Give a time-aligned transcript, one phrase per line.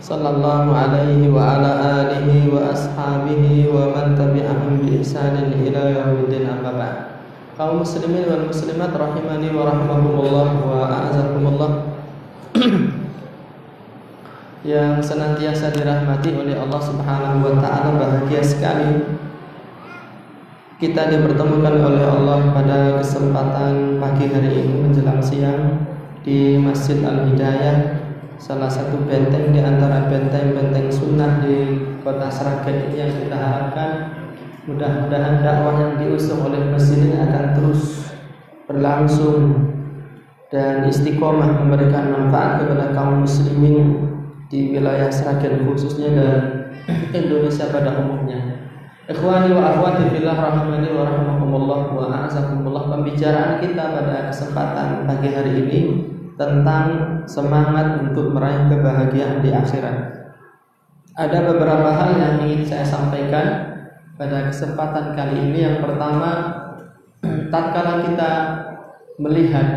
[0.00, 1.70] صلى الله عليه وعلى
[2.00, 3.44] آله وأصحابه
[3.74, 5.34] ومن تبعهم بإحسان
[5.66, 6.96] إلى يوم الدين أما بعد
[7.56, 11.70] kaum muslimin wal muslimat rahimani wa rahmakumullah wa a'azakumullah
[14.76, 19.08] yang senantiasa dirahmati oleh Allah Subhanahu wa taala bahagia sekali
[20.76, 25.80] kita dipertemukan oleh Allah pada kesempatan pagi hari ini menjelang siang
[26.28, 27.99] di Masjid Al Hidayah
[28.41, 33.89] salah satu benteng di antara benteng-benteng sunnah di kota Seragen ini yang kita harapkan
[34.65, 38.09] mudah-mudahan dakwah yang diusung oleh masjid ini akan terus
[38.65, 39.37] berlangsung
[40.49, 44.09] dan istiqomah memberikan manfaat kepada kaum muslimin
[44.49, 46.37] di wilayah Seragen khususnya dan
[47.13, 48.57] Indonesia pada umumnya.
[49.05, 55.51] Ikhwani wa akhwati fillah rahmani wa rahmakumullah wa a'azakumullah pembicaraan kita pada kesempatan pagi hari
[55.61, 55.79] ini
[56.41, 56.85] tentang
[57.29, 59.97] semangat untuk meraih kebahagiaan di akhirat.
[61.13, 63.77] Ada beberapa hal yang ingin saya sampaikan
[64.17, 65.69] pada kesempatan kali ini.
[65.69, 66.29] Yang pertama,
[67.53, 68.31] tatkala kita
[69.21, 69.67] melihat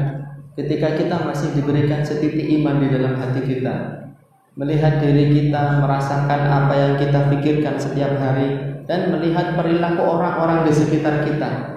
[0.56, 4.08] ketika kita masih diberikan setitik iman di dalam hati kita,
[4.56, 10.72] melihat diri kita, merasakan apa yang kita pikirkan setiap hari, dan melihat perilaku orang-orang di
[10.72, 11.73] sekitar kita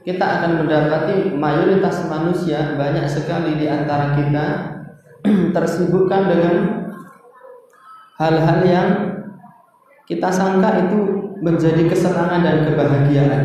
[0.00, 4.44] kita akan mendapati mayoritas manusia banyak sekali di antara kita
[5.56, 6.56] tersibukkan dengan
[8.16, 8.88] hal-hal yang
[10.08, 11.00] kita sangka itu
[11.44, 13.42] menjadi kesenangan dan kebahagiaan.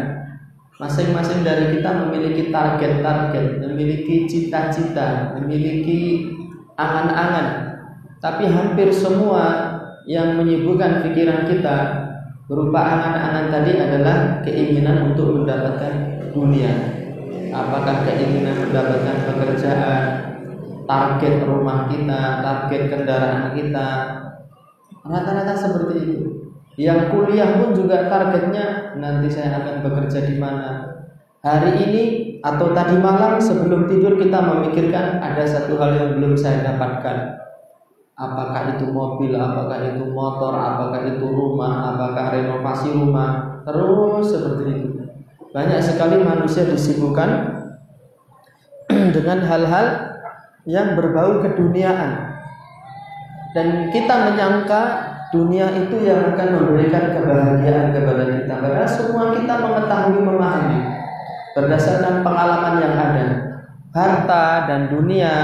[0.75, 6.27] Masing-masing dari kita memiliki target-target, memiliki cita-cita, memiliki
[6.75, 7.79] angan-angan.
[8.19, 9.71] Tapi hampir semua
[10.03, 11.77] yang menyibukkan pikiran kita
[12.51, 16.73] berupa angan-angan tadi adalah keinginan untuk mendapatkan dunia.
[17.55, 20.03] Apakah keinginan mendapatkan pekerjaan,
[20.83, 23.89] target rumah kita, target kendaraan kita,
[25.07, 26.19] rata-rata seperti itu.
[26.75, 30.91] Yang kuliah pun juga targetnya nanti saya akan bekerja di mana.
[31.39, 32.03] Hari ini
[32.43, 37.17] atau tadi malam sebelum tidur kita memikirkan ada satu hal yang belum saya dapatkan.
[38.15, 44.94] Apakah itu mobil, apakah itu motor, apakah itu rumah, apakah renovasi rumah, terus seperti itu.
[45.55, 47.63] Banyak sekali manusia disibukkan
[49.15, 49.87] dengan hal-hal
[50.67, 52.35] yang berbau keduniaan.
[53.55, 54.81] Dan kita menyangka
[55.31, 58.53] dunia itu yang akan memberikan kebahagiaan kepada kita.
[58.59, 60.79] Padahal semua kita mengetahui memahami
[61.55, 63.25] berdasarkan pengalaman yang ada.
[63.95, 65.35] Harta dan dunia,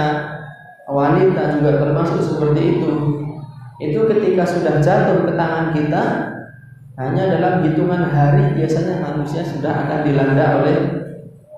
[0.91, 2.91] wanita juga termasuk seperti itu.
[3.79, 6.03] Itu ketika sudah jatuh ke tangan kita,
[7.01, 10.77] hanya dalam hitungan hari biasanya manusia sudah akan dilanda oleh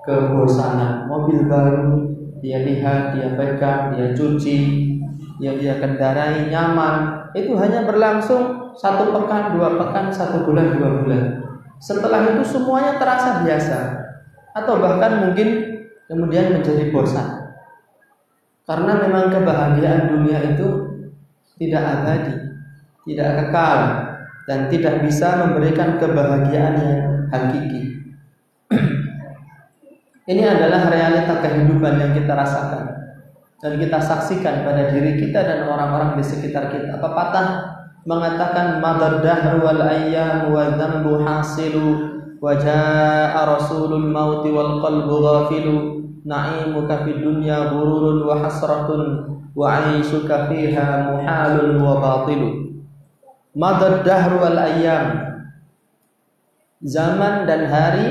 [0.00, 1.04] kebosanan.
[1.04, 4.58] Mobil baru dia lihat, dia pegang, dia cuci,
[5.44, 11.22] yang dia kendarai nyaman itu hanya berlangsung satu pekan, dua pekan, satu bulan, dua bulan.
[11.76, 13.78] Setelah itu semuanya terasa biasa
[14.56, 15.76] atau bahkan mungkin
[16.08, 17.52] kemudian menjadi bosan.
[18.64, 20.68] Karena memang kebahagiaan dunia itu
[21.60, 22.32] tidak abadi,
[23.04, 23.80] tidak kekal
[24.44, 27.82] dan tidak bisa memberikan kebahagiaan yang hakiki.
[30.32, 32.94] Ini adalah realita kehidupan yang kita rasakan
[33.64, 37.00] dan kita saksikan pada diri kita dan orang-orang di sekitar kita.
[37.00, 41.88] Pepatah mengatakan madar dahr wal ayyam wa dhanbu hasilu
[42.44, 45.76] wa jaa rasulul mauti wal qalbu ghafilu
[46.28, 49.02] na'imuka fid dunya ghururun wa hasratun
[49.56, 52.63] wa 'aishuka fiha muhalun wa batilu.
[53.54, 55.06] Madar dahr wal ayyam
[56.82, 58.08] zaman dan hari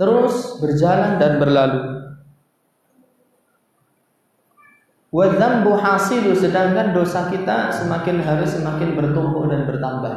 [0.00, 1.82] terus berjalan dan berlalu.
[5.08, 10.14] Wadzambu hasilu sedangkan dosa kita semakin hari semakin bertumpuk dan bertambah.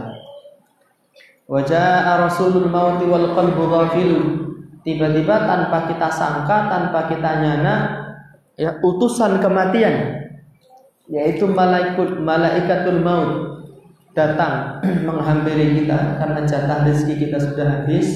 [1.51, 4.21] Wajah Rasulul mauti wal qalbu ghafilu.
[4.81, 7.75] Tiba-tiba tanpa kita sangka, tanpa kita nyana,
[8.55, 10.21] ya utusan kematian
[11.11, 13.50] yaitu malaikat malaikatul maut
[14.11, 18.07] datang menghampiri kita karena jatah rezeki kita sudah habis,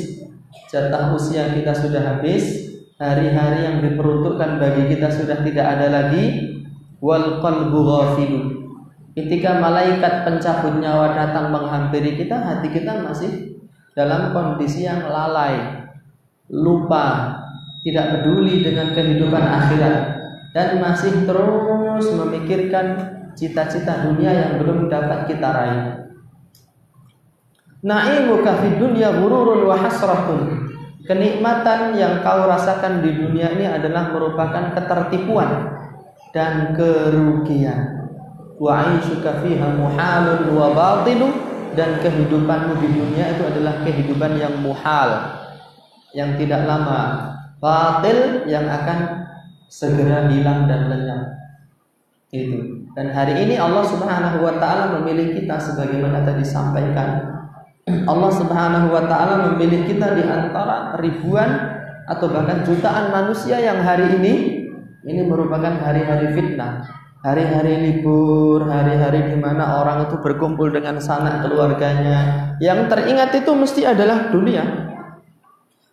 [0.72, 6.52] jatah usia kita sudah habis, hari-hari yang diperuntukkan bagi kita sudah tidak ada lagi.
[7.04, 8.42] Wal qalbu ghafilu
[9.16, 13.56] Ketika malaikat pencabut nyawa datang menghampiri kita, hati kita masih
[13.96, 15.88] dalam kondisi yang lalai,
[16.52, 17.40] lupa,
[17.88, 19.98] tidak peduli dengan kehidupan akhirat
[20.52, 25.86] dan masih terus memikirkan cita-cita dunia yang belum dapat kita raih.
[27.86, 30.66] Na'imuka fid dunya ghururun wa hasratun.
[31.06, 35.70] Kenikmatan yang kau rasakan di dunia ini adalah merupakan ketertipuan
[36.34, 38.10] dan kerugian.
[38.58, 41.30] Wa aishuka fiha muhalun wa batilu
[41.78, 45.38] dan kehidupanmu di dunia itu adalah kehidupan yang muhal
[46.18, 47.32] yang tidak lama.
[47.62, 49.30] Batil yang akan
[49.70, 51.24] segera hilang dan lenyap.
[52.34, 57.28] Itu dan hari ini Allah Subhanahu wa taala memilih kita sebagaimana tadi sampaikan
[58.08, 61.76] Allah Subhanahu wa taala memilih kita di antara ribuan
[62.08, 64.34] atau bahkan jutaan manusia yang hari ini
[65.04, 66.88] ini merupakan hari-hari fitnah
[67.26, 72.54] hari-hari libur, hari-hari di mana orang itu berkumpul dengan sanak keluarganya.
[72.62, 74.62] Yang teringat itu mesti adalah dunia.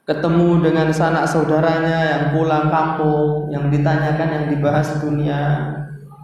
[0.05, 5.41] Ketemu dengan sanak saudaranya yang pulang kampung, yang ditanyakan yang dibahas dunia,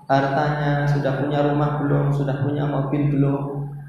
[0.09, 3.43] hartanya, sudah punya rumah belum, sudah punya mobil belum.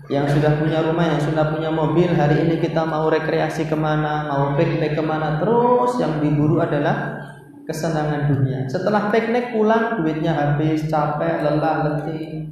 [0.10, 4.28] Yang sudah punya rumah, yang sudah punya mobil, hari ini kita mau rekreasi ke mana,
[4.28, 7.24] mau piknik ke mana, terus yang diburu adalah
[7.70, 8.66] kesenangan dunia.
[8.66, 12.50] Setelah piknik pulang duitnya habis, capek, lelah, letih.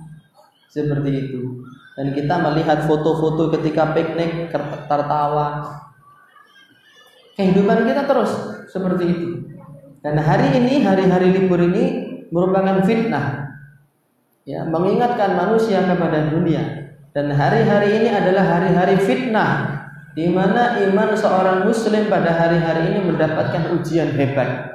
[0.70, 1.66] Seperti itu.
[1.98, 4.54] Dan kita melihat foto-foto ketika piknik
[4.86, 5.66] tertawa.
[7.34, 8.32] Kehidupan kita terus
[8.70, 9.30] seperti itu.
[10.06, 13.47] Dan hari ini, hari-hari libur ini merupakan fitnah.
[14.48, 16.96] Ya, mengingatkan manusia kepada dunia.
[17.12, 19.76] Dan hari-hari ini adalah hari-hari fitnah
[20.16, 24.72] di mana iman seorang muslim pada hari-hari ini mendapatkan ujian hebat.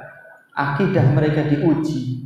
[0.53, 2.21] Akidah mereka diuji.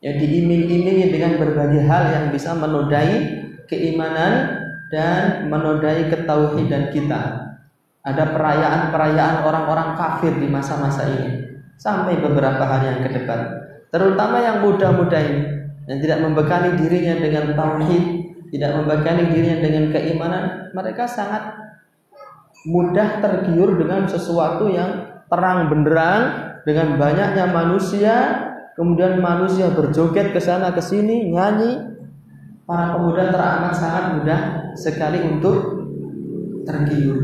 [0.00, 7.52] Ya diiming-imingi dengan berbagai hal yang bisa menodai keimanan dan menodai ketauhidan kita.
[8.00, 13.68] Ada perayaan-perayaan orang-orang kafir di masa-masa ini sampai beberapa hari yang ke depan.
[13.92, 15.59] Terutama yang muda-muda ini
[15.90, 18.04] yang tidak membekali dirinya dengan tauhid
[18.54, 21.58] tidak membekali dirinya dengan keimanan mereka sangat
[22.66, 28.16] mudah tergiur dengan sesuatu yang terang benderang dengan banyaknya manusia,
[28.76, 31.80] kemudian manusia berjoget ke sana ke sini, nyanyi,
[32.68, 34.40] para pemuda teramat sangat mudah
[34.76, 35.56] sekali untuk
[36.68, 37.18] tergiur.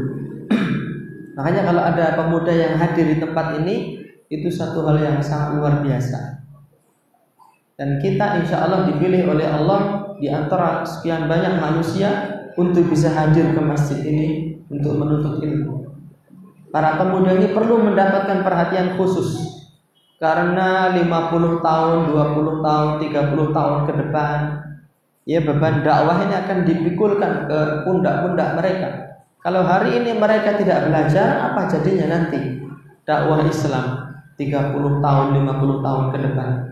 [1.37, 4.01] Makanya kalau ada pemuda yang hadir di tempat ini,
[4.33, 6.36] itu satu hal yang sangat luar biasa.
[7.77, 12.09] Dan kita insya Allah dipilih oleh Allah di antara sekian banyak manusia
[12.57, 15.93] untuk bisa hadir ke masjid ini untuk menuntut ilmu.
[16.73, 19.61] Para pemuda ini perlu mendapatkan perhatian khusus
[20.17, 24.39] karena 50 tahun, 20 tahun, 30 tahun ke depan
[25.29, 28.89] ya beban dakwah ini akan dipikulkan ke pundak-pundak mereka.
[29.45, 32.57] Kalau hari ini mereka tidak belajar, apa jadinya nanti
[33.05, 36.66] dakwah Islam 30 tahun, 50 tahun ke depan?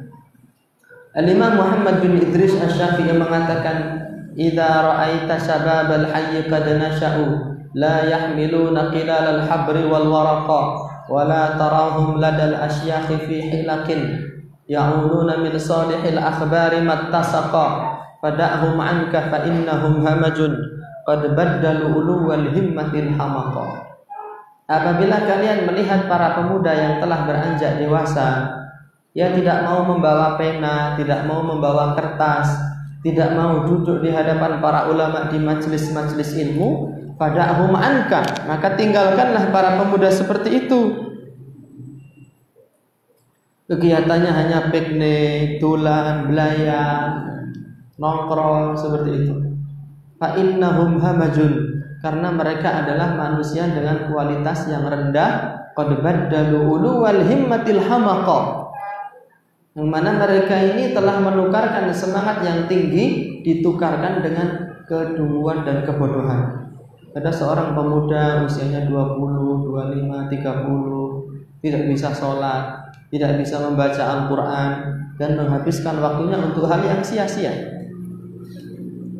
[1.14, 4.02] Al-Imam Muhammad bin Idris Asy-Syafi'i mengatakan,
[4.34, 10.62] "Idza ra'aita shababal hayy qad nasha'u, la yahmiluna qilal al-habri wal waraqa,
[11.06, 14.26] wa la tarahum ladal asyakhi fi hilakin,
[14.66, 17.66] ya'uluna min salihil akhbari mattasaqa,
[18.18, 20.50] fada'hum anka fa innahum hamajun,
[21.06, 23.86] qad baddalu uluwal himmatil hamaqa."
[24.66, 28.63] Apabila kalian melihat para pemuda yang telah beranjak dewasa,
[29.14, 32.50] ia tidak mau membawa pena, tidak mau membawa kertas,
[33.06, 38.22] tidak mau duduk di hadapan para ulama di majelis-majelis ilmu, pada anka.
[38.50, 40.80] Maka tinggalkanlah para pemuda seperti itu.
[43.64, 47.24] Kegiatannya hanya piknik, tulan, belayar,
[47.96, 49.34] nongkrong seperti itu.
[50.20, 51.72] Fa innahum hamajun.
[52.04, 55.64] Karena mereka adalah manusia dengan kualitas yang rendah.
[55.72, 56.68] Qad baddalu
[59.74, 66.64] yang mana mereka ini telah menukarkan semangat yang tinggi ditukarkan dengan kedunguan dan kebodohan
[67.14, 74.70] ada seorang pemuda usianya 20, 25, 30 tidak bisa sholat, tidak bisa membaca Al-Quran
[75.14, 77.54] dan menghabiskan waktunya untuk hal yang sia-sia.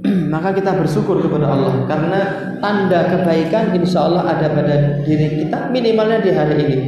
[0.34, 2.20] Maka kita bersyukur kepada Allah karena
[2.58, 6.78] tanda kebaikan insya Allah ada pada diri kita minimalnya di hari ini.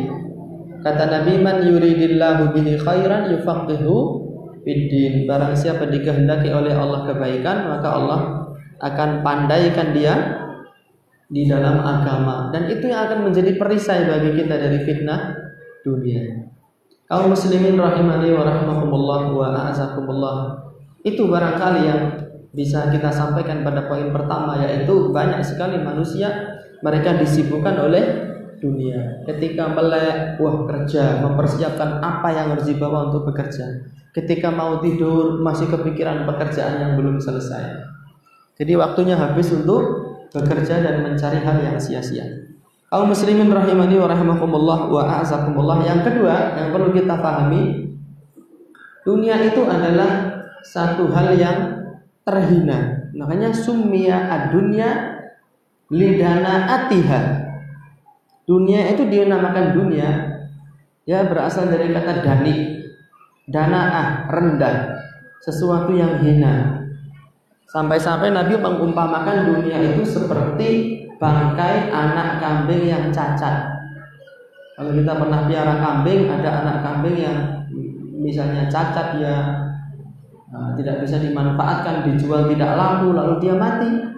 [0.87, 3.95] Kata Nabi man yuridillahu bihi khairan yufaqihu
[4.63, 5.27] fiddin.
[5.27, 8.21] Barang siapa dikehendaki oleh Allah kebaikan maka Allah
[8.79, 10.15] akan pandaikan dia
[11.27, 15.35] di dalam agama dan itu yang akan menjadi perisai bagi kita dari fitnah
[15.83, 16.55] dunia.
[17.11, 20.37] Kaum muslimin rahimani wa rahimakumullah wa a'azakumullah.
[21.03, 22.03] Itu barangkali yang
[22.55, 26.31] bisa kita sampaikan pada poin pertama yaitu banyak sekali manusia
[26.79, 28.05] mereka disibukkan oleh
[28.59, 29.23] dunia.
[29.29, 33.87] Ketika melek, wah kerja, mempersiapkan apa yang harus dibawa untuk bekerja.
[34.17, 37.85] Ketika mau tidur, masih kepikiran pekerjaan yang belum selesai.
[38.57, 39.83] Jadi waktunya habis untuk
[40.33, 42.25] bekerja dan mencari hal yang sia-sia.
[42.87, 45.85] Kaum muslimin rahimani wa rahimakumullah wa a'azakumullah.
[45.85, 47.93] Yang kedua yang perlu kita pahami
[49.05, 51.59] dunia itu adalah satu hal yang
[52.25, 53.11] terhina.
[53.13, 55.19] Makanya sumia ad-dunya
[55.91, 57.46] lidana atiha.
[58.47, 60.11] Dunia itu dinamakan dunia
[61.03, 62.55] ya berasal dari kata dani.
[63.47, 64.77] Danaah, rendah.
[65.39, 66.83] Sesuatu yang hina.
[67.71, 73.71] Sampai-sampai Nabi mengumpamakan dunia itu seperti bangkai anak kambing yang cacat.
[74.75, 77.39] Kalau kita pernah piara kambing, ada anak kambing yang
[78.19, 79.37] misalnya cacat ya
[80.77, 84.16] tidak bisa dimanfaatkan, dijual tidak laku, lalu dia mati.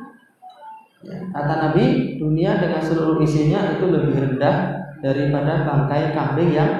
[1.28, 4.56] Kata Nabi, dunia dengan seluruh isinya itu lebih rendah
[5.04, 6.72] daripada bangkai kambing yang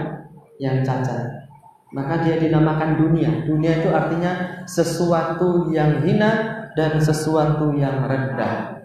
[0.58, 1.48] yang cacat.
[1.94, 3.48] Maka dia dinamakan dunia.
[3.48, 8.84] Dunia itu artinya sesuatu yang hina dan sesuatu yang rendah.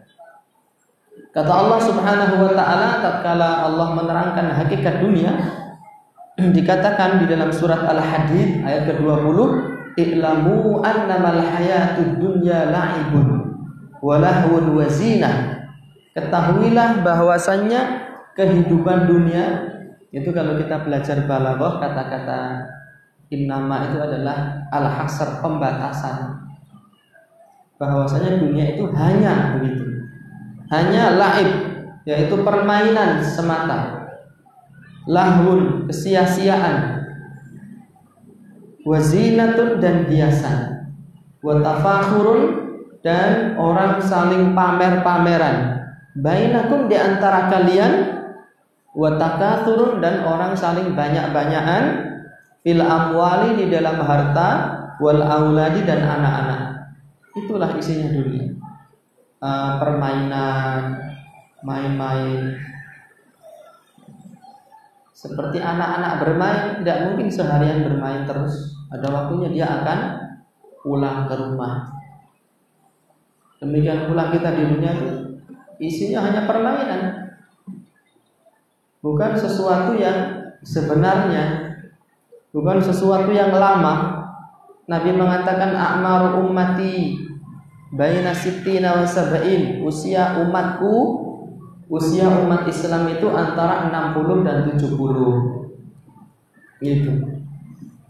[1.34, 5.34] Kata Allah Subhanahu wa taala tatkala Allah menerangkan hakikat dunia
[6.58, 9.38] dikatakan di dalam surat Al-Hadid ayat ke-20
[9.98, 13.53] i'lamu annamal hayatud dunya la'ibun
[14.04, 15.64] wa lahwun wa zinah.
[16.12, 17.82] Ketahuilah bahwasannya
[18.36, 19.72] kehidupan dunia
[20.14, 22.68] itu kalau kita belajar balaghah kata-kata
[23.34, 26.44] innama itu adalah al-hasr pembatasan.
[27.82, 30.06] Bahwasanya dunia itu hanya begitu.
[30.70, 31.52] Hanya laib
[32.06, 34.06] yaitu permainan semata.
[35.10, 37.02] Lahun kesia-siaan.
[38.84, 40.84] Wazinatun dan biasa
[41.40, 42.63] watafakhurun
[43.04, 45.84] dan orang saling pamer-pameran
[46.18, 48.24] bainakum di antara kalian
[48.96, 51.84] watakathurun dan orang saling banyak-banyakan
[52.64, 54.50] fil amwali di dalam harta
[55.04, 56.62] wal auladi dan anak-anak
[57.36, 58.64] itulah isinya dunia
[59.44, 60.82] uh, permainan,
[61.68, 62.56] main-main.
[65.12, 68.76] Seperti anak-anak bermain, tidak mungkin seharian bermain terus.
[68.92, 70.00] Ada waktunya dia akan
[70.84, 72.03] pulang ke rumah.
[73.64, 75.40] Demikian pula kita di dunia itu
[75.80, 77.32] isinya hanya permainan.
[79.00, 81.72] Bukan sesuatu yang sebenarnya,
[82.52, 84.20] bukan sesuatu yang lama.
[84.84, 87.24] Nabi mengatakan a'maru ummati
[87.96, 89.08] baina sittina wa
[89.88, 91.24] usia umatku
[91.88, 97.14] usia umat Islam itu antara 60 dan 70 itu.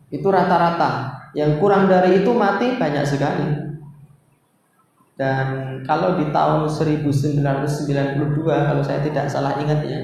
[0.09, 1.13] Itu rata-rata.
[1.37, 3.72] Yang kurang dari itu mati banyak sekali
[5.13, 7.37] dan kalau di tahun 1992
[8.49, 10.01] kalau saya tidak salah ingat ya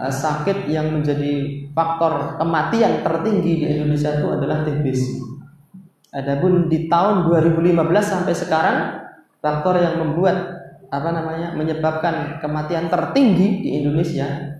[0.00, 5.04] eh, sakit yang menjadi faktor kematian tertinggi di Indonesia itu adalah TBC
[6.10, 7.70] Adapun di tahun 2015
[8.02, 8.76] sampai sekarang
[9.38, 10.58] faktor yang membuat
[10.90, 14.50] apa namanya menyebabkan kematian tertinggi di Indonesia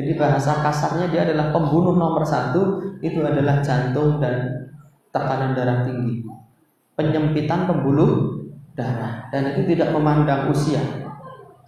[0.00, 4.70] jadi bahasa kasarnya dia adalah pembunuh nomor satu itu adalah jantung dan
[5.12, 6.22] tekanan darah tinggi.
[6.96, 8.39] Penyempitan pembuluh
[8.80, 10.80] darah dan itu tidak memandang usia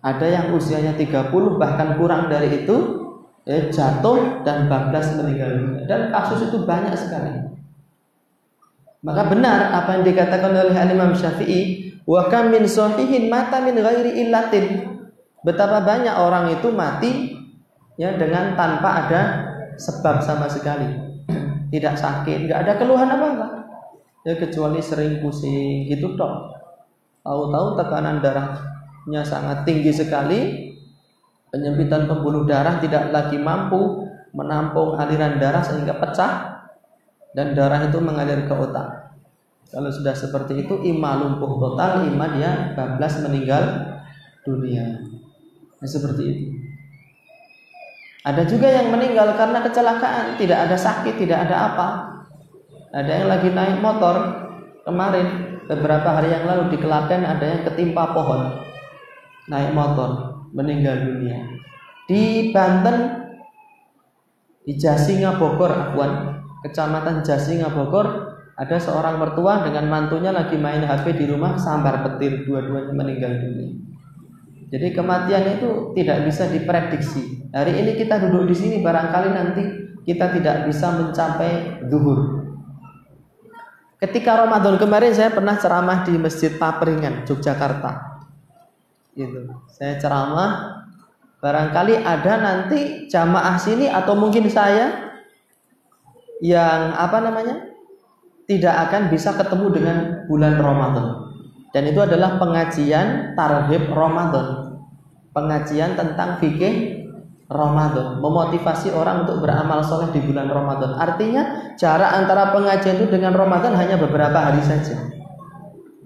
[0.01, 1.29] ada yang usianya 30
[1.61, 2.77] bahkan kurang dari itu
[3.45, 7.53] ya, jatuh dan bablas meninggal dunia dan kasus itu banyak sekali
[9.03, 14.23] maka benar apa yang dikatakan oleh Imam Syafi'i, wa kam min sahihin mata min ghairi
[14.23, 14.95] illatin.
[15.43, 17.35] Betapa banyak orang itu mati
[17.99, 19.23] ya dengan tanpa ada
[19.75, 20.87] sebab sama sekali.
[21.75, 23.47] Tidak sakit, nggak ada keluhan apa-apa.
[24.23, 26.62] Ya kecuali sering pusing gitu toh.
[27.23, 30.71] Tahu-tahu tekanan darahnya sangat tinggi sekali,
[31.55, 36.67] penyempitan pembuluh darah tidak lagi mampu menampung aliran darah sehingga pecah
[37.37, 39.15] dan darah itu mengalir ke otak.
[39.73, 43.65] Kalau sudah seperti itu, ima lumpuh total, ima dia bablas meninggal
[44.45, 45.01] dunia.
[45.81, 46.45] Nah, seperti itu.
[48.23, 51.89] Ada juga yang meninggal karena kecelakaan, tidak ada sakit, tidak ada apa.
[52.93, 54.15] Ada yang lagi naik motor
[54.85, 58.61] kemarin, beberapa hari yang lalu di Klaten ada yang ketimpa pohon,
[59.49, 61.49] naik motor, meninggal dunia.
[62.05, 62.97] Di Banten,
[64.69, 71.17] di Jasinga Bogor, Afwan, Kecamatan Jasinga Bogor ada seorang mertua dengan mantunya lagi main HP
[71.19, 73.75] di rumah sambar petir dua-duanya meninggal dunia.
[74.73, 77.49] Jadi kematian itu tidak bisa diprediksi.
[77.53, 79.63] Hari ini kita duduk di sini barangkali nanti
[80.09, 82.42] kita tidak bisa mencapai duhur.
[84.03, 88.19] Ketika Ramadan kemarin saya pernah ceramah di Masjid Papringan, Yogyakarta.
[89.15, 89.47] Gitu.
[89.71, 90.83] Saya ceramah
[91.39, 95.15] barangkali ada nanti jamaah sini atau mungkin saya
[96.43, 97.71] yang apa namanya?
[98.43, 101.07] tidak akan bisa ketemu dengan bulan Ramadan.
[101.73, 104.77] Dan itu adalah pengajian tarhib Ramadan.
[105.33, 106.92] Pengajian tentang fikih
[107.53, 110.97] Ramadan, memotivasi orang untuk beramal soleh di bulan Ramadan.
[110.97, 114.97] Artinya jarak antara pengajian itu dengan Ramadan hanya beberapa hari saja.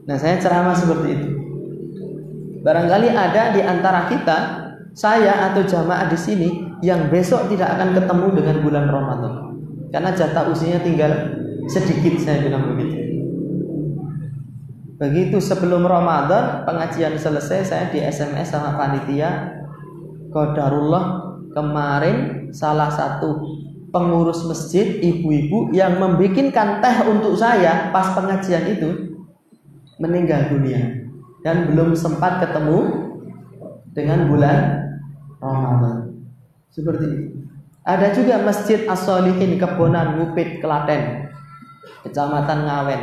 [0.07, 1.29] Nah, saya ceramah seperti itu.
[2.67, 4.39] Barangkali ada di antara kita,
[4.91, 6.49] saya atau jamaah di sini
[6.83, 9.35] yang besok tidak akan ketemu dengan bulan Ramadan.
[9.95, 11.13] Karena jatah usianya tinggal
[11.71, 13.07] sedikit saya bilang begitu.
[14.97, 19.61] Begitu sebelum Ramadan pengajian selesai saya di SMS sama panitia
[20.33, 21.26] Qadarullah
[21.57, 23.41] kemarin salah satu
[23.89, 29.17] pengurus masjid ibu-ibu yang membikinkan teh untuk saya pas pengajian itu
[29.97, 31.09] meninggal dunia
[31.41, 33.09] dan belum sempat ketemu
[33.97, 34.59] dengan bulan
[35.41, 35.97] Ramadan.
[36.69, 37.27] Seperti itu.
[37.87, 41.31] Ada juga Masjid As-Solihin Kebonan Ngupit Klaten
[42.05, 43.03] Kecamatan Ngawen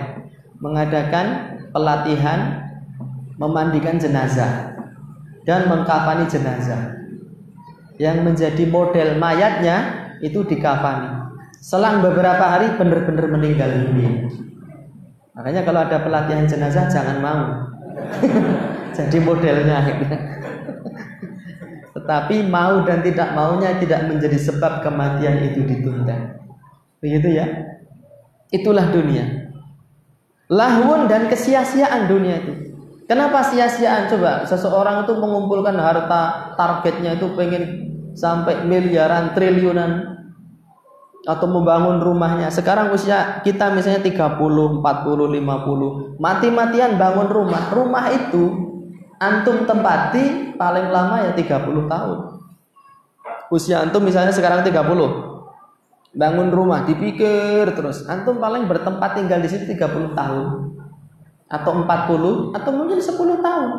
[0.59, 2.69] mengadakan pelatihan
[3.41, 4.77] memandikan jenazah
[5.47, 7.02] dan mengkafani jenazah.
[8.01, 11.21] Yang menjadi model mayatnya itu dikafani.
[11.63, 14.27] Selang beberapa hari benar-benar meninggal dunia.
[15.33, 17.43] Makanya kalau ada pelatihan jenazah jangan mau.
[18.97, 19.81] Jadi modelnya
[21.97, 26.41] Tetapi mau dan tidak maunya tidak menjadi sebab kematian itu ditunda.
[27.01, 27.45] Begitu ya?
[28.53, 29.49] Itulah dunia.
[30.51, 32.53] Lahun dan kesia-siaan dunia itu.
[33.09, 34.07] Kenapa sia-siaan?
[34.07, 37.82] Coba seseorang itu mengumpulkan harta targetnya itu pengen
[38.13, 40.13] sampai miliaran, triliunan
[41.23, 42.51] atau membangun rumahnya.
[42.51, 46.19] Sekarang usia kita misalnya 30, 40, 50.
[46.19, 47.63] Mati-matian bangun rumah.
[47.71, 48.43] Rumah itu
[49.17, 52.17] antum tempati paling lama ya 30 tahun.
[53.51, 55.33] Usia antum misalnya sekarang 30
[56.13, 60.45] bangun rumah dipikir terus antum paling bertempat tinggal di situ 30 tahun
[61.49, 63.69] atau 40 atau mungkin 10 tahun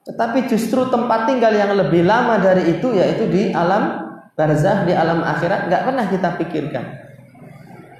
[0.00, 5.20] tetapi justru tempat tinggal yang lebih lama dari itu yaitu di alam barzah di alam
[5.20, 6.84] akhirat nggak pernah kita pikirkan.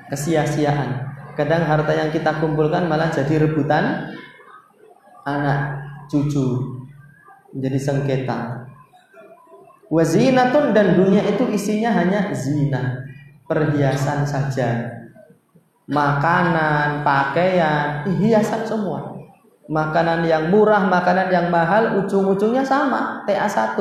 [0.09, 1.13] Kesia-siaan.
[1.37, 4.11] Kadang harta yang kita kumpulkan malah jadi rebutan
[5.29, 6.81] anak cucu
[7.53, 8.67] menjadi sengketa.
[9.93, 13.05] Wazinatun dan dunia itu isinya hanya zina
[13.45, 14.99] perhiasan saja.
[15.91, 19.20] Makanan pakaian hiasan semua
[19.71, 23.79] makanan yang murah makanan yang mahal ujung-ujungnya sama TA1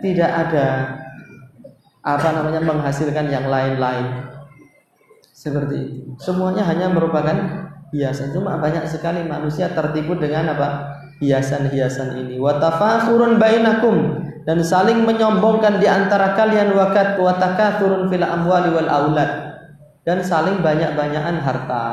[0.00, 0.66] tidak ada
[2.00, 4.24] apa namanya menghasilkan yang lain-lain.
[5.36, 6.00] Seperti itu.
[6.20, 7.36] Semuanya hanya merupakan
[7.92, 8.32] hiasan.
[8.32, 10.68] Cuma banyak sekali manusia tertipu dengan apa?
[11.20, 12.40] Hiasan-hiasan ini.
[12.40, 14.24] Watafakhurun bainakum.
[14.48, 16.72] Dan saling menyombongkan di antara kalian.
[16.72, 19.30] Wakat wataka turun fil amwali wal aulad.
[20.04, 21.84] Dan saling banyak-banyakan harta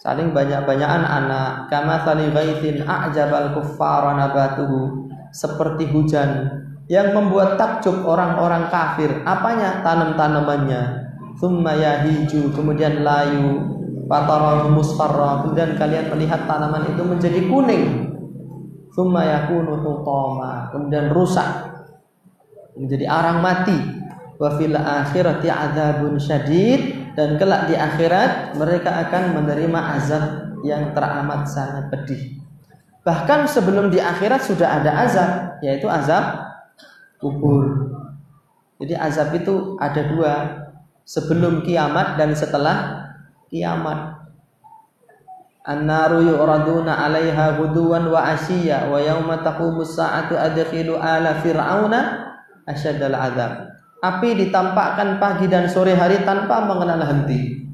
[0.00, 1.68] saling banyak-banyakan anak.
[1.68, 5.06] Kama tali ghaitin a'jabal kuffara nabatuhu.
[5.30, 6.50] Seperti hujan
[6.90, 9.22] yang membuat takjub orang-orang kafir.
[9.22, 11.06] Apanya tanam-tanamannya?
[11.38, 13.78] Thumma yahiju kemudian layu.
[14.10, 18.10] Fatarahu musfarra kemudian kalian melihat tanaman itu menjadi kuning.
[18.90, 21.46] Thumma yakunu hutama, kemudian rusak.
[22.74, 23.78] Menjadi arang mati.
[24.34, 30.24] Wa fil akhirati adzabun syadid dan kelak di akhirat mereka akan menerima azab
[30.62, 32.40] yang teramat sangat pedih.
[33.00, 35.30] Bahkan sebelum di akhirat sudah ada azab,
[35.64, 36.52] yaitu azab
[37.16, 37.90] kubur.
[38.80, 40.34] Jadi azab itu ada dua,
[41.04, 43.08] sebelum kiamat dan setelah
[43.48, 44.20] kiamat.
[45.60, 52.00] An-naru yu'raduna 'alaiha wa asyiya wa yauma taqumu sa'atu adkhilu ala fir'auna
[52.64, 53.79] asyadal adzab.
[54.00, 57.68] Api ditampakkan pagi dan sore hari tanpa mengenal henti.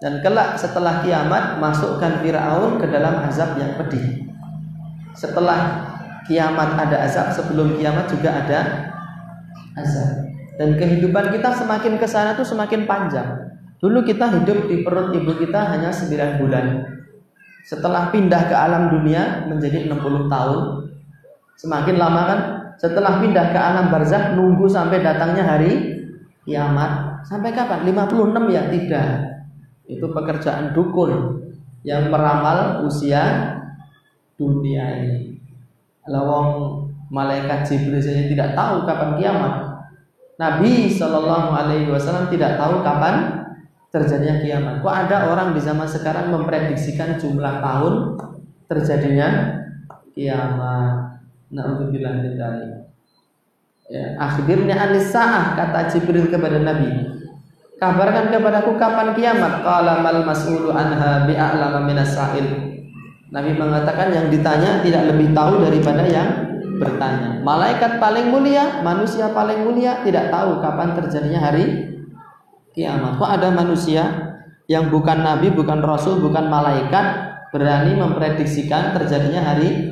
[0.00, 4.28] Dan kelak setelah kiamat masukkan Firaun ke dalam azab yang pedih.
[5.16, 5.88] Setelah
[6.28, 8.58] kiamat ada azab, sebelum kiamat juga ada
[9.76, 10.28] azab.
[10.60, 13.28] Dan kehidupan kita semakin ke sana tuh semakin panjang.
[13.80, 16.84] Dulu kita hidup di perut ibu kita hanya 9 bulan.
[17.64, 20.60] Setelah pindah ke alam dunia menjadi 60 tahun.
[21.56, 22.40] Semakin lama kan
[22.80, 26.00] setelah pindah ke alam barzakh nunggu sampai datangnya hari
[26.48, 27.20] kiamat.
[27.28, 27.84] Sampai kapan?
[27.84, 28.62] 56 ya?
[28.72, 29.10] Tidak.
[29.84, 31.44] Itu pekerjaan dukun
[31.84, 33.52] yang meramal usia
[34.40, 35.36] dunia ini.
[36.08, 39.54] Lawang malaikat Jibril saja tidak tahu kapan kiamat.
[40.40, 43.44] Nabi Shallallahu Alaihi Wasallam tidak tahu kapan
[43.92, 44.74] terjadinya kiamat.
[44.80, 47.94] Kok ada orang di zaman sekarang memprediksikan jumlah tahun
[48.72, 49.28] terjadinya
[50.16, 51.09] kiamat.
[51.50, 52.70] Nauzubillah min dzalik.
[53.90, 57.10] Ya, akhirnya anis kata Jibril kepada Nabi.
[57.82, 59.66] Kabarkan kepadaku kapan kiamat.
[59.66, 62.46] Qala mal mas'ulu anha bi'a'lama minas sa'il.
[63.34, 66.28] Nabi mengatakan yang ditanya tidak lebih tahu daripada yang
[66.78, 67.42] bertanya.
[67.42, 71.66] Malaikat paling mulia, manusia paling mulia tidak tahu kapan terjadinya hari
[72.74, 73.18] kiamat.
[73.18, 74.02] Kok ada manusia
[74.70, 79.90] yang bukan nabi, bukan rasul, bukan malaikat berani memprediksikan terjadinya hari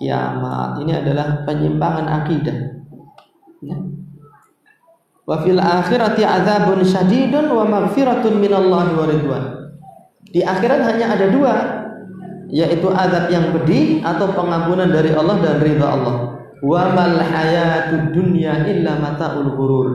[0.00, 0.80] kiamat.
[0.84, 2.58] Ini adalah penyimpangan akidah.
[3.64, 3.76] Ya.
[5.26, 9.44] Wa fil akhirati adzabun syadidun wa maghfiratun minallahi wa ridwan.
[10.30, 11.54] Di akhirat hanya ada dua,
[12.52, 16.16] yaitu azab yang pedih atau pengampunan dari Allah dan ridha Allah.
[16.62, 19.88] Wa mal hayatud dunya illa mataul ghurur.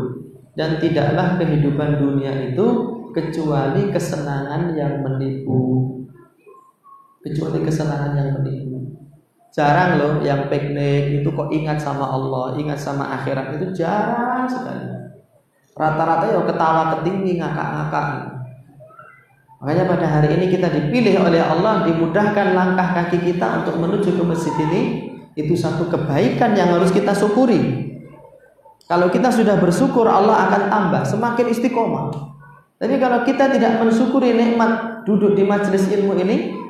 [0.52, 2.68] Dan tidaklah kehidupan dunia itu
[3.16, 5.88] kecuali kesenangan yang menipu.
[7.24, 8.81] Kecuali kesenangan yang menipu.
[9.52, 14.88] Jarang loh yang piknik itu kok ingat sama Allah, ingat sama akhirat itu jarang sekali.
[15.76, 18.08] Rata-rata ya ketawa ketinggi ngakak-ngakak.
[19.60, 24.24] Makanya pada hari ini kita dipilih oleh Allah, dimudahkan langkah kaki kita untuk menuju ke
[24.24, 24.82] masjid ini,
[25.36, 27.92] itu satu kebaikan yang harus kita syukuri.
[28.88, 32.12] Kalau kita sudah bersyukur, Allah akan tambah, semakin istiqomah.
[32.82, 36.61] Tapi kalau kita tidak mensyukuri nikmat duduk di majelis ilmu ini,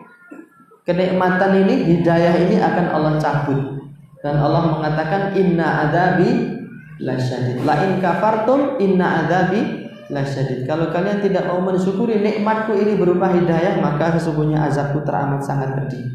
[0.91, 3.79] kenikmatan ini, hidayah ini akan Allah cabut.
[4.19, 6.59] Dan Allah mengatakan inna adabi
[6.99, 7.63] lasyadid.
[7.63, 10.67] La in kafartum inna adabi lasyadid.
[10.67, 16.11] Kalau kalian tidak mau mensyukuri nikmatku ini berupa hidayah, maka sesungguhnya azabku teramat sangat pedih.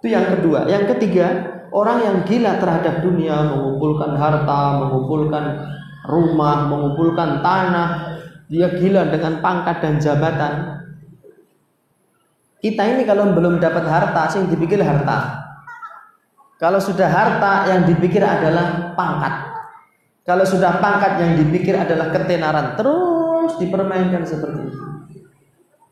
[0.00, 0.64] Itu yang kedua.
[0.64, 5.44] Yang ketiga, orang yang gila terhadap dunia, mengumpulkan harta, mengumpulkan
[6.08, 8.18] rumah, mengumpulkan tanah,
[8.50, 10.79] dia gila dengan pangkat dan jabatan,
[12.60, 15.48] kita ini kalau belum dapat harta, sing dipikir harta.
[16.60, 19.34] Kalau sudah harta, yang dipikir adalah pangkat.
[20.28, 22.76] Kalau sudah pangkat, yang dipikir adalah ketenaran.
[22.76, 24.90] Terus dipermainkan seperti itu.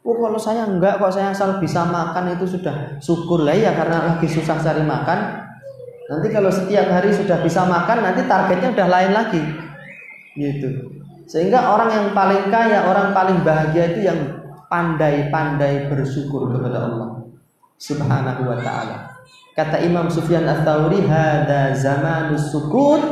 [0.09, 4.09] Oh kalau saya enggak kok saya asal bisa makan itu sudah syukur lah ya karena
[4.09, 5.18] lagi susah cari makan.
[6.09, 9.42] Nanti kalau setiap hari sudah bisa makan nanti targetnya udah lain lagi.
[10.33, 10.68] Gitu.
[11.28, 14.16] Sehingga orang yang paling kaya, orang paling bahagia itu yang
[14.68, 17.09] pandai-pandai bersyukur kepada Allah
[17.81, 18.96] Subhanahu wa taala.
[19.57, 23.02] Kata Imam Sufyan Ats-Tsauri, "Hada zamanus sukut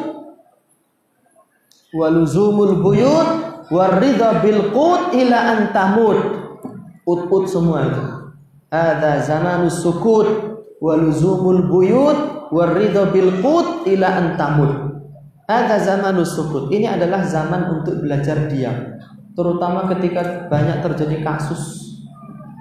[1.97, 3.29] wa luzumul buyut
[3.73, 6.21] waridha bil qut ila an tamut."
[7.07, 8.05] Ut-ut semua itu.
[8.71, 10.29] Hada zamanus sukut
[10.79, 14.73] wa luzumul buyut waridha bil qut ila an tamut.
[15.47, 16.71] Hada zamanus sukut.
[16.71, 18.99] Ini adalah zaman untuk belajar diam
[19.37, 21.93] terutama ketika banyak terjadi kasus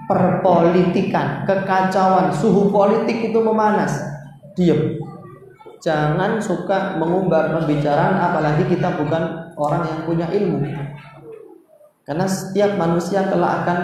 [0.06, 3.96] perpolitikan, kekacauan, suhu politik itu memanas.
[4.54, 5.02] Diam.
[5.82, 10.62] Jangan suka mengumbar pembicaraan apalagi kita bukan orang yang punya ilmu.
[12.06, 13.78] Karena setiap manusia telah akan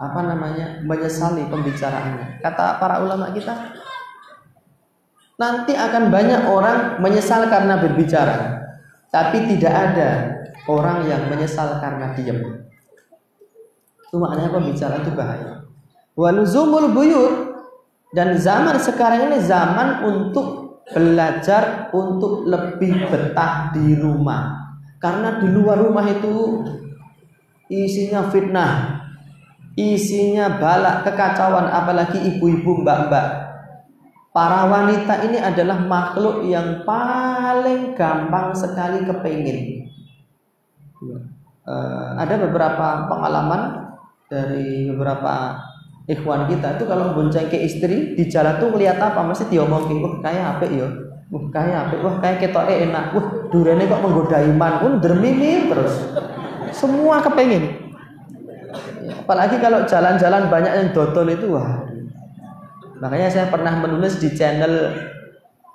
[0.00, 2.40] apa namanya menyesali pembicaraannya.
[2.40, 3.52] Kata para ulama kita,
[5.36, 8.38] nanti akan banyak orang menyesal karena berbicara,
[9.12, 12.40] tapi tidak ada orang yang menyesal karena diam.
[14.10, 15.64] Itu maknanya pembicaraan itu bahaya.
[16.18, 17.34] Waluzumul buyut
[18.10, 24.74] dan zaman sekarang ini zaman untuk belajar untuk lebih betah di rumah.
[25.00, 26.66] Karena di luar rumah itu
[27.70, 29.06] isinya fitnah,
[29.78, 33.48] isinya balak kekacauan apalagi ibu-ibu mbak-mbak.
[34.30, 39.90] Para wanita ini adalah makhluk yang paling gampang sekali kepingin
[41.04, 43.92] uh, ada beberapa pengalaman
[44.28, 45.58] dari beberapa
[46.06, 46.78] ikhwan kita.
[46.78, 49.24] Itu kalau bonceng ke istri di jalan tuh melihat apa?
[49.24, 50.88] Mesti diomongin wah kayak apa ya?
[51.30, 51.94] Wah kayak apa?
[52.04, 53.04] Wah kayak kita enak.
[53.16, 54.72] Wah durane kok menggoda iman?
[54.80, 55.94] Pun dermimi terus.
[56.70, 57.90] Semua kepengen
[59.30, 61.86] apalagi kalau jalan-jalan banyak yang dodol itu wah.
[62.98, 64.90] Makanya saya pernah menulis di channel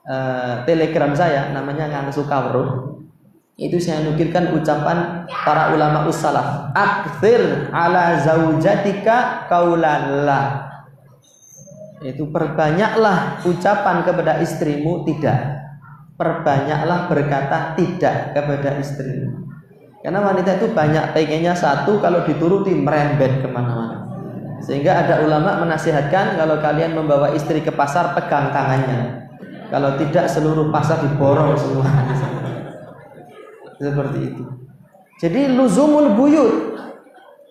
[0.04, 2.95] uh, telegram saya namanya Ngang Sukawro
[3.56, 6.76] itu saya nukilkan ucapan para ulama ussalaf.
[6.76, 10.76] Akthir ala zaujatika kaulallah
[12.04, 15.64] itu perbanyaklah ucapan kepada istrimu tidak.
[16.20, 19.48] Perbanyaklah berkata tidak kepada istrimu.
[20.04, 24.04] Karena wanita itu banyak pengennya satu kalau dituruti merembet ke mana-mana.
[24.60, 29.32] Sehingga ada ulama menasihatkan kalau kalian membawa istri ke pasar pegang tangannya.
[29.72, 31.90] Kalau tidak seluruh pasar diborong semua
[33.78, 34.44] seperti itu.
[35.16, 36.76] Jadi luzumul buyut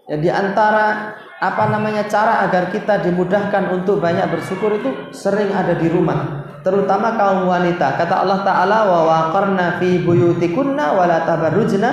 [0.04, 5.72] Ya di antara apa namanya cara agar kita dimudahkan untuk banyak bersyukur itu sering ada
[5.72, 6.44] di rumah.
[6.60, 7.96] Terutama kaum wanita.
[7.96, 11.90] Kata Allah taala wa waqarna fi buyutikunna wa la tabarrujna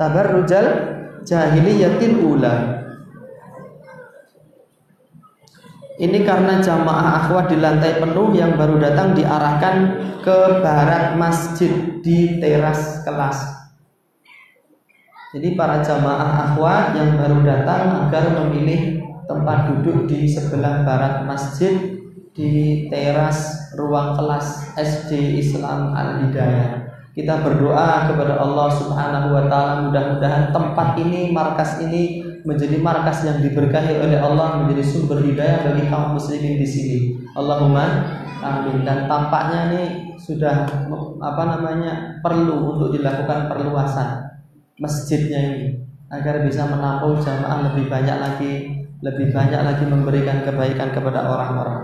[0.00, 0.66] tabarrujal
[1.24, 2.80] jahiliyatil ula.
[6.00, 9.76] Ini karena jamaah akhwat di lantai penuh yang baru datang diarahkan
[10.24, 13.59] ke barat masjid di teras kelas
[15.30, 18.98] jadi para jamaah akhwat yang baru datang agar memilih
[19.30, 22.02] tempat duduk di sebelah barat masjid
[22.34, 26.82] di teras ruang kelas SD Islam Al Hidayah.
[27.14, 33.38] Kita berdoa kepada Allah Subhanahu wa taala mudah-mudahan tempat ini, markas ini menjadi markas yang
[33.38, 36.98] diberkahi oleh Allah, menjadi sumber hidayah bagi kaum muslimin di sini.
[37.38, 37.86] Allahumma
[38.42, 38.82] amin.
[38.82, 39.86] Dan tampaknya nih
[40.18, 40.66] sudah
[41.22, 44.29] apa namanya perlu untuk dilakukan perluasan
[44.80, 45.68] masjidnya ini
[46.10, 48.52] agar bisa menampung jamaah lebih banyak lagi
[49.00, 51.80] lebih banyak lagi memberikan kebaikan kepada orang-orang.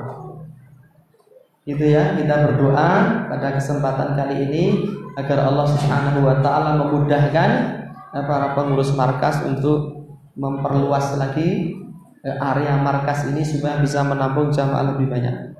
[1.65, 4.65] Itu ya kita berdoa pada kesempatan kali ini
[5.17, 7.51] agar Allah Subhanahu wa taala memudahkan
[8.13, 10.05] eh, para pengurus markas untuk
[10.37, 11.73] memperluas lagi
[12.21, 15.57] eh, area markas ini supaya bisa menampung jamaah lebih banyak.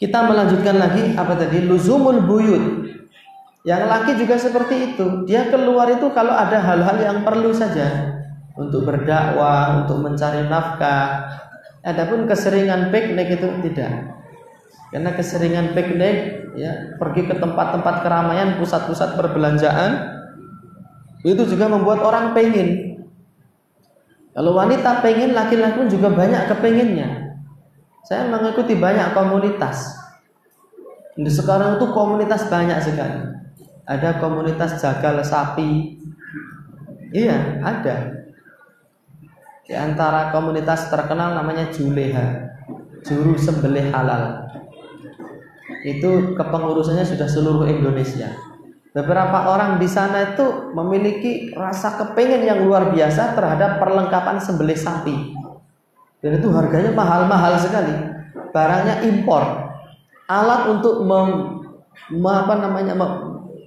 [0.00, 1.60] Kita melanjutkan lagi apa tadi?
[1.68, 2.87] Luzumul buyut
[3.68, 5.28] yang laki juga seperti itu.
[5.28, 8.16] Dia keluar itu kalau ada hal-hal yang perlu saja
[8.56, 11.28] untuk berdakwah, untuk mencari nafkah.
[11.84, 14.16] Adapun keseringan piknik itu tidak.
[14.88, 16.16] Karena keseringan piknik
[16.56, 20.16] ya, pergi ke tempat-tempat keramaian, pusat-pusat perbelanjaan
[21.28, 23.04] itu juga membuat orang pengen.
[24.32, 27.36] Kalau wanita pengen, laki-laki pun juga banyak kepenginnya.
[28.08, 29.92] Saya mengikuti banyak komunitas.
[31.20, 33.37] Di sekarang itu komunitas banyak sekali
[33.88, 35.96] ada komunitas jagal sapi.
[37.08, 38.28] Iya, ada.
[39.64, 42.52] Di antara komunitas terkenal namanya Juleha,
[43.00, 44.44] juru sembelih halal.
[45.88, 48.28] Itu kepengurusannya sudah seluruh Indonesia.
[48.92, 55.32] Beberapa orang di sana itu memiliki rasa kepengen yang luar biasa terhadap perlengkapan sembelih sapi.
[56.18, 57.94] Dan itu harganya mahal-mahal sekali.
[58.52, 59.70] Barangnya impor.
[60.28, 61.62] Alat untuk mem,
[62.20, 62.92] apa namanya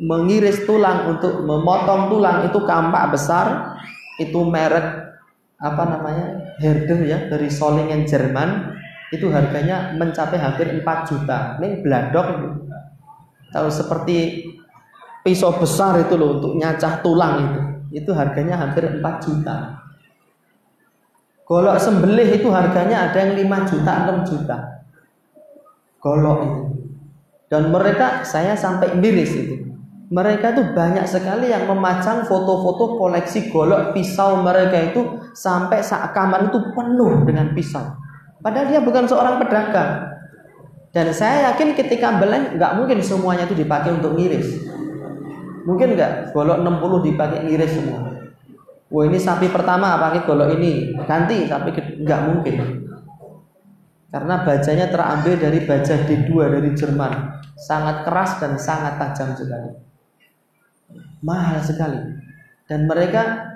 [0.02, 3.78] mengiris tulang untuk memotong tulang itu kampak besar
[4.18, 5.14] itu merek
[5.62, 8.82] apa namanya herder ya dari Solingen Jerman.
[9.12, 11.60] Itu harganya mencapai hampir 4 juta.
[11.60, 12.28] Ini bladok
[13.52, 14.48] tahu seperti
[15.22, 17.60] pisau besar itu loh untuk nyacah tulang itu.
[18.02, 19.84] Itu harganya hampir 4 juta.
[21.44, 24.58] Golok sembelih itu harganya ada yang 5 juta 6 juta.
[26.00, 26.62] Golok itu.
[27.52, 29.71] Dan mereka saya sampai miris itu
[30.12, 36.52] mereka itu banyak sekali yang memacang foto-foto koleksi golok pisau mereka itu sampai saat kamar
[36.52, 37.96] itu penuh dengan pisau.
[38.44, 40.12] Padahal dia bukan seorang pedagang.
[40.92, 44.60] Dan saya yakin ketika beleng nggak mungkin semuanya itu dipakai untuk ngiris.
[45.64, 48.12] Mungkin nggak golok 60 dipakai ngiris semua.
[48.92, 51.72] Wah ini sapi pertama pakai golok ini ganti sapi
[52.04, 52.56] nggak mungkin.
[54.12, 57.14] Karena bajanya terambil dari baja D2 dari Jerman,
[57.56, 59.91] sangat keras dan sangat tajam sekali
[61.22, 62.00] mahal sekali
[62.72, 63.52] dan mereka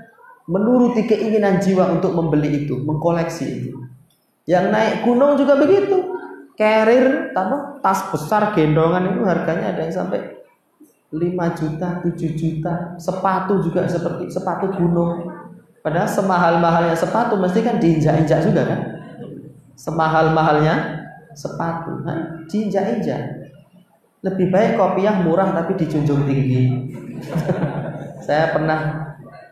[0.45, 3.73] menuruti keinginan jiwa untuk membeli itu, mengkoleksi itu.
[4.45, 6.13] Yang naik gunung juga begitu.
[6.55, 10.39] Carrier, tambah tas besar gendongan itu harganya ada yang sampai
[11.11, 12.73] 5 juta, 7 juta.
[12.95, 15.27] Sepatu juga seperti sepatu gunung.
[15.81, 18.79] Padahal semahal-mahalnya sepatu mesti kan diinjak-injak juga kan?
[19.75, 20.75] Semahal-mahalnya
[21.35, 23.51] sepatu, nah, diinjak-injak.
[24.23, 26.63] Lebih baik kopi yang murah tapi dijunjung tinggi.
[28.25, 28.79] saya pernah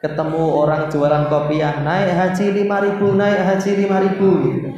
[0.04, 4.70] ketemu orang jualan kopiah naik haji 5000 naik haji 5000 gitu.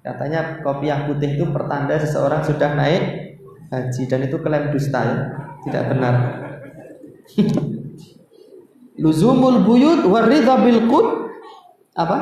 [0.00, 3.02] Katanya kopiah putih itu pertanda seseorang sudah naik
[3.70, 5.18] haji dan itu klaim dusta ya.
[5.60, 6.14] Tidak benar.
[9.04, 10.82] Luzumul buyut waridha bil
[11.94, 12.18] apa?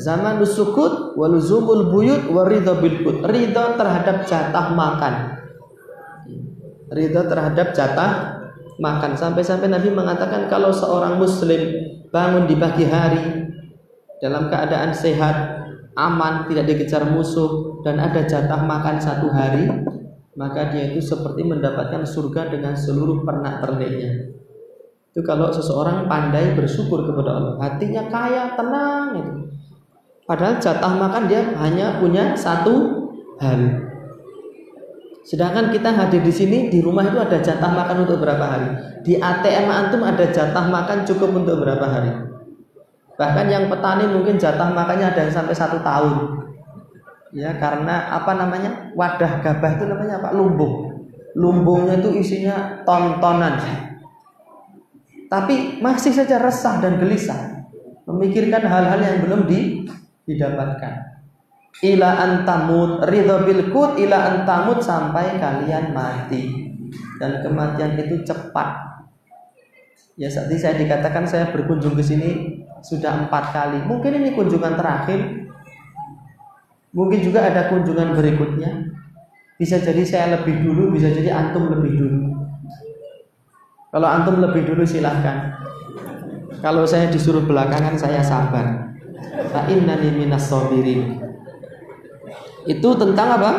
[0.00, 3.22] Zaman sukut waluzumul buyut waridha bil qut.
[3.22, 5.33] Ridha terhadap jatah makan
[6.94, 8.40] ridho terhadap jatah
[8.78, 9.18] makan.
[9.18, 11.60] Sampai-sampai Nabi mengatakan kalau seorang muslim
[12.14, 13.50] bangun di pagi hari
[14.22, 15.66] dalam keadaan sehat
[15.98, 19.66] aman tidak dikejar musuh dan ada jatah makan satu hari
[20.34, 24.34] maka dia itu seperti mendapatkan surga dengan seluruh pernak perniknya
[25.14, 29.32] itu kalau seseorang pandai bersyukur kepada Allah hatinya kaya tenang itu.
[30.24, 33.83] Padahal jatah makan dia hanya punya satu hari
[35.24, 38.68] Sedangkan kita hadir di sini di rumah itu ada jatah makan untuk berapa hari?
[39.00, 42.12] Di ATM antum ada jatah makan cukup untuk berapa hari?
[43.16, 46.44] Bahkan yang petani mungkin jatah makannya ada yang sampai satu tahun.
[47.32, 50.92] Ya karena apa namanya wadah gabah itu namanya apa lumbung.
[51.34, 53.58] Lumbungnya itu isinya ton-tonan.
[55.32, 57.64] Tapi masih saja resah dan gelisah
[58.04, 59.88] memikirkan hal-hal yang belum di,
[60.28, 61.03] didapatkan.
[61.82, 66.70] Ila antamut ridho bilkut ila antamut sampai kalian mati
[67.18, 68.94] dan kematian itu cepat.
[70.14, 72.30] Ya saat ini saya dikatakan saya berkunjung ke sini
[72.78, 73.82] sudah empat kali.
[73.82, 75.50] Mungkin ini kunjungan terakhir.
[76.94, 78.94] Mungkin juga ada kunjungan berikutnya.
[79.58, 82.20] Bisa jadi saya lebih dulu, bisa jadi antum lebih dulu.
[83.90, 85.58] Kalau antum lebih dulu silahkan.
[86.62, 88.94] Kalau saya disuruh belakangan saya sabar.
[89.50, 91.33] Fa innani minas sabirin.
[92.64, 93.50] Itu tentang apa?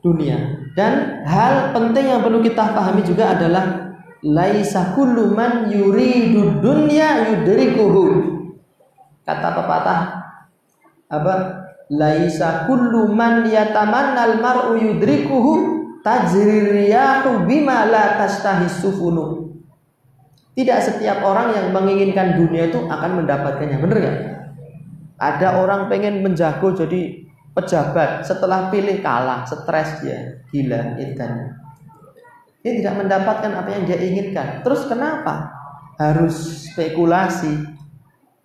[0.00, 0.38] Dunia.
[0.72, 3.92] Dan hal penting yang perlu kita pahami juga adalah
[4.24, 8.04] laisa kullu man yuridu dunya yudrikuhu.
[9.28, 10.00] Kata pepatah
[11.12, 11.34] apa?
[11.90, 15.52] Laisa kullu man yatamannal mar'u yudrikuhu
[16.00, 19.52] tajri riyahu bima la tastahi sufunu.
[20.56, 24.39] Tidak setiap orang yang menginginkan dunia itu akan mendapatkannya, benar nggak?
[25.20, 31.60] Ada orang pengen menjago jadi pejabat, setelah pilih kalah, stres dia, gila, ikan.
[32.64, 34.64] Dia tidak mendapatkan apa yang dia inginkan.
[34.64, 35.52] Terus kenapa?
[36.00, 37.52] Harus spekulasi,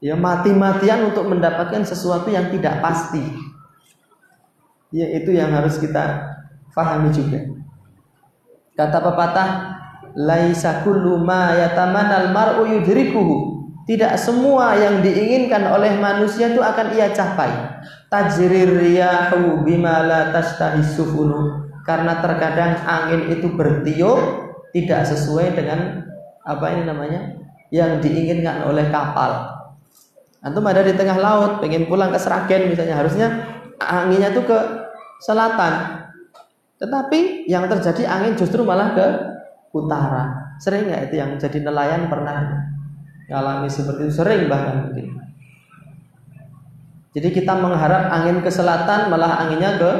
[0.04, 3.24] ya mati-matian untuk mendapatkan sesuatu yang tidak pasti.
[4.92, 6.36] Ya itu yang harus kita
[6.76, 7.40] pahami juga.
[8.76, 9.50] Kata pepatah,
[10.20, 13.55] laisa kullu ma yatamanal mar'u yudrikuhu.
[13.86, 17.54] Tidak semua yang diinginkan oleh manusia itu akan ia capai.
[18.10, 20.34] Tajrir riyahu la
[20.82, 21.70] sufunu.
[21.86, 24.18] Karena terkadang angin itu bertiup
[24.74, 26.02] tidak sesuai dengan
[26.42, 27.38] apa ini namanya
[27.70, 29.54] yang diinginkan oleh kapal.
[30.42, 33.28] Antum ada di tengah laut, pengen pulang ke Seragen misalnya, harusnya
[33.78, 34.58] anginnya itu ke
[35.22, 36.06] selatan.
[36.82, 39.06] Tetapi yang terjadi angin justru malah ke
[39.78, 40.54] utara.
[40.58, 42.66] Sering nggak itu yang jadi nelayan pernah
[43.30, 45.18] ngalami seperti itu sering bahkan mungkin.
[47.16, 49.92] Jadi kita mengharap angin ke selatan malah anginnya ke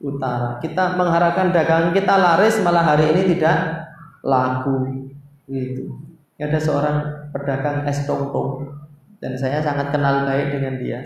[0.00, 0.56] utara.
[0.56, 3.86] Kita mengharapkan dagangan kita laris malah hari ini tidak
[4.24, 5.04] laku.
[5.44, 5.92] Gitu.
[6.40, 6.96] Ada seorang
[7.32, 8.72] pedagang es tong-tong
[9.20, 11.00] dan saya sangat kenal baik dengan dia.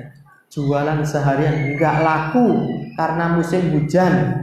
[0.51, 2.47] Jualan seharian nggak laku
[2.99, 4.39] karena musim hujan.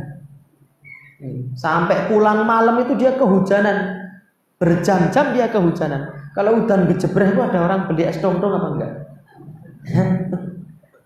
[1.56, 4.08] Sampai pulang malam itu dia kehujanan.
[4.60, 6.16] Berjam-jam dia kehujanan.
[6.38, 8.93] Kalau udan gejebreh itu ada orang beli es dong apa enggak?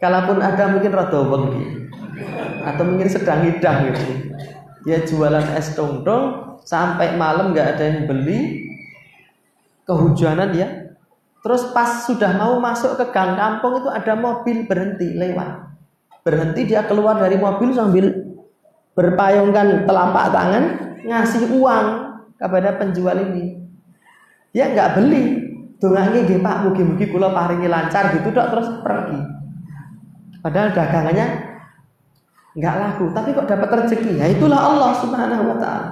[0.03, 1.87] Kalaupun ada mungkin rada wengi.
[2.67, 4.27] Atau mungkin sedang hidang gitu.
[4.83, 6.03] Dia jualan es dong
[6.67, 8.67] sampai malam enggak ada yang beli.
[9.87, 10.67] Kehujanan ya.
[11.39, 15.63] Terus pas sudah mau masuk ke gang kampung itu ada mobil berhenti lewat.
[16.27, 18.35] Berhenti dia keluar dari mobil sambil
[18.99, 20.63] berpayungkan telapak tangan
[21.07, 21.87] ngasih uang
[22.35, 23.60] kepada penjual ini
[24.51, 25.23] dia nggak beli.
[25.81, 29.17] Dongane nggih Pak mugi-mugi kula paringi lancar gitu dok terus pergi.
[30.45, 31.25] Padahal dagangannya
[32.53, 34.21] nggak laku tapi kok dapat rezeki?
[34.21, 35.89] Ya itulah Allah Subhanahu wa taala.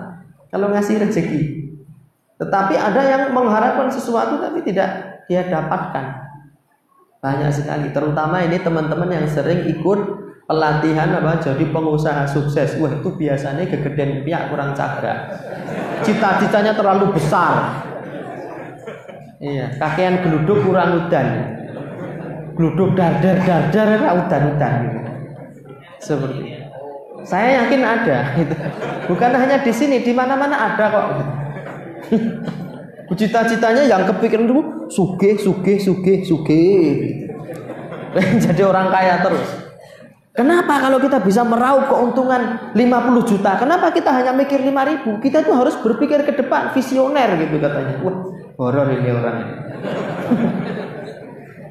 [0.54, 1.42] Kalau ngasih rezeki.
[2.38, 6.30] Tetapi ada yang mengharapkan sesuatu tapi tidak dia dapatkan.
[7.20, 10.00] Banyak sekali terutama ini teman-teman yang sering ikut
[10.46, 12.78] pelatihan apa jadi pengusaha sukses.
[12.78, 15.34] Wah itu biasanya kegedean pihak kurang caga
[16.04, 17.84] cita-citanya terlalu besar
[19.40, 21.28] Iya, kakean geluduk kurang udan.
[22.60, 25.12] Geluduk dardar dardar ora udan-udan gitu.
[26.04, 26.64] Seperti itu.
[27.24, 28.56] Saya yakin ada gitu.
[29.08, 31.06] Bukan hanya di sini, di mana-mana ada kok.
[33.16, 36.68] Cita-citanya yang kepikiran itu suge, suge, suge, suge.
[38.44, 39.72] Jadi orang kaya terus.
[40.36, 43.60] Kenapa kalau kita bisa meraup keuntungan 50 juta?
[43.60, 45.12] Kenapa kita hanya mikir 5 ribu?
[45.20, 48.00] Kita tuh harus berpikir ke depan, visioner gitu katanya.
[48.00, 48.16] Wah,
[48.60, 49.38] horor ini orang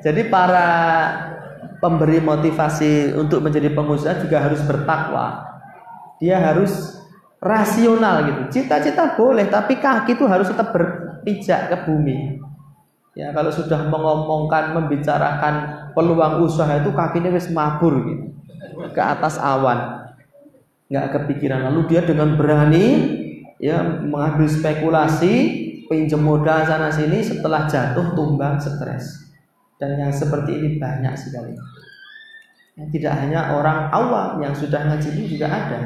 [0.01, 0.68] Jadi para
[1.84, 5.45] pemberi motivasi untuk menjadi pengusaha juga harus bertakwa.
[6.22, 6.97] Dia harus
[7.43, 8.43] rasional gitu.
[8.62, 12.39] Cita-cita boleh, tapi kaki itu harus tetap berpijak ke bumi.
[13.18, 15.55] Ya, kalau sudah mengomongkan, membicarakan
[15.99, 18.24] peluang usaha itu kakinya wis mabur gitu.
[18.95, 20.14] Ke atas awan.
[20.86, 21.66] Nggak kepikiran.
[21.66, 22.86] Lalu dia dengan berani
[23.59, 29.32] ya mengambil spekulasi pinjam modal sana sini setelah jatuh tumbang stres.
[29.80, 31.57] Dan yang seperti ini banyak sekali.
[32.78, 35.80] Yang tidak hanya orang awam yang sudah ngaji ini juga ada.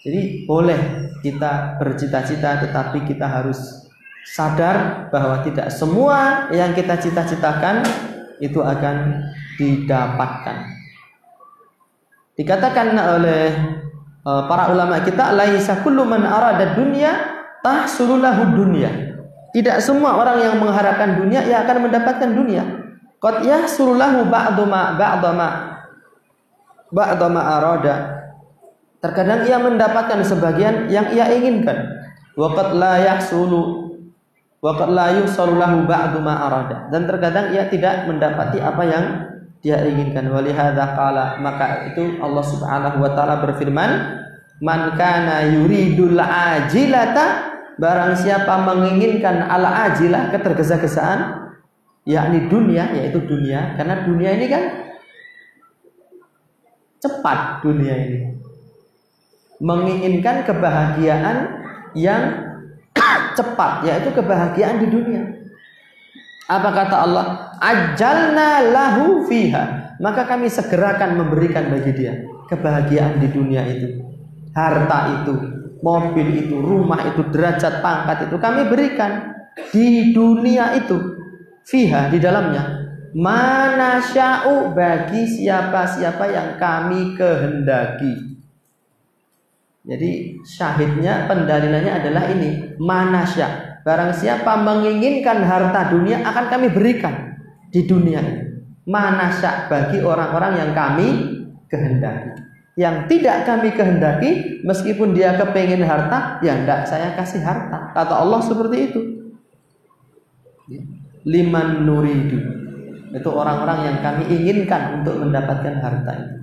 [0.00, 0.80] Jadi boleh
[1.20, 3.88] kita bercita-cita tetapi kita harus
[4.24, 7.84] sadar bahwa tidak semua yang kita cita-citakan
[8.40, 9.26] itu akan
[9.60, 10.56] didapatkan.
[12.40, 13.52] Dikatakan oleh
[14.24, 17.29] uh, para ulama kita laisa kullu man arada dunya
[17.64, 19.16] tahsululahu dunya.
[19.50, 22.62] Tidak semua orang yang mengharapkan dunia ia akan mendapatkan dunia.
[23.20, 25.48] Qad yahsululahu ba'du ma ba'du ma
[26.88, 27.94] ba'du ma arada.
[29.00, 32.00] Terkadang ia mendapatkan sebagian yang ia inginkan.
[32.36, 33.90] Wa qad la yahsulu
[34.60, 36.86] wa qad la yusalu lahu arada.
[36.92, 39.04] Dan terkadang ia tidak mendapati apa yang
[39.64, 40.28] dia inginkan.
[40.28, 43.90] Walihada qala maka itu Allah Subhanahu wa taala berfirman,
[44.60, 47.50] "Man kana yuridul ajilata
[47.80, 51.48] Barang siapa menginginkan ala ajilah ketergesa-gesaan
[52.04, 54.62] yakni dunia yaitu dunia karena dunia ini kan
[57.00, 58.18] cepat dunia ini.
[59.64, 61.36] Menginginkan kebahagiaan
[61.96, 62.52] yang
[63.40, 65.22] cepat yaitu kebahagiaan di dunia.
[66.52, 67.56] Apa kata Allah?
[67.64, 69.96] Ajalna lahu fiha.
[70.04, 72.12] Maka kami segerakan memberikan bagi dia
[72.48, 74.09] kebahagiaan di dunia itu
[74.54, 79.34] harta itu mobil itu, rumah itu, derajat pangkat itu kami berikan
[79.72, 80.96] di dunia itu.
[81.64, 82.88] Fiha di dalamnya.
[83.10, 88.38] Mana sya'u bagi siapa-siapa yang kami kehendaki.
[89.82, 92.78] Jadi syahidnya pendalilannya adalah ini.
[92.78, 93.80] Mana sya.
[93.82, 97.34] Barang siapa menginginkan harta dunia akan kami berikan
[97.72, 98.44] di dunia ini.
[98.86, 101.08] Mana sya bagi orang-orang yang kami
[101.66, 102.49] kehendaki
[102.80, 107.92] yang tidak kami kehendaki meskipun dia kepengen harta ya tidak saya kasih harta.
[107.92, 109.00] Kata Allah seperti itu.
[111.28, 112.40] Liman nuridu.
[113.12, 116.36] Itu orang-orang yang kami inginkan untuk mendapatkan harta itu.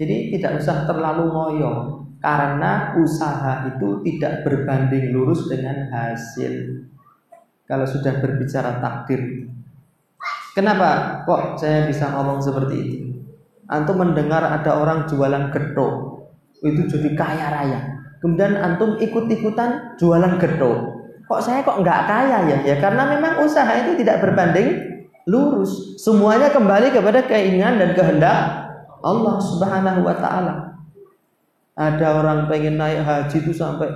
[0.00, 1.72] Jadi tidak usah terlalu ngoyo
[2.24, 6.88] karena usaha itu tidak berbanding lurus dengan hasil.
[7.68, 9.44] Kalau sudah berbicara takdir.
[10.56, 13.09] Kenapa kok saya bisa ngomong seperti itu
[13.70, 16.26] antum mendengar ada orang jualan getuk
[16.60, 17.80] itu jadi kaya raya.
[18.20, 21.00] Kemudian antum ikut-ikutan jualan getuk
[21.30, 22.58] kok saya kok nggak kaya ya?
[22.66, 24.98] Ya karena memang usaha itu tidak berbanding
[25.30, 25.94] lurus.
[26.02, 28.66] Semuanya kembali kepada keinginan dan kehendak
[28.98, 30.54] Allah Subhanahu wa taala.
[31.78, 33.94] Ada orang pengen naik haji itu sampai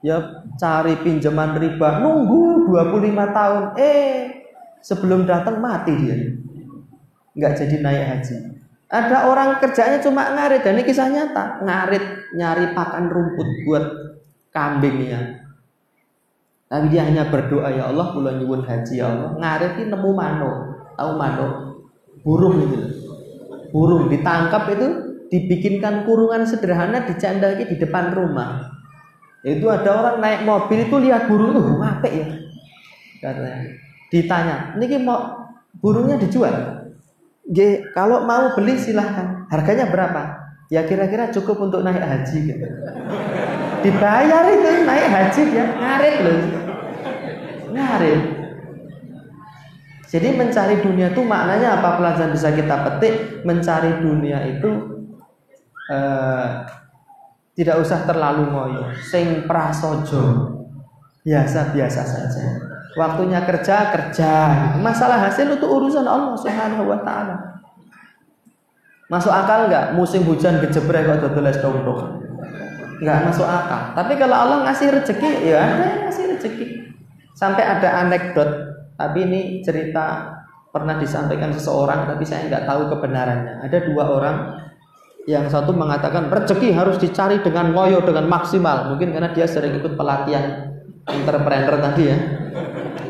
[0.00, 2.00] ya cari pinjaman riba.
[2.00, 3.64] Nunggu 25 tahun.
[3.76, 4.08] Eh
[4.80, 6.16] sebelum datang mati dia.
[7.36, 8.36] Nggak jadi naik haji
[8.94, 13.84] ada orang kerjanya cuma ngarit dan ini kisah nyata, ngarit nyari pakan rumput buat
[14.54, 15.18] kambing ya.
[16.70, 19.34] Tapi dia hanya berdoa ya Allah bulan nyuwun haji ya Allah.
[19.34, 20.50] Ngarit ini nemu mano,
[20.94, 21.46] tahu mano?
[22.22, 22.78] Burung itu.
[23.74, 24.86] Burung ditangkap itu
[25.26, 28.70] dibikinkan kurungan sederhana dicandaki di depan rumah.
[29.42, 32.26] Itu ada orang naik mobil itu lihat burung itu apa ya?
[33.18, 33.74] Katanya.
[34.14, 35.50] Ditanya, ini mau
[35.82, 36.83] burungnya dijual?
[37.44, 39.44] G, kalau mau beli silahkan.
[39.52, 40.22] Harganya berapa?
[40.72, 42.66] Ya kira-kira cukup untuk naik haji gitu.
[43.84, 46.38] Dibayar itu naik haji ya, ngarit loh.
[47.76, 48.22] Ngarit.
[50.08, 53.44] Jadi mencari dunia itu maknanya apa pelajaran bisa kita petik?
[53.44, 54.70] Mencari dunia itu
[55.92, 56.48] eh,
[57.58, 60.54] tidak usah terlalu ngoyo, sing prasojo.
[61.24, 62.73] Biasa-biasa saja.
[62.94, 64.32] Waktunya kerja, kerja.
[64.78, 67.36] Masalah hasil itu urusan Allah Subhanahu wa taala.
[69.10, 71.82] Masuk akal nggak musim hujan gejebrek kok dodoles dong
[73.02, 73.92] Nggak masuk akal.
[73.98, 75.62] Tapi kalau Allah ngasih rezeki, ya
[76.06, 76.66] ngasih rezeki.
[77.34, 78.50] Sampai ada anekdot,
[78.94, 80.30] tapi ini cerita
[80.70, 83.66] pernah disampaikan seseorang, tapi saya nggak tahu kebenarannya.
[83.66, 84.36] Ada dua orang
[85.24, 89.96] yang satu mengatakan rezeki harus dicari dengan ngoyo dengan maksimal mungkin karena dia sering ikut
[89.96, 90.68] pelatihan
[91.08, 92.16] entrepreneur tadi ya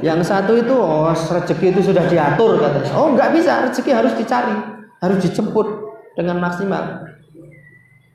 [0.05, 2.92] yang satu itu oh rezeki itu sudah diatur katanya.
[2.92, 4.52] Oh nggak bisa rezeki harus dicari,
[5.00, 5.64] harus dijemput
[6.12, 7.09] dengan maksimal.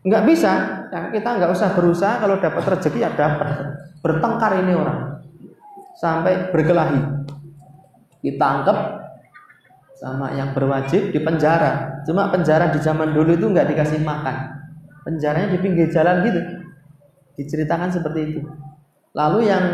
[0.06, 0.52] Nggak bisa,
[0.94, 3.74] ya, kita nggak usah berusaha kalau dapat rezeki ya dapat.
[4.06, 5.18] Bertengkar ini orang
[5.98, 7.26] sampai berkelahi,
[8.22, 8.78] ditangkap
[9.98, 12.06] sama yang berwajib di penjara.
[12.06, 14.62] Cuma penjara di zaman dulu itu nggak dikasih makan,
[15.10, 16.40] penjaranya di pinggir jalan gitu.
[17.34, 18.42] Diceritakan seperti itu.
[19.18, 19.66] Lalu yang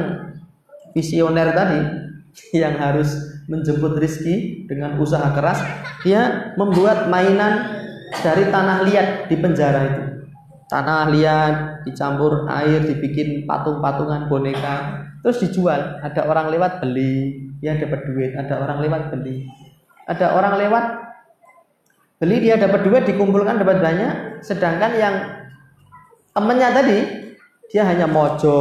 [0.95, 2.04] visioner tadi
[2.61, 5.61] yang harus menjemput rizki dengan usaha keras,
[6.01, 7.83] dia membuat mainan
[8.21, 10.03] dari tanah liat di penjara itu.
[10.65, 16.01] Tanah liat dicampur air, dibikin patung-patungan boneka, terus dijual.
[16.01, 18.33] Ada orang lewat beli, dia dapat duit.
[18.33, 19.45] Ada orang lewat beli.
[20.09, 20.85] Ada orang lewat
[22.17, 24.41] beli, dia dapat duit, dikumpulkan dapat banyak.
[24.41, 25.15] Sedangkan yang
[26.33, 27.24] temennya tadi
[27.69, 28.57] dia hanya mojo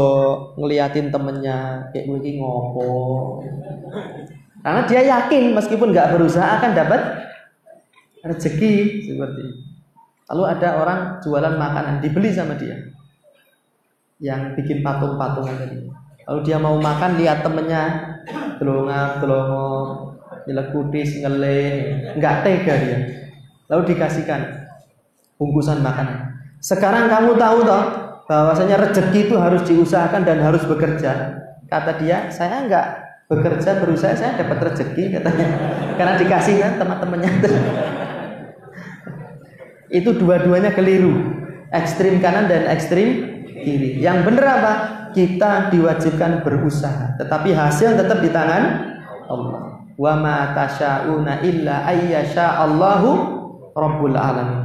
[0.56, 3.40] ngeliatin temennya kayak begini ngopo
[4.64, 7.00] karena dia yakin meskipun nggak berusaha akan dapat
[8.24, 9.56] rezeki seperti itu.
[10.32, 12.80] Lalu ada orang jualan makanan dibeli sama dia
[14.24, 15.84] yang bikin patung-patungan tadi.
[16.24, 17.82] Lalu dia mau makan lihat temennya
[18.56, 20.16] gelongak gelongok
[20.48, 21.60] nyelekutis ngele
[22.16, 22.98] nggak tega dia.
[23.68, 24.64] Lalu dikasihkan
[25.36, 26.40] bungkusan makanan.
[26.64, 27.84] Sekarang kamu tahu toh
[28.24, 31.44] bahwasanya rezeki itu harus diusahakan dan harus bekerja.
[31.68, 32.86] Kata dia, saya nggak
[33.28, 35.46] bekerja berusaha saya dapat rezeki katanya.
[35.98, 37.30] Karena dikasih kan teman-temannya.
[39.98, 41.14] Itu dua-duanya keliru.
[41.74, 43.98] Ekstrim kanan dan ekstrim kiri.
[43.98, 44.72] Yang benar apa?
[45.14, 48.62] Kita diwajibkan berusaha tetapi hasil tetap di tangan
[49.30, 49.86] Allah.
[49.94, 53.10] Wa ma tasyauna illa ayyasha Allahu
[53.74, 54.63] rabbul alamin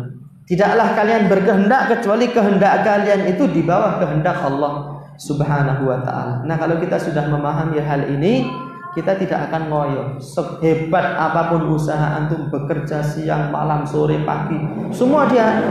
[0.50, 6.42] tidaklah kalian berkehendak kecuali kehendak kalian itu di bawah kehendak Allah subhanahu wa ta'ala.
[6.50, 8.50] Nah kalau kita sudah memahami hal ini
[8.98, 10.04] kita tidak akan ngoyo.
[10.18, 14.58] Sehebat apa pun usaha antum bekerja siang malam sore pagi
[14.90, 15.62] semua dia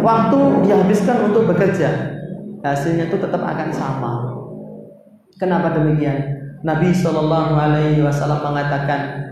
[0.00, 2.16] waktu dihabiskan untuk bekerja
[2.64, 4.12] hasilnya itu tetap akan sama.
[5.36, 6.40] Kenapa demikian?
[6.64, 9.27] Nabi Shallallahu Alaihi Wasallam mengatakan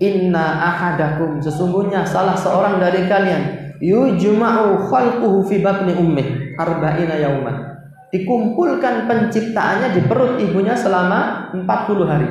[0.00, 7.70] Inna ahadakum sesungguhnya salah seorang dari kalian yujma'u khalquhu fi batni ummih arba'ina yauman
[8.08, 12.28] dikumpulkan penciptaannya di perut ibunya selama 40 hari.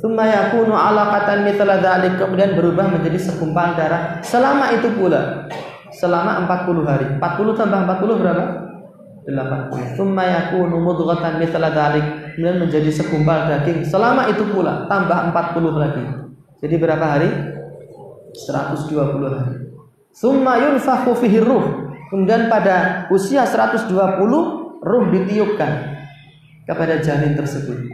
[0.00, 5.48] Tsumma yakunu 'alaqatan mithla dzalik kemudian berubah menjadi segumpal darah selama itu pula
[5.92, 7.06] selama 40 hari.
[7.20, 8.44] 40 tambah 40 berapa?
[9.28, 10.00] 80.
[10.00, 16.23] Tsumma yakunu mudghatan mithla dzalik kemudian menjadi segumpal daging selama itu pula tambah 40 lagi.
[16.64, 17.28] Jadi berapa hari?
[18.32, 18.96] 120
[19.28, 19.68] hari.
[20.16, 21.44] Tsumma yunfakhu fihi.
[22.08, 23.92] Kemudian pada usia 120
[24.80, 25.72] ruh ditiupkan
[26.64, 27.84] kepada janin tersebut.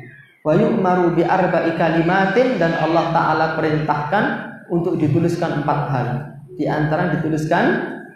[0.46, 4.24] Wa yu'maru bi arba'i kalimatin dan Allah taala perintahkan
[4.70, 6.06] untuk dituliskan empat hal.
[6.54, 7.64] Di antara dituliskan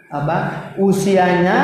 [0.07, 0.71] apa?
[0.79, 1.57] Usianya,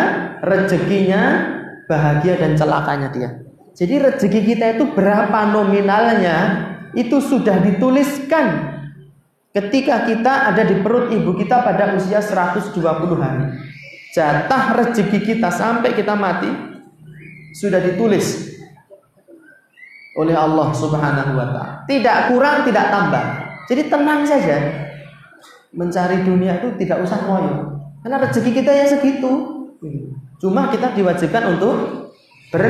[0.43, 1.47] rezekinya,
[1.87, 3.29] bahagia dan celakanya dia.
[3.71, 8.70] Jadi rezeki kita itu berapa nominalnya itu sudah dituliskan
[9.51, 12.75] ketika kita ada di perut ibu kita pada usia 120
[13.19, 13.45] hari.
[14.11, 16.51] Jatah rezeki kita sampai kita mati
[17.55, 18.51] sudah ditulis
[20.19, 21.75] oleh Allah Subhanahu wa taala.
[21.87, 23.23] Tidak kurang, tidak tambah.
[23.71, 24.57] Jadi tenang saja.
[25.71, 27.55] Mencari dunia itu tidak usah ngoyo.
[28.03, 29.31] Karena rezeki kita ya segitu.
[30.43, 32.11] Cuma kita diwajibkan untuk
[32.51, 32.63] ber,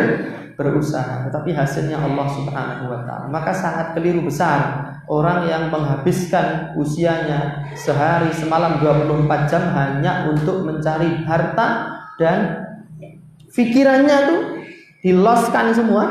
[0.54, 3.26] berusaha, tetapi hasilnya Allah Subhanahu wa taala.
[3.34, 4.81] Maka sangat keliru besar
[5.12, 12.64] orang yang menghabiskan usianya sehari semalam 24 jam hanya untuk mencari harta dan
[13.52, 14.42] pikirannya tuh
[15.04, 16.04] diloskan semua,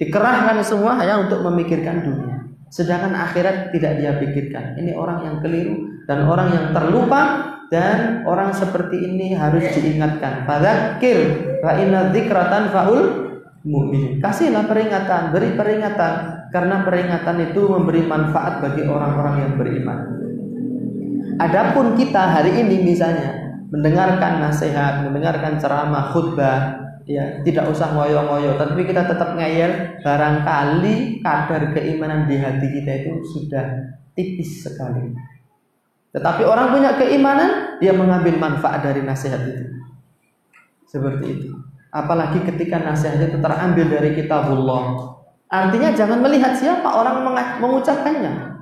[0.00, 2.48] dikerahkan semua hanya untuk memikirkan dunia.
[2.72, 4.80] Sedangkan akhirat tidak dia pikirkan.
[4.80, 10.48] Ini orang yang keliru dan orang yang terlupa dan orang seperti ini harus diingatkan.
[10.48, 11.20] Fadzakir
[11.60, 13.31] fa inna dzikratan faul
[13.62, 14.18] mu'min.
[14.18, 16.14] Kasihlah peringatan, beri peringatan
[16.50, 19.98] karena peringatan itu memberi manfaat bagi orang-orang yang beriman.
[21.40, 28.86] Adapun kita hari ini misalnya mendengarkan nasihat, mendengarkan ceramah, khutbah, ya tidak usah ngoyo-ngoyo tapi
[28.86, 35.10] kita tetap ngeyel barangkali kadar keimanan di hati kita itu sudah tipis sekali
[36.14, 39.66] tetapi orang punya keimanan dia mengambil manfaat dari nasihat itu
[40.86, 41.48] seperti itu
[41.92, 45.12] apalagi ketika nasihat itu terambil dari kitabullah
[45.52, 47.20] artinya jangan melihat siapa orang
[47.60, 48.56] mengucapkannya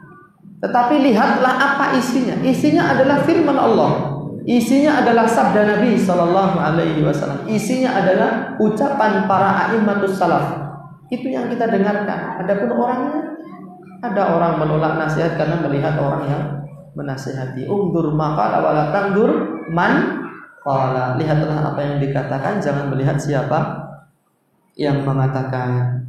[0.60, 7.44] tetapi lihatlah apa isinya isinya adalah firman Allah Isinya adalah sabda Nabi Shallallahu Alaihi Wasallam.
[7.44, 10.56] Isinya adalah ucapan para aimatus salaf.
[11.12, 12.40] Itu yang kita dengarkan.
[12.40, 13.36] Adapun orangnya,
[14.00, 16.42] ada orang menolak nasihat karena melihat orang yang
[16.96, 17.68] menasihati.
[17.68, 20.24] Ungdur maka awala tangdur man
[20.60, 21.16] qala.
[21.16, 23.58] Lihatlah apa yang dikatakan, jangan melihat siapa
[24.76, 26.04] yang mengatakan.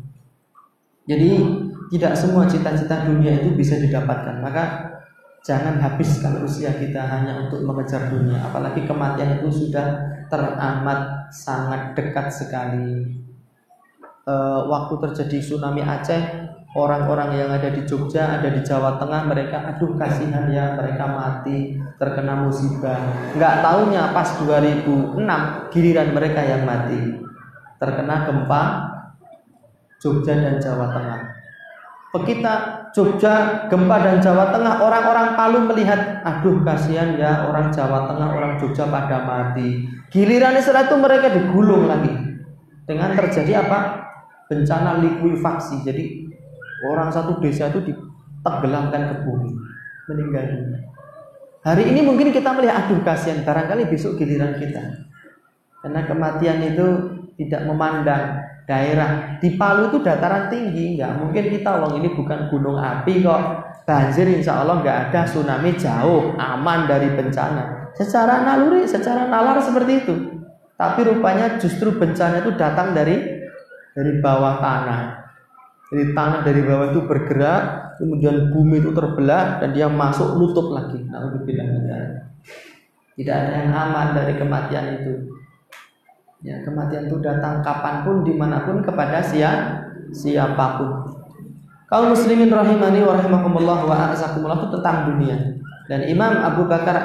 [1.10, 1.43] Jadi
[1.91, 4.39] tidak semua cita-cita dunia itu bisa didapatkan.
[4.39, 4.91] Maka
[5.41, 9.97] Jangan habiskan usia kita hanya untuk mengejar dunia, apalagi kematian itu sudah
[10.30, 13.10] teramat sangat dekat sekali.
[14.22, 14.34] E,
[14.70, 19.95] waktu terjadi tsunami Aceh, orang-orang yang ada di Jogja, ada di Jawa Tengah, mereka aduh
[19.99, 22.97] kasihan ya, mereka mati terkena musibah.
[23.36, 25.19] Nggak tahunya pas 2006
[25.76, 27.19] giliran mereka yang mati
[27.76, 28.63] terkena gempa
[29.99, 31.22] Jogja dan Jawa Tengah.
[32.11, 32.53] Kita
[32.91, 38.53] Jogja, gempa dan Jawa Tengah, orang-orang Palu melihat, aduh kasihan ya orang Jawa Tengah, orang
[38.59, 39.88] Jogja pada mati.
[40.11, 42.11] Giliran setelah itu mereka digulung lagi.
[42.84, 43.80] Dengan terjadi apa?
[44.51, 45.88] Bencana likuifaksi.
[45.88, 46.20] Jadi
[46.89, 49.51] orang satu desa itu ditenggelamkan ke bumi,
[50.09, 50.79] meninggal dunia.
[51.61, 54.82] Hari ini mungkin kita melihat, aduh kasihan, barangkali besok giliran kita.
[55.86, 56.88] Karena kematian itu
[57.38, 59.38] tidak memandang daerah.
[59.38, 63.41] Di Palu itu dataran tinggi nggak mungkin kita wong ini bukan gunung api kok.
[63.86, 65.21] Banjir insya Allah nggak ada.
[65.25, 67.93] Tsunami jauh aman dari bencana.
[67.93, 70.15] Secara naluri secara nalar seperti itu.
[70.77, 73.21] Tapi rupanya justru bencana itu datang dari
[73.93, 75.20] dari bawah tanah
[75.92, 77.64] dari tanah dari bawah itu bergerak
[78.00, 81.28] kemudian bumi itu terbelah dan dia masuk nutup lagi nah
[83.20, 85.32] tidak ada yang aman dari kematian itu
[86.42, 90.89] Ya, kematian itu datang kapan pun, di mana pun kepada siapa siapa pun.
[91.86, 95.38] Kaum muslimin rahimani wa rahimakumullah wa a'azakumullah itu tentang dunia.
[95.86, 96.98] Dan Imam Abu Bakar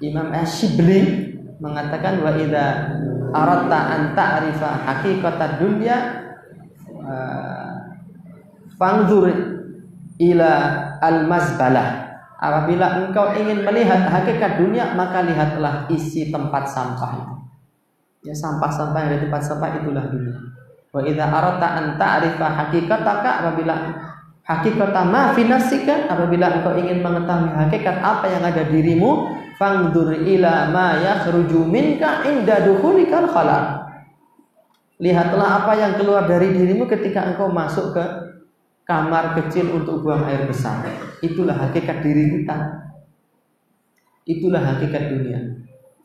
[0.00, 2.96] Imam Ash-Shibli mengatakan wa idza
[3.34, 5.96] aratta an ta'rifa haqiqata dunya
[6.96, 7.71] uh,
[8.82, 9.30] fangzur
[10.18, 10.50] ila
[10.98, 12.10] al-mazbalah.
[12.42, 17.34] Apabila engkau ingin melihat hakikat dunia, maka lihatlah isi tempat sampah itu.
[18.26, 20.34] Ya sampah-sampah yang ada di tempat sampah itulah dunia.
[20.90, 23.74] Wa idza aradta an ta'rifa haqiqataka apabila
[24.42, 30.98] hakikata ma fi apabila engkau ingin mengetahui hakikat apa yang ada dirimu fangdur ila ma
[30.98, 33.86] yakhruju minka inda dukhulikal khala.
[34.98, 38.31] Lihatlah apa yang keluar dari dirimu ketika engkau masuk ke
[38.86, 40.82] kamar kecil untuk buang air besar.
[41.22, 42.56] Itulah hakikat diri kita.
[44.26, 45.40] Itulah hakikat dunia.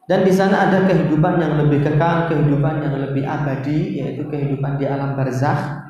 [0.08, 4.88] Dan di sana ada kehidupan yang lebih kekal, kehidupan yang lebih abadi, yaitu kehidupan di
[4.88, 5.84] alam barzakh.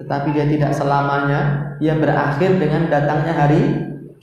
[0.00, 1.40] Tetapi dia tidak selamanya,
[1.78, 3.62] ia berakhir dengan datangnya hari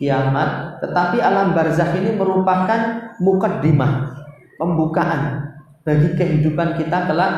[0.02, 0.82] kiamat.
[0.82, 4.18] Tetapi alam barzakh ini merupakan mukaddimah,
[4.58, 5.54] pembukaan
[5.86, 7.34] bagi kehidupan kita kelak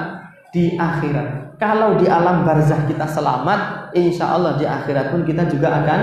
[0.56, 1.60] di akhirat.
[1.60, 6.00] Kalau di alam barzakh kita selamat, insya Allah di akhirat pun kita juga akan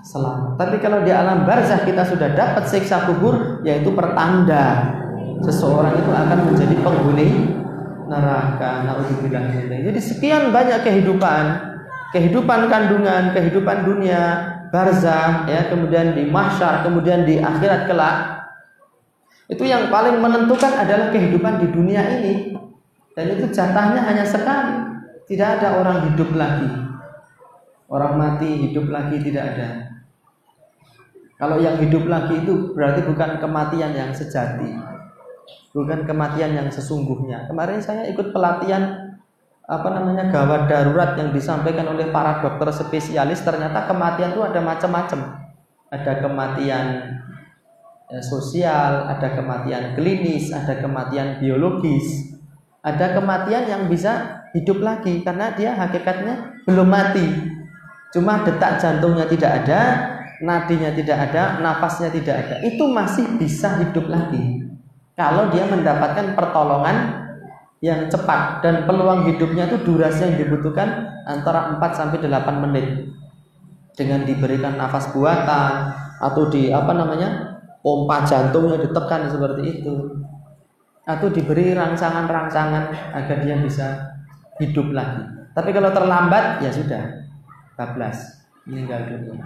[0.00, 0.56] selamat.
[0.56, 4.96] Tapi kalau di alam barzakh kita sudah dapat siksa kubur, yaitu pertanda
[5.44, 7.28] seseorang itu akan menjadi penghuni
[8.10, 8.84] neraka.
[9.70, 11.44] Jadi sekian banyak kehidupan,
[12.10, 14.22] kehidupan kandungan, kehidupan dunia,
[14.74, 18.18] barzah, ya, kemudian di mahsyar, kemudian di akhirat kelak.
[19.50, 22.54] Itu yang paling menentukan adalah kehidupan di dunia ini.
[23.14, 25.02] Dan itu jatahnya hanya sekali.
[25.26, 26.89] Tidak ada orang hidup lagi.
[27.90, 29.70] Orang mati hidup lagi tidak ada.
[31.34, 35.00] Kalau yang hidup lagi itu berarti bukan kematian yang sejati
[35.70, 37.46] bukan kematian yang sesungguhnya.
[37.46, 39.14] Kemarin saya ikut pelatihan
[39.70, 45.20] apa namanya gawat darurat yang disampaikan oleh para dokter spesialis ternyata kematian itu ada macam-macam.
[45.90, 46.86] Ada kematian
[48.10, 52.34] eh, sosial, ada kematian klinis, ada kematian biologis,
[52.82, 57.49] ada kematian yang bisa hidup lagi karena dia hakikatnya belum mati.
[58.10, 59.80] Cuma detak jantungnya tidak ada,
[60.42, 62.56] nadinya tidak ada, nafasnya tidak ada.
[62.66, 64.60] Itu masih bisa hidup lagi
[65.20, 67.28] kalau dia mendapatkan pertolongan
[67.84, 73.12] yang cepat dan peluang hidupnya itu durasi yang dibutuhkan antara 4 sampai 8 menit.
[73.92, 75.92] Dengan diberikan nafas buatan
[76.24, 77.52] atau di apa namanya?
[77.84, 80.24] pompa jantungnya ditekan seperti itu.
[81.04, 84.16] Atau diberi rangsangan-rangsangan agar dia bisa
[84.56, 85.52] hidup lagi.
[85.52, 87.19] Tapi kalau terlambat ya sudah
[87.80, 89.40] bablas meninggal dunia.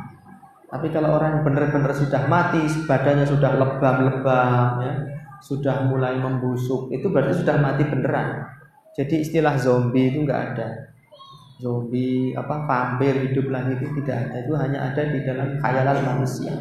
[0.66, 4.95] Tapi kalau orang benar-benar sudah mati, badannya sudah lebam-lebam ya,
[5.39, 8.51] sudah mulai membusuk itu berarti sudah mati beneran.
[8.99, 10.68] Jadi istilah zombie itu enggak ada.
[11.62, 14.37] Zombie apa vampir hidup lagi itu tidak ada.
[14.43, 16.59] Itu hanya ada di dalam khayalan manusia.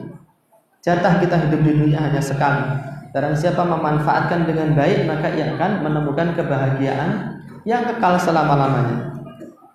[0.86, 2.94] Jatah kita hidup di dunia hanya sekali.
[3.14, 9.13] Barang siapa memanfaatkan dengan baik maka ia akan menemukan kebahagiaan yang kekal selama-lamanya.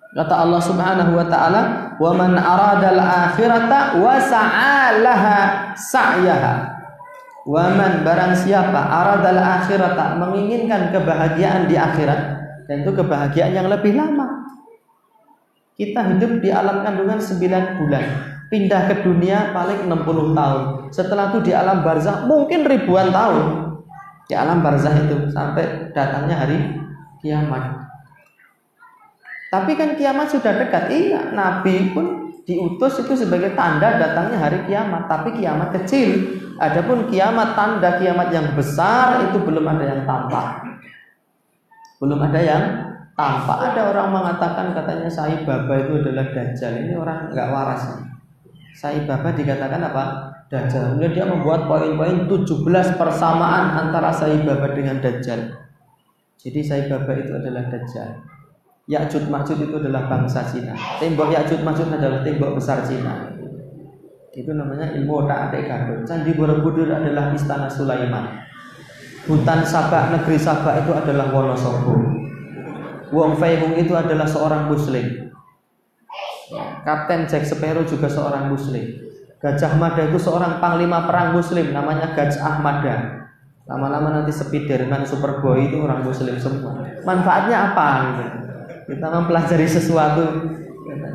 [0.09, 1.61] Kata Allah Subhanahu wa taala,
[2.01, 5.37] "Wa man aradal akhirata wa sa'alaha
[5.77, 6.79] sa'yaha."
[7.49, 12.21] Waman barang siapa aradal akhirat menginginkan kebahagiaan di akhirat
[12.69, 14.45] dan itu kebahagiaan yang lebih lama.
[15.73, 18.05] Kita hidup di alam kandungan 9 bulan,
[18.53, 20.61] pindah ke dunia paling 60 tahun.
[20.93, 23.45] Setelah itu di alam barzah mungkin ribuan tahun.
[24.29, 26.77] Di alam barzah itu sampai datangnya hari
[27.23, 27.88] kiamat.
[29.49, 30.93] Tapi kan kiamat sudah dekat.
[30.93, 36.37] Iya, Nabi pun diutus itu sebagai tanda datangnya hari kiamat, tapi kiamat kecil.
[36.61, 40.47] Adapun kiamat tanda kiamat yang besar itu belum ada yang tampak.
[41.97, 42.63] Belum ada yang
[43.17, 43.57] tampak.
[43.73, 46.73] Ada orang mengatakan katanya Sahih Baba itu adalah dajjal.
[46.85, 47.83] Ini orang nggak waras.
[48.79, 50.03] Sai Baba dikatakan apa?
[50.47, 50.95] Dajjal.
[50.95, 55.51] Kemudian dia membuat poin-poin 17 persamaan antara Sai Baba dengan Dajjal.
[56.39, 58.38] Jadi Sai Baba itu adalah Dajjal.
[58.89, 60.73] Ya'jud Ma'jud itu adalah bangsa Cina.
[60.97, 63.37] Tembok Ya'jud Ma'jud adalah tembok besar Cina.
[64.33, 66.01] Itu namanya ilmu otak-atik Garut.
[66.09, 68.41] Candi Borobudur adalah istana Sulaiman.
[69.29, 72.01] Hutan Sabak, negeri Sabak itu adalah Wonosobo.
[73.13, 75.29] Wong Fei Hung itu adalah seorang muslim.
[76.81, 78.89] Kapten Jack Sparrow juga seorang muslim.
[79.37, 82.97] Gajah Mada itu seorang panglima perang muslim namanya Gajah Mada.
[83.69, 86.81] Lama-lama nanti Spiderman Superboy itu orang muslim semua.
[87.05, 87.89] Manfaatnya apa?
[88.89, 90.25] Kita mempelajari sesuatu.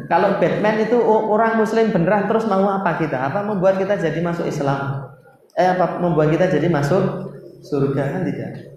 [0.07, 3.19] Kalau Batman itu orang muslim beneran terus mau apa kita?
[3.33, 5.11] Apa membuat kita jadi masuk Islam?
[5.59, 7.03] Eh apa membuat kita jadi masuk
[7.67, 8.75] surga kan tidak?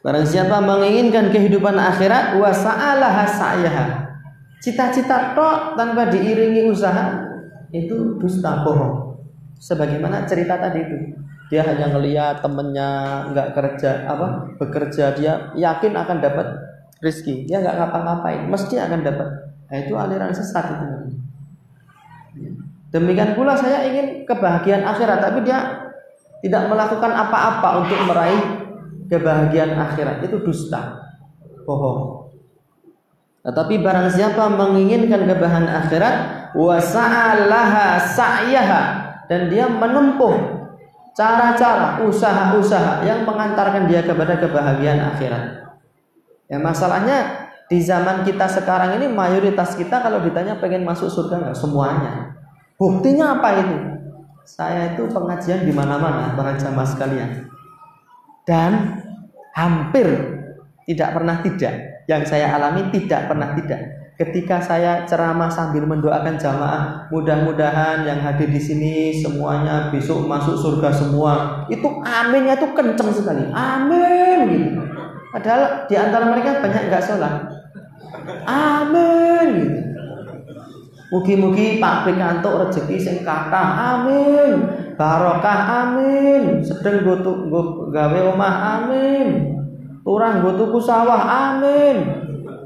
[0.00, 3.86] Barang siapa menginginkan kehidupan akhirat wa sa'alaha sa'yaha
[4.60, 7.24] Cita-cita tok tanpa diiringi usaha
[7.72, 9.16] itu dusta bohong.
[9.56, 10.96] Sebagaimana cerita tadi itu,
[11.48, 12.88] dia hanya ngeliat temennya
[13.32, 16.46] nggak kerja apa bekerja dia yakin akan dapat
[17.00, 18.46] rezeki dia nggak ngapa-ngapain.
[18.46, 19.28] Mesti akan dapat.
[19.70, 20.86] Nah, itu aliran sesat itu
[22.90, 25.90] demikian pula saya ingin kebahagiaan akhirat tapi dia
[26.42, 28.42] tidak melakukan apa-apa untuk meraih
[29.06, 30.24] kebahagiaan akhirat.
[30.24, 31.10] Itu dusta.
[31.68, 32.32] Bohong.
[33.40, 36.16] Tetapi barang siapa menginginkan kebahagiaan akhirat
[36.52, 38.82] wasa'alaha sa'yaha
[39.30, 40.60] dan dia menempuh
[41.14, 45.59] cara-cara, usaha-usaha yang mengantarkan dia kepada kebahagiaan akhirat.
[46.50, 51.58] Ya masalahnya di zaman kita sekarang ini mayoritas kita kalau ditanya pengen masuk surga nggak
[51.58, 52.34] semuanya.
[52.74, 53.76] Buktinya apa itu?
[54.42, 57.46] Saya itu pengajian di mana-mana para jamaah sekalian.
[58.42, 58.98] Dan
[59.54, 60.10] hampir
[60.90, 61.74] tidak pernah tidak
[62.10, 63.80] yang saya alami tidak pernah tidak.
[64.18, 70.90] Ketika saya ceramah sambil mendoakan jamaah, mudah-mudahan yang hadir di sini semuanya besok masuk surga
[70.92, 71.64] semua.
[71.70, 73.48] Itu aminnya itu kenceng sekali.
[73.54, 74.76] Amin.
[75.30, 77.34] Padahal di antara mereka banyak nggak sholat.
[78.46, 79.50] Amin.
[81.10, 83.98] Mugi-mugi Pak Pikanto rezeki sing kathah.
[83.98, 84.66] Amin.
[84.94, 86.62] Barokah amin.
[86.62, 89.58] Sedeng go gawe omah amin.
[90.00, 91.96] Turang gue tuku sawah, amin.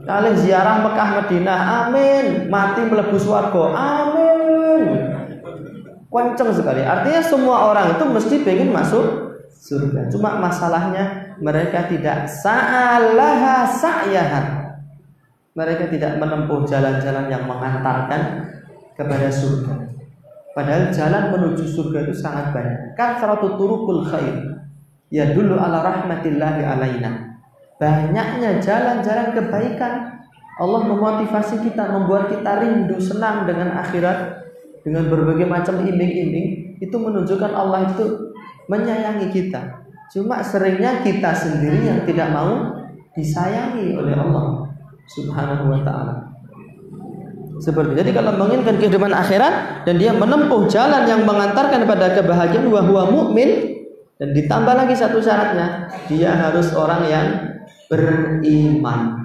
[0.05, 2.25] Kali ziarah Mekah Madinah, amin.
[2.47, 4.83] Mati melebu swarga, amin.
[6.09, 6.81] Kenceng sekali.
[6.87, 9.05] Artinya semua orang itu mesti pengen masuk
[9.51, 10.07] surga.
[10.15, 14.47] Cuma masalahnya mereka tidak sa'alaha sa'yahan.
[15.55, 18.51] Mereka tidak menempuh jalan-jalan yang mengantarkan
[18.99, 19.75] kepada surga.
[20.55, 22.95] Padahal jalan menuju surga itu sangat banyak.
[22.99, 23.19] Kan
[23.59, 24.55] turukul khair
[25.15, 27.39] ya dulu ala rahmatillahi alaina.
[27.79, 30.15] Banyaknya jalan-jalan kebaikan
[30.55, 34.47] Allah memotivasi kita, membuat kita rindu, senang dengan akhirat,
[34.87, 38.31] dengan berbagai macam iming-iming, itu menunjukkan Allah itu
[38.71, 39.84] menyayangi kita.
[40.13, 42.75] Cuma seringnya kita sendiri yang tidak mau
[43.15, 44.69] disayangi oleh Allah
[45.09, 46.15] Subhanahu wa taala.
[47.63, 52.83] Seperti jadi kalau menginginkan kehidupan akhirat dan dia menempuh jalan yang mengantarkan pada kebahagiaan wa
[52.83, 53.79] huwa mukmin
[54.19, 57.27] dan ditambah lagi satu syaratnya, dia harus orang yang
[57.87, 59.23] beriman.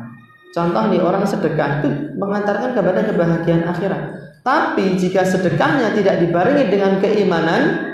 [0.49, 4.01] Contoh nih orang sedekah itu mengantarkan kepada kebahagiaan akhirat.
[4.41, 7.88] Tapi jika sedekahnya tidak dibarengi dengan keimanan,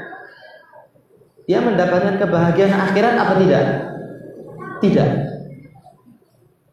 [1.45, 3.65] dia mendapatkan kebahagiaan akhirat apa tidak?
[4.81, 5.09] Tidak.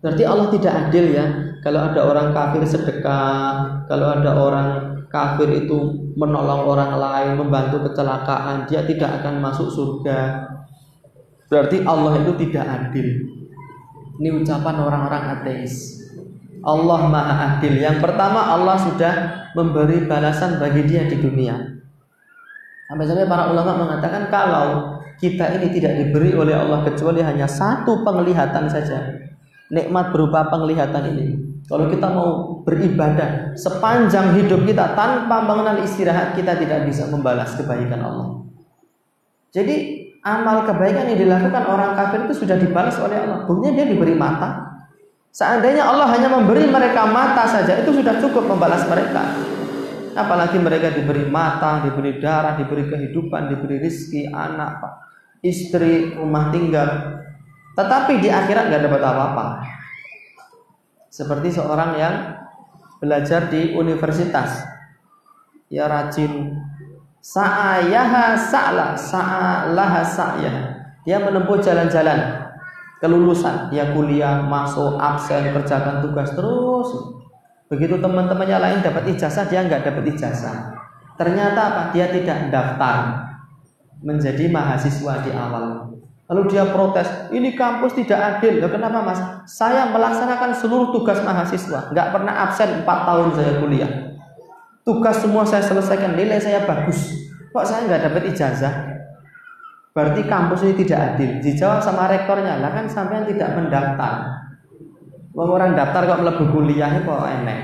[0.03, 1.27] Berarti Allah tidak adil ya.
[1.63, 4.69] Kalau ada orang kafir sedekah, kalau ada orang
[5.13, 10.51] kafir itu menolong orang lain, membantu kecelakaan, dia tidak akan masuk surga.
[11.47, 13.09] Berarti Allah itu tidak adil.
[14.19, 16.03] Ini ucapan orang-orang ateis.
[16.63, 17.83] Allah Maha Adil.
[17.83, 19.15] Yang pertama Allah sudah
[19.59, 21.82] memberi balasan bagi dia di dunia.
[22.91, 28.67] Sampai-sampai para ulama mengatakan kalau kita ini tidak diberi oleh Allah kecuali hanya satu penglihatan
[28.67, 29.23] saja.
[29.73, 32.29] Nikmat berupa penglihatan ini kalau kita mau
[32.67, 38.43] beribadah sepanjang hidup kita tanpa mengenal istirahat, kita tidak bisa membalas kebaikan Allah.
[39.55, 43.47] Jadi amal kebaikan yang dilakukan orang kafir itu sudah dibalas oleh Allah.
[43.47, 44.75] Buktinya dia diberi mata.
[45.33, 49.33] Seandainya Allah hanya memberi mereka mata saja, itu sudah cukup membalas mereka.
[50.13, 54.85] Apalagi mereka diberi mata, diberi darah, diberi kehidupan, diberi rizki, anak,
[55.41, 57.21] istri, rumah tinggal.
[57.73, 59.47] Tetapi di akhirat nggak dapat apa-apa.
[61.09, 62.15] Seperti seorang yang
[63.01, 64.65] belajar di universitas.
[65.73, 66.53] Ya rajin
[67.25, 70.57] sa'ayaha sa'la, sa'laha sa'yah.
[71.09, 72.53] Dia menempuh jalan-jalan
[73.01, 73.73] kelulusan.
[73.73, 76.89] Dia kuliah, masuk, absen, kerjakan tugas terus.
[77.73, 80.77] Begitu teman-temannya lain dapat ijazah, dia nggak dapat ijazah.
[81.17, 81.83] Ternyata apa?
[81.97, 82.97] Dia tidak daftar
[84.05, 85.89] menjadi mahasiswa di awal.
[86.29, 88.61] Lalu dia protes, ini kampus tidak adil.
[88.61, 89.21] Loh, kenapa mas?
[89.49, 93.93] Saya melaksanakan seluruh tugas mahasiswa, nggak pernah absen 4 tahun saya kuliah.
[94.85, 97.09] Tugas semua saya selesaikan, nilai saya bagus.
[97.57, 98.75] Kok saya nggak dapat ijazah?
[99.93, 101.41] Berarti kampus ini tidak adil.
[101.41, 104.45] Dijawab sama rektornya, lah kan sampean tidak mendaftar.
[105.33, 107.61] Orang daftar kok melebu kuliahnya kok enek.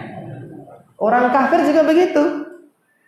[0.96, 2.48] Orang kafir juga begitu.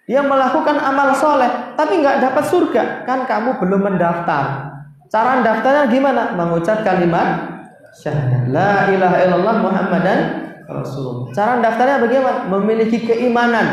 [0.05, 4.75] Dia melakukan amal soleh, tapi nggak dapat surga, kan kamu belum mendaftar.
[5.07, 6.35] Cara mendaftarnya gimana?
[6.35, 7.47] Mengucap kalimat
[7.95, 10.19] syahadat la ilaha illallah muhammadan
[10.67, 11.31] rasulullah.
[11.35, 12.39] Cara mendaftarnya bagaimana?
[12.47, 13.67] Memiliki keimanan.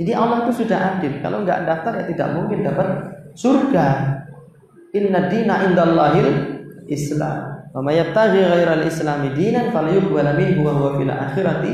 [0.00, 1.20] Jadi Allah itu sudah adil.
[1.20, 2.88] Kalau nggak daftar ya tidak mungkin dapat
[3.36, 3.88] surga.
[4.96, 6.28] Inna dina indallahil
[6.88, 7.49] Islam.
[7.70, 11.72] Wa may yabtaghi ghairal islami dinan falyuqbal minhu wa huwa fil akhirati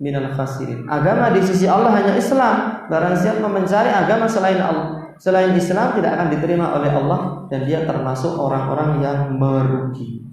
[0.00, 0.88] minal khasirin.
[0.88, 2.88] Agama di sisi Allah hanya Islam.
[2.88, 7.20] Barang siapa mencari agama selain Allah, selain Islam tidak akan diterima oleh Allah
[7.52, 10.24] dan dia termasuk orang-orang yang merugi.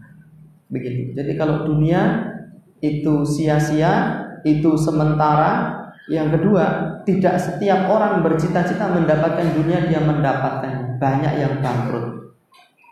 [0.72, 1.16] Begitu.
[1.16, 2.32] Jadi kalau dunia
[2.80, 5.80] itu sia-sia, itu sementara.
[6.10, 6.66] Yang kedua,
[7.08, 11.00] tidak setiap orang bercita-cita mendapatkan dunia dia mendapatkan.
[11.00, 12.21] Banyak yang bangkrut.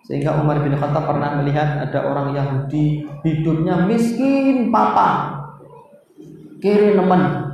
[0.09, 5.37] Sehingga Umar bin Khattab pernah melihat ada orang Yahudi hidupnya miskin papa,
[6.57, 7.45] kiri nemen.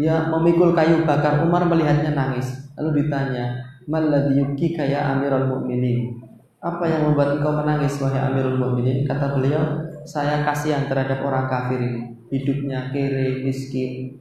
[0.00, 1.44] Dia memikul kayu bakar.
[1.44, 2.72] Umar melihatnya nangis.
[2.80, 6.16] Lalu ditanya maladhi yubkika ya amirul mu'minin?
[6.64, 9.04] Apa yang membuat engkau menangis wahai amirul mu'minin?
[9.04, 12.16] kata beliau saya kasihan terhadap orang kafir ini.
[12.32, 14.16] Hidupnya kiri miskin.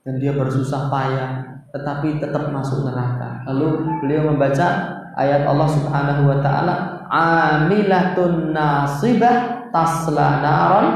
[0.00, 3.42] Dan dia bersusah payah tetapi tetap masuk neraka.
[3.50, 6.74] Lalu beliau membaca ayat Allah Subhanahu wa taala
[7.10, 10.86] amilatun nasibah tasla naron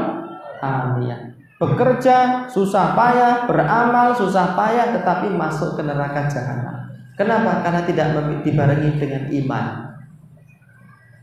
[0.59, 6.87] amiyah bekerja, susah payah, beramal, susah payah, tetapi masuk ke neraka jahanam.
[7.19, 7.59] Kenapa?
[7.59, 8.07] Karena tidak
[8.47, 9.65] dibarengi dengan iman.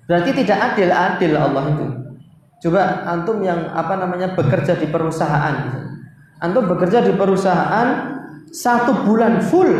[0.05, 1.87] Berarti tidak adil adil Allah itu.
[2.69, 5.57] Coba antum yang apa namanya bekerja di perusahaan,
[6.45, 7.89] antum bekerja di perusahaan
[8.53, 9.73] satu bulan full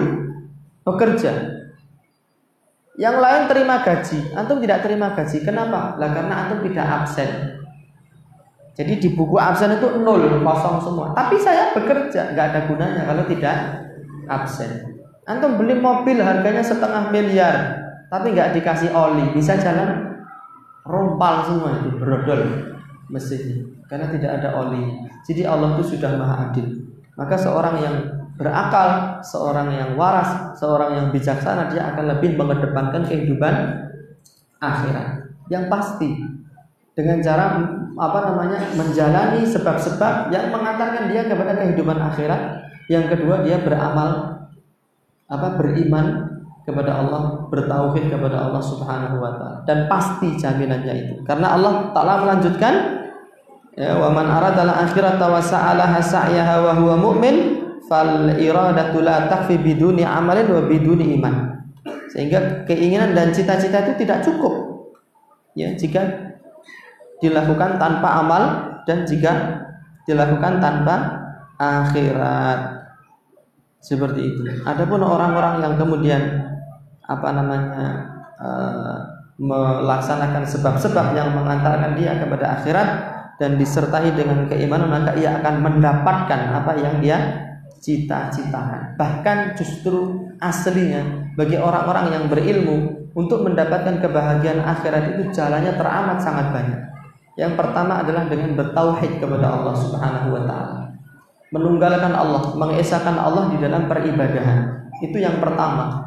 [0.89, 1.56] bekerja.
[2.97, 5.45] Yang lain terima gaji, antum tidak terima gaji.
[5.45, 6.01] Kenapa?
[6.01, 7.29] Lah karena antum tidak absen.
[8.77, 11.13] Jadi di buku absen itu nol, kosong semua.
[11.13, 13.57] Tapi saya bekerja, nggak ada gunanya kalau tidak
[14.29, 14.97] absen.
[15.29, 17.57] Antum beli mobil harganya setengah miliar,
[18.09, 20.21] tapi nggak dikasih oli, bisa jalan
[20.87, 22.73] rompal semua itu brodol
[23.11, 25.05] mesinnya, karena tidak ada oli.
[25.27, 26.87] Jadi Allah itu sudah maha adil.
[27.17, 27.97] Maka seorang yang
[28.37, 33.55] berakal, seorang yang waras, seorang yang bijaksana dia akan lebih mengedepankan kehidupan
[34.61, 35.33] akhirat.
[35.49, 36.11] Yang pasti
[36.97, 37.45] dengan cara
[37.97, 42.69] apa namanya menjalani sebab-sebab yang mengantarkan dia kepada kehidupan akhirat.
[42.87, 44.41] Yang kedua dia beramal
[45.27, 51.15] apa beriman kepada Allah, bertauhid kepada Allah Subhanahu wa taala dan pasti jaminannya itu.
[51.27, 52.75] Karena Allah taala melanjutkan
[53.75, 59.59] ya wa man aradal akhirata wa sa'alaha sa'yaha wa huwa mu'min fal iradatu la takfi
[59.59, 61.35] biduni amalin wa biduni iman.
[62.11, 64.55] Sehingga keinginan dan cita-cita itu tidak cukup.
[65.57, 66.03] Ya, jika
[67.25, 68.43] dilakukan tanpa amal
[68.85, 69.63] dan jika
[70.05, 70.95] dilakukan tanpa
[71.57, 72.61] akhirat
[73.81, 74.41] seperti itu.
[74.67, 76.23] Adapun orang-orang yang kemudian
[77.07, 77.87] apa namanya
[78.37, 78.99] uh,
[79.39, 82.89] melaksanakan sebab-sebab yang mengantarkan dia kepada akhirat
[83.37, 87.19] dan disertai dengan keimanan maka ia akan mendapatkan apa yang dia
[87.81, 88.97] cita-citakan.
[88.97, 96.53] Bahkan justru aslinya bagi orang-orang yang berilmu untuk mendapatkan kebahagiaan akhirat itu jalannya teramat sangat
[96.53, 96.81] banyak.
[97.37, 100.81] Yang pertama adalah dengan bertauhid kepada Allah Subhanahu wa taala.
[101.53, 104.89] Menunggalkan Allah, mengesahkan Allah di dalam peribadahan.
[105.05, 106.05] Itu yang pertama.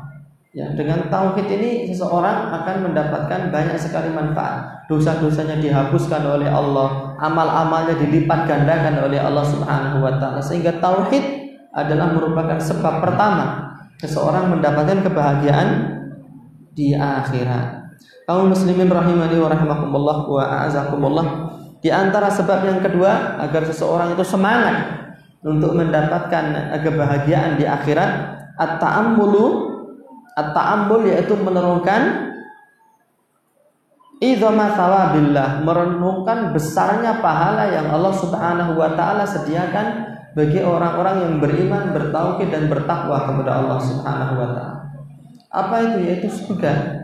[0.50, 4.90] Ya, dengan tauhid ini seseorang akan mendapatkan banyak sekali manfaat.
[4.90, 10.42] Dosa-dosanya dihapuskan oleh Allah, amal-amalnya dilipat gandakan oleh Allah Subhanahu wa taala.
[10.42, 11.39] Sehingga tauhid
[11.74, 15.70] adalah merupakan sebab pertama seseorang mendapatkan kebahagiaan
[16.74, 17.92] di akhirat.
[18.26, 21.28] Kaum muslimin rahimani wa rahimakumullah wa a'azakumullah.
[21.80, 25.00] Di antara sebab yang kedua agar seseorang itu semangat
[25.44, 28.12] untuk mendapatkan kebahagiaan di akhirat
[28.60, 29.46] at-ta'ammulu
[30.36, 32.32] at-ta'ammul yaitu merenungkan
[34.20, 41.94] idzama thawabillah merenungkan besarnya pahala yang Allah Subhanahu wa taala sediakan bagi orang-orang yang beriman,
[41.94, 44.78] bertauhid dan bertakwa kepada Allah Subhanahu wa taala.
[45.50, 45.98] Apa itu?
[46.06, 47.00] Yaitu surga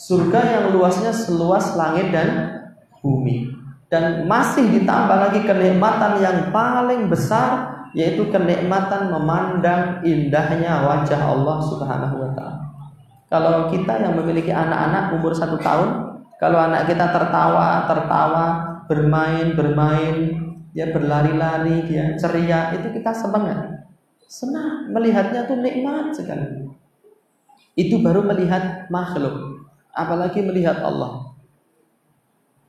[0.00, 2.56] surga yang luasnya seluas langit dan
[3.04, 3.52] bumi
[3.92, 12.16] dan masih ditambah lagi kenikmatan yang paling besar yaitu kenikmatan memandang indahnya wajah Allah Subhanahu
[12.16, 12.58] wa taala.
[13.30, 18.44] Kalau kita yang memiliki anak-anak umur satu tahun, kalau anak kita tertawa, tertawa,
[18.90, 23.88] bermain, bermain, ya berlari-lari, dia ceria, itu kita semangat.
[24.30, 26.70] Senang melihatnya tuh nikmat sekali.
[27.74, 31.34] Itu baru melihat makhluk, apalagi melihat Allah.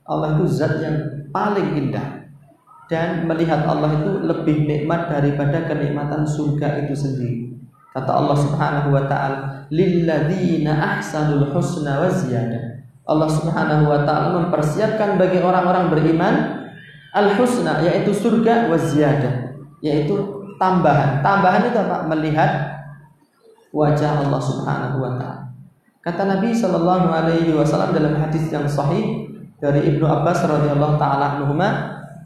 [0.02, 2.26] Allah itu zat yang paling indah
[2.90, 7.54] dan melihat Allah itu lebih nikmat daripada kenikmatan surga itu sendiri.
[7.92, 15.20] Kata Allah Subhanahu wa taala, "Lilladzina ahsanul husna wa ziyadah." Allah Subhanahu wa taala mempersiapkan
[15.20, 16.34] bagi orang-orang beriman
[17.12, 19.54] al-husna yaitu surga wa ziyadah,
[19.84, 20.16] yaitu
[20.56, 21.20] tambahan.
[21.20, 22.08] Tambahan itu apa?
[22.08, 22.50] Melihat
[23.72, 25.52] wajah Allah Subhanahu wa taala.
[26.02, 29.30] Kata Nabi sallallahu alaihi wasallam dalam hadis yang sahih
[29.62, 31.68] dari Ibnu Abbas radhiyallahu taala anhuma,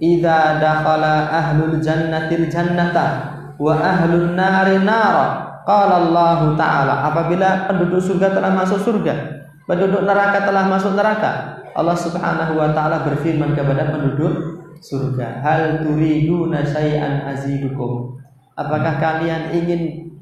[0.01, 8.31] "Idza dakhala ahlul jannatil jannata wa ahlun nari nara." Qala Allah Ta'ala apabila penduduk surga
[8.31, 14.56] telah masuk surga, penduduk neraka telah masuk neraka, Allah Subhanahu wa taala berfirman kepada penduduk
[14.81, 18.17] surga, "Hal turiduna syai'an azidukum?"
[18.57, 20.13] Apakah kalian ingin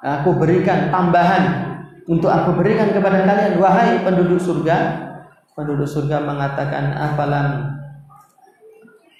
[0.00, 1.76] aku berikan tambahan
[2.08, 5.08] untuk aku berikan kepada kalian wahai penduduk surga?
[5.52, 7.76] Penduduk surga mengatakan, "Afalam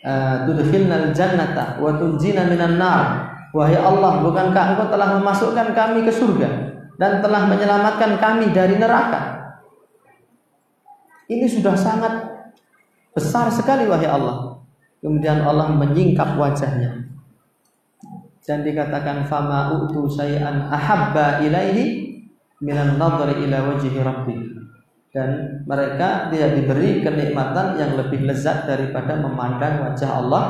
[0.00, 6.12] uh, tudkhilnal jannata wa tunjina minan nar?" Wahai Allah, bukankah Engkau telah memasukkan kami ke
[6.12, 9.52] surga dan telah menyelamatkan kami dari neraka?
[11.28, 12.32] Ini sudah sangat
[13.12, 14.51] besar sekali wahai Allah.
[15.02, 17.10] Kemudian Allah menyingkap wajahnya.
[18.42, 22.22] Dan dikatakan fama utu sayyan ahabba ilaihi
[22.62, 24.38] minan nadhari ila wajhi rabbi.
[25.12, 30.44] Dan mereka tidak diberi kenikmatan yang lebih lezat daripada memandang wajah Allah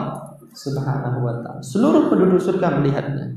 [0.52, 1.64] Subhanahu wa taala.
[1.64, 3.32] Seluruh penduduk surga melihatnya.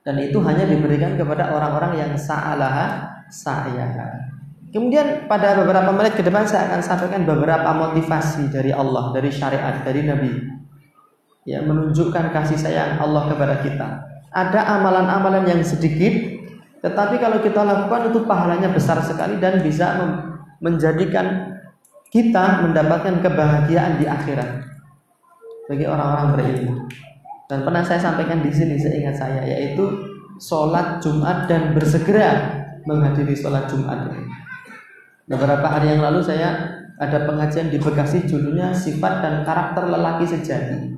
[0.00, 4.29] Dan itu hanya diberikan kepada orang-orang yang sa'alaha sa'yaha.
[4.70, 9.82] Kemudian pada beberapa menit ke depan saya akan sampaikan beberapa motivasi dari Allah, dari syariat,
[9.82, 10.30] dari Nabi.
[11.42, 13.88] Ya, menunjukkan kasih sayang Allah kepada kita.
[14.30, 16.14] Ada amalan-amalan yang sedikit,
[16.86, 19.98] tetapi kalau kita lakukan itu pahalanya besar sekali dan bisa
[20.62, 21.58] menjadikan
[22.14, 24.70] kita mendapatkan kebahagiaan di akhirat
[25.66, 26.74] bagi orang-orang berilmu.
[27.50, 29.82] Dan pernah saya sampaikan di sini seingat saya yaitu
[30.38, 34.14] sholat Jumat dan bersegera menghadiri sholat Jumat.
[35.30, 36.58] Beberapa hari yang lalu saya
[36.98, 40.90] ada pengajian di Bekasi judulnya sifat dan karakter lelaki sejati.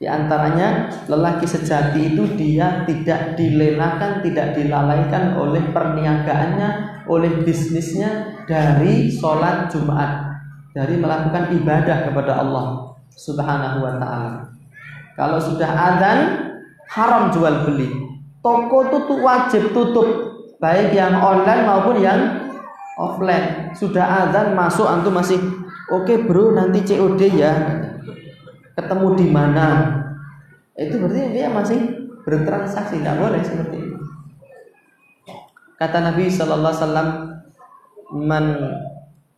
[0.00, 6.68] Di antaranya lelaki sejati itu dia tidak dilenakan, tidak dilalaikan oleh perniagaannya,
[7.12, 10.32] oleh bisnisnya dari sholat Jumat,
[10.72, 12.96] dari melakukan ibadah kepada Allah.
[13.14, 14.32] Subhanahu wa taala.
[15.14, 16.18] Kalau sudah adzan
[16.90, 17.92] haram jual beli.
[18.42, 20.08] Toko tutup wajib tutup
[20.58, 22.20] baik yang online maupun yang
[22.98, 23.74] offline.
[23.74, 25.38] Sudah adzan masuk antum masih
[25.90, 27.52] oke okay bro nanti COD ya.
[28.74, 29.68] Ketemu di mana?
[30.74, 31.78] Itu berarti dia masih
[32.26, 33.98] bertransaksi, tidak boleh seperti itu.
[35.78, 37.08] Kata Nabi sallallahu alaihi wasallam
[38.14, 38.44] man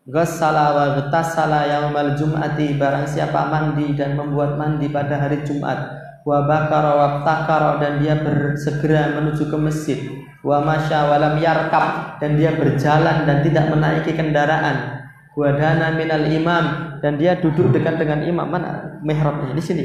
[0.07, 5.83] Ghassala wa ghtasala yaumal jum'ati barang siapa mandi dan membuat mandi pada hari Jumat
[6.23, 9.99] wa bakara wa dan dia bersegera menuju ke masjid
[10.43, 12.19] wa masya wa lam yarkab.
[12.19, 15.07] Dan dia berjalan dan tidak menaiki kendaraan.
[15.37, 16.97] Wa dana minal imam.
[17.01, 18.47] Dan dia duduk dekat dengan imam.
[18.49, 19.53] Mana mihrabnya?
[19.57, 19.85] Di sini.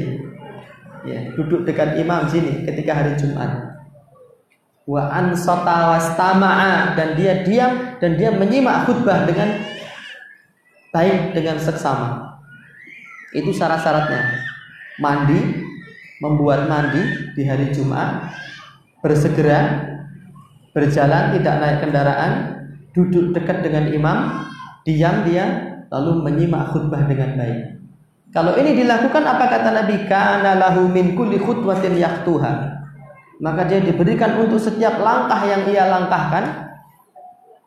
[1.02, 3.72] Ya duduk dekat imam sini ketika hari Jumat.
[4.82, 9.62] Wa ansata wastama'a dan dia diam dan dia menyimak khutbah dengan
[10.90, 12.38] baik dengan seksama.
[13.32, 14.42] Itu syarat-syaratnya.
[15.00, 15.40] Mandi,
[16.20, 18.28] membuat mandi di hari Jumat,
[19.00, 19.91] bersegera,
[20.72, 22.32] berjalan tidak naik kendaraan,
[22.96, 24.18] duduk dekat dengan imam,
[24.84, 27.60] diam dia, lalu menyimak khutbah dengan baik.
[28.32, 30.08] Kalau ini dilakukan apa kata Nabi?
[30.08, 32.80] Kana lahu min kulli khutwatin yaktuha.
[33.44, 36.72] Maka dia diberikan untuk setiap langkah yang ia langkahkan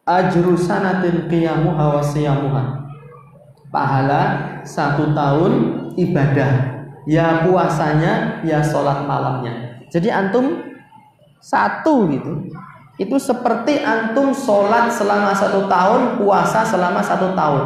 [0.06, 2.64] ajru sanatin qiyamuha wa siyamuha
[3.74, 4.22] pahala
[4.62, 5.54] satu tahun
[5.98, 6.52] ibadah
[7.10, 10.62] ya puasanya ya sholat malamnya jadi antum
[11.42, 12.54] satu gitu
[12.96, 17.64] itu seperti antum sholat selama satu tahun puasa selama satu tahun.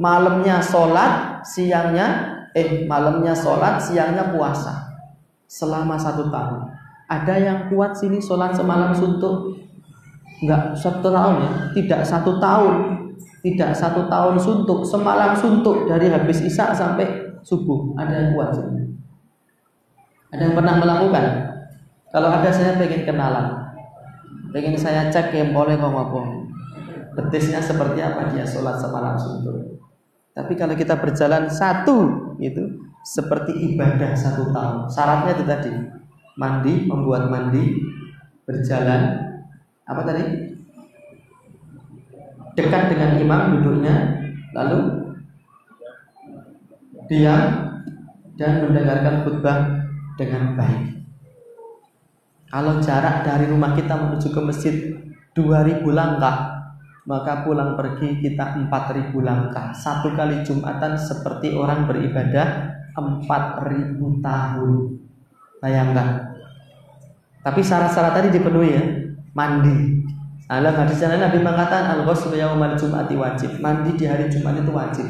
[0.00, 4.88] Malamnya sholat siangnya eh malamnya sholat siangnya puasa.
[5.44, 6.72] Selama satu tahun.
[7.10, 9.52] Ada yang kuat sini sholat semalam suntuk?
[10.40, 11.50] Enggak satu tahun ya?
[11.76, 12.74] Tidak satu tahun.
[13.40, 17.08] Tidak satu tahun suntuk, semalam suntuk dari habis isya sampai
[17.40, 17.96] subuh.
[17.96, 18.52] Ada yang kuat?
[20.28, 21.24] Ada yang pernah melakukan?
[22.12, 23.59] Kalau ada saya pengen kenalan,
[24.50, 26.50] pengen saya cek yang boleh ngomong
[27.14, 29.82] betisnya seperti apa dia sholat semalam suntuk.
[30.30, 34.86] Tapi kalau kita berjalan satu itu seperti ibadah satu tahun.
[34.86, 35.72] Syaratnya itu tadi
[36.38, 37.82] mandi, membuat mandi,
[38.46, 39.20] berjalan,
[39.84, 40.24] apa tadi?
[42.54, 43.94] Dekat dengan imam duduknya,
[44.54, 44.80] lalu
[47.10, 47.42] diam
[48.38, 49.58] dan mendengarkan khutbah
[50.14, 50.99] dengan baik.
[52.50, 54.74] Kalau jarak dari rumah kita menuju ke masjid
[55.38, 56.66] 2000 langkah,
[57.06, 59.70] maka pulang pergi kita 4000 langkah.
[59.70, 64.70] Satu kali Jumatan seperti orang beribadah 4000 tahun.
[65.62, 66.08] Bayangkan.
[67.40, 68.82] Tapi syarat-syarat tadi dipenuhi ya.
[69.30, 70.02] Mandi.
[70.50, 73.62] Alam hadis yang Nabi mengatakan al-ghusl yaumal jum'ati wajib.
[73.62, 75.06] Mandi di hari Jumat itu wajib.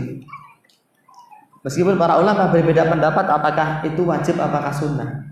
[1.64, 5.29] Meskipun para ulama berbeda pendapat apakah itu wajib apakah sunnah.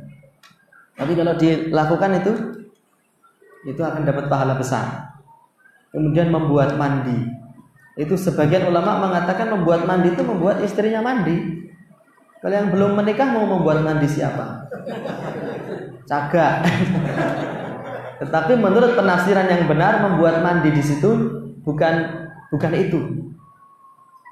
[0.98, 2.32] Tapi kalau dilakukan itu
[3.70, 5.14] itu akan dapat pahala besar.
[5.94, 7.30] Kemudian membuat mandi.
[7.98, 11.66] Itu sebagian ulama mengatakan membuat mandi itu membuat istrinya mandi.
[12.38, 14.70] Kalau yang belum menikah mau membuat mandi siapa?
[16.06, 16.62] Caga.
[18.22, 21.10] Tetapi menurut penafsiran yang benar membuat mandi di situ
[21.62, 21.94] bukan
[22.50, 23.00] bukan itu.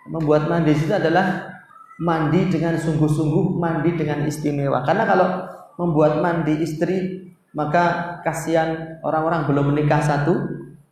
[0.06, 1.50] Membuat mandi di situ adalah
[1.98, 4.86] mandi dengan sungguh-sungguh, mandi dengan istimewa.
[4.86, 5.28] Karena kalau
[5.76, 10.36] membuat mandi istri maka kasihan orang-orang belum menikah satu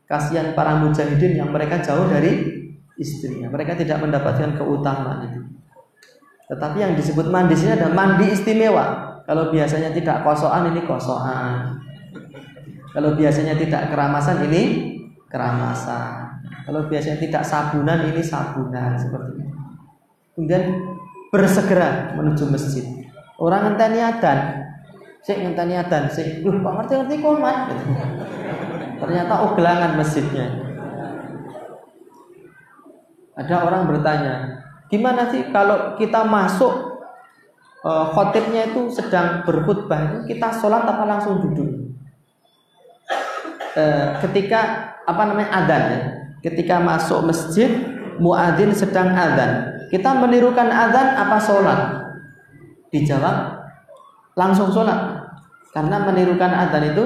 [0.09, 2.65] kasihan para mujahidin yang mereka jauh dari
[2.97, 3.53] istrinya.
[3.53, 5.41] Mereka tidak mendapatkan keutamaan itu.
[6.49, 9.17] Tetapi yang disebut mandi sini ada mandi istimewa.
[9.25, 11.81] Kalau biasanya tidak kosokan ini kosokan.
[12.93, 14.63] Kalau biasanya tidak keramasan ini
[15.29, 16.41] keramasan.
[16.65, 19.55] Kalau biasanya tidak sabunan ini sabunan seperti ini
[20.35, 20.83] kemudian
[21.31, 22.85] bersegera menuju masjid.
[23.39, 24.64] Orang ngenteni adan
[25.25, 26.45] Sik ngenteni adan, sik.
[26.45, 27.73] Duh, kok ngerti-ngerti komat.
[29.01, 30.47] Ternyata oglangan masjidnya.
[33.35, 37.03] Ada orang bertanya, gimana sih kalau kita masuk
[37.83, 41.99] uh, khotibnya itu sedang berkhutbah itu kita sholat apa langsung duduk?
[43.75, 46.01] Uh, ketika apa namanya adan ya,
[46.47, 47.75] ketika masuk masjid
[48.23, 51.81] muadzin sedang adan, kita menirukan adan apa sholat?
[52.95, 53.54] Dijawab
[54.35, 55.31] langsung sholat
[55.75, 57.05] karena menirukan adzan itu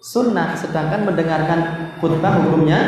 [0.00, 1.60] sunnah sedangkan mendengarkan
[2.00, 2.80] khutbah hukumnya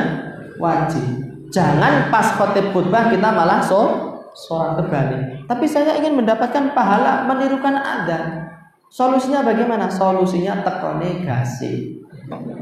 [0.61, 1.05] wajib.
[1.49, 7.79] Jangan pas khotib khutbah kita malah so sholat terbalik tapi saya ingin mendapatkan pahala menirukan
[7.79, 8.51] adzan.
[8.91, 9.91] Solusinya bagaimana?
[9.91, 12.03] Solusinya teko negasi.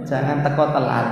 [0.04, 1.06] Jangan teko telat.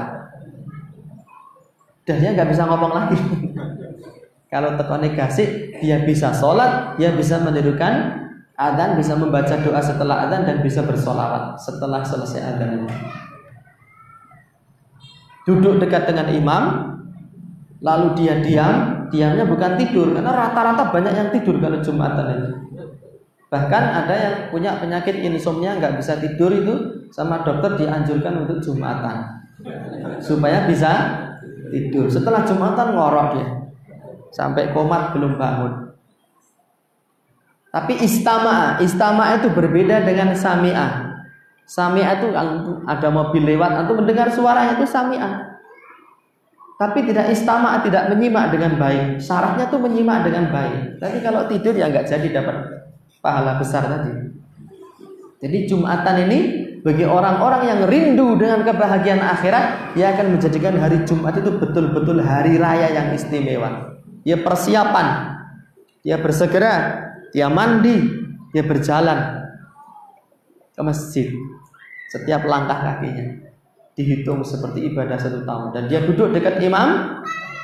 [2.02, 3.18] Dan dia nggak bisa ngomong lagi.
[4.52, 8.21] Kalau teko negasi dia bisa sholat dia bisa menirukan
[8.70, 12.86] Adzan bisa membaca doa setelah adzan dan bisa bersolawat setelah selesai adzan.
[15.42, 16.62] Duduk dekat dengan imam,
[17.82, 22.50] lalu dia diam, diamnya bukan tidur karena rata-rata banyak yang tidur kalau jumatan itu.
[23.50, 26.74] Bahkan ada yang punya penyakit insomnia nggak bisa tidur itu
[27.12, 29.28] sama dokter dianjurkan untuk jumatan
[30.22, 30.90] supaya bisa
[31.68, 32.08] tidur.
[32.08, 33.48] Setelah jumatan ngorok dia
[34.32, 35.81] sampai komat belum bangun.
[37.72, 41.24] Tapi istama, istama itu berbeda dengan sami'ah.
[41.64, 42.28] Sami'ah itu
[42.84, 45.56] ada mobil lewat atau mendengar suara itu sami'ah.
[46.76, 49.24] Tapi tidak istama, tidak menyimak dengan baik.
[49.24, 51.00] Syaratnya tuh menyimak dengan baik.
[51.00, 52.56] Tapi kalau tidur ya nggak jadi dapat
[53.24, 54.12] pahala besar tadi.
[55.40, 56.38] Jadi Jumatan ini
[56.82, 62.58] bagi orang-orang yang rindu dengan kebahagiaan akhirat, dia akan menjadikan hari Jumat itu betul-betul hari
[62.58, 63.96] raya yang istimewa.
[64.26, 65.06] Dia persiapan,
[66.02, 67.01] dia bersegera
[67.32, 67.96] dia mandi,
[68.52, 69.48] dia berjalan
[70.72, 71.28] ke masjid.
[72.12, 73.48] Setiap langkah kakinya
[73.96, 77.20] dihitung seperti ibadah satu tahun dan dia duduk dekat imam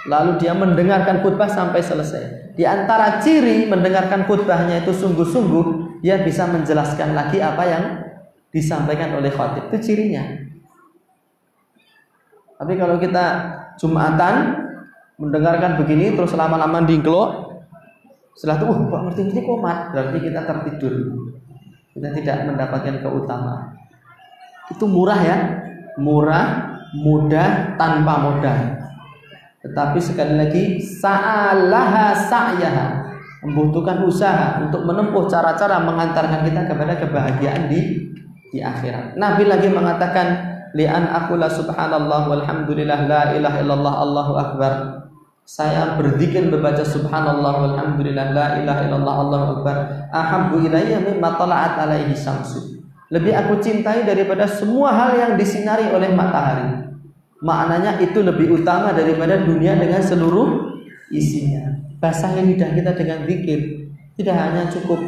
[0.08, 2.56] lalu dia mendengarkan khutbah sampai selesai.
[2.56, 7.84] Di antara ciri mendengarkan khutbahnya itu sungguh-sungguh dia bisa menjelaskan lagi apa yang
[8.48, 9.68] disampaikan oleh khatib.
[9.68, 10.24] Itu cirinya.
[12.58, 13.26] Tapi kalau kita
[13.78, 14.66] Jumatan
[15.22, 17.47] mendengarkan begini terus lama-lama dingklok
[18.38, 20.94] setelah itu, uh, kok ngerti-ngerti komat, berarti kita tertidur.
[21.90, 23.74] Kita tidak mendapatkan keutamaan.
[24.70, 25.36] Itu murah ya,
[25.98, 26.46] murah,
[26.94, 28.78] mudah, tanpa modal.
[29.66, 33.10] Tetapi sekali lagi, sa'alaha sa'yaha.
[33.42, 38.06] Membutuhkan usaha untuk menempuh cara-cara mengantarkan kita kepada kebahagiaan di
[38.54, 39.18] di akhirat.
[39.18, 40.26] Nabi lagi mengatakan,
[40.78, 44.72] li'an akula subhanallah walhamdulillah la ilaha illallah Allahu akbar
[45.48, 49.76] saya berzikir membaca subhanallah walhamdulillah la ilaha illallah allahu akbar
[50.12, 56.12] ahabbu ilayya mimma tala'at alaihi syamsu Lebih aku cintai daripada semua hal yang disinari oleh
[56.12, 56.92] matahari.
[57.40, 60.76] Maknanya itu lebih utama daripada dunia dengan seluruh
[61.08, 61.72] isinya.
[61.96, 63.88] Basahin lidah kita dengan zikir.
[64.12, 65.00] Tidak hanya cukup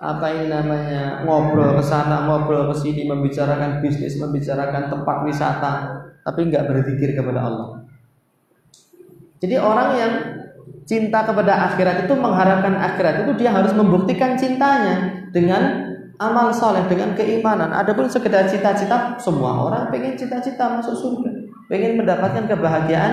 [0.00, 5.72] apa ini namanya ngobrol ke sana, ngobrol ke sini, membicarakan bisnis, membicarakan tempat wisata,
[6.24, 7.83] tapi nggak berzikir kepada Allah.
[9.44, 10.12] Jadi orang yang
[10.88, 17.12] cinta kepada akhirat itu mengharapkan akhirat itu dia harus membuktikan cintanya dengan amal soleh, dengan
[17.12, 17.76] keimanan.
[17.76, 21.30] Adapun sekedar cita-cita, semua orang pengen cita-cita masuk surga,
[21.68, 23.12] pengen mendapatkan kebahagiaan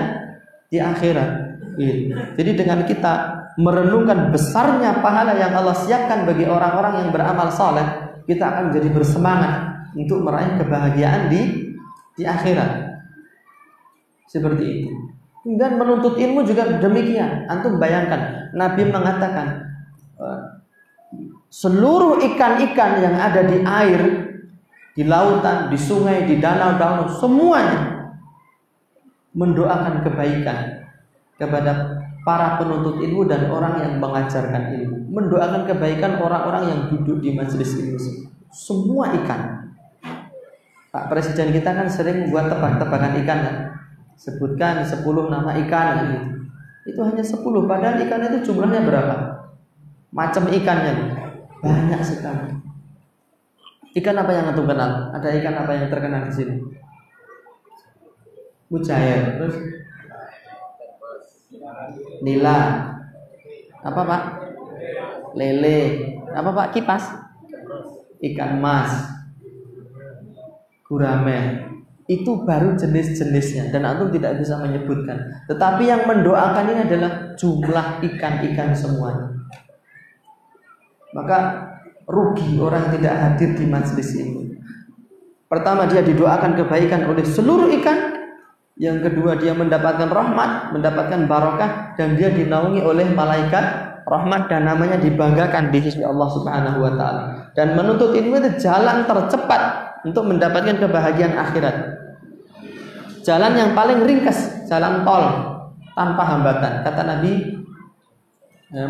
[0.72, 1.30] di akhirat.
[1.76, 2.16] Gitu.
[2.16, 3.12] Jadi dengan kita
[3.60, 7.84] merenungkan besarnya pahala yang Allah siapkan bagi orang-orang yang beramal saleh,
[8.24, 9.52] kita akan menjadi bersemangat
[9.92, 11.68] untuk meraih kebahagiaan di
[12.16, 12.88] di akhirat.
[14.32, 15.21] Seperti itu.
[15.42, 17.50] Dan menuntut ilmu juga demikian.
[17.50, 19.46] Antum bayangkan, Nabi mengatakan
[20.22, 20.40] eh,
[21.50, 24.00] seluruh ikan-ikan yang ada di air,
[24.94, 28.12] di lautan, di sungai, di danau-danau, semuanya
[29.34, 30.86] mendoakan kebaikan
[31.40, 35.10] kepada para penuntut ilmu dan orang yang mengajarkan ilmu.
[35.10, 37.98] Mendoakan kebaikan orang-orang yang duduk di majelis ilmu
[38.52, 39.72] semua ikan.
[40.92, 43.56] Pak Presiden kita kan sering buat tebak-tebakan ikan kan
[44.16, 45.02] sebutkan 10
[45.32, 45.96] nama ikan.
[46.06, 46.20] Gitu.
[46.82, 49.16] itu hanya 10 padahal ikan itu jumlahnya berapa?
[50.10, 50.94] Macam ikannya.
[51.62, 52.58] Banyak sekali.
[53.92, 55.14] Ikan apa yang antum kenal?
[55.14, 56.56] Ada ikan apa yang terkenal di sini?
[58.72, 59.56] Mujair terus?
[62.24, 62.58] Nila.
[63.84, 64.22] Apa pak?
[65.38, 65.80] Lele.
[66.34, 66.66] Apa pak?
[66.74, 67.04] Kipas?
[68.18, 69.12] Ikan mas.
[70.88, 71.72] Gurame
[72.10, 73.70] itu baru jenis-jenisnya.
[73.70, 75.44] Dan antum tidak bisa menyebutkan.
[75.46, 79.28] Tetapi yang mendoakan ini adalah jumlah ikan-ikan semuanya.
[81.12, 81.38] Maka
[82.08, 84.56] rugi orang tidak hadir di majelis ini.
[85.46, 88.16] Pertama dia didoakan kebaikan oleh seluruh ikan.
[88.80, 94.98] Yang kedua dia mendapatkan rahmat, mendapatkan barokah dan dia dinaungi oleh malaikat rahmat dan namanya
[94.98, 97.22] dibanggakan di sisi Allah Subhanahu wa taala.
[97.52, 99.62] Dan menuntut ilmu itu jalan tercepat
[100.08, 101.76] untuk mendapatkan kebahagiaan akhirat.
[103.22, 105.24] Jalan yang paling ringkas, jalan tol
[105.94, 106.82] tanpa hambatan.
[106.82, 107.32] Kata Nabi,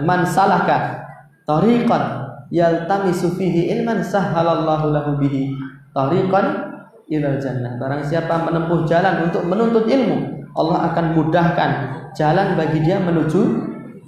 [0.04, 1.04] "Man salaka
[1.44, 2.04] tariqan
[2.52, 5.52] yaltamisu fihi ilman sahhalallahu lahu bihi
[5.96, 6.72] tariqan
[7.12, 7.76] ilal jannah.
[7.76, 11.70] Barang siapa menempuh jalan untuk menuntut ilmu, Allah akan mudahkan
[12.16, 13.40] jalan bagi dia menuju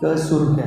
[0.01, 0.67] ke surga.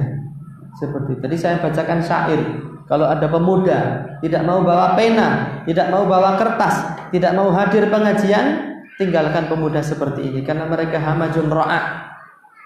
[0.77, 2.41] Seperti tadi saya bacakan syair.
[2.87, 8.76] Kalau ada pemuda tidak mau bawa pena, tidak mau bawa kertas, tidak mau hadir pengajian,
[8.97, 12.11] tinggalkan pemuda seperti ini karena mereka hamajun ro'ah,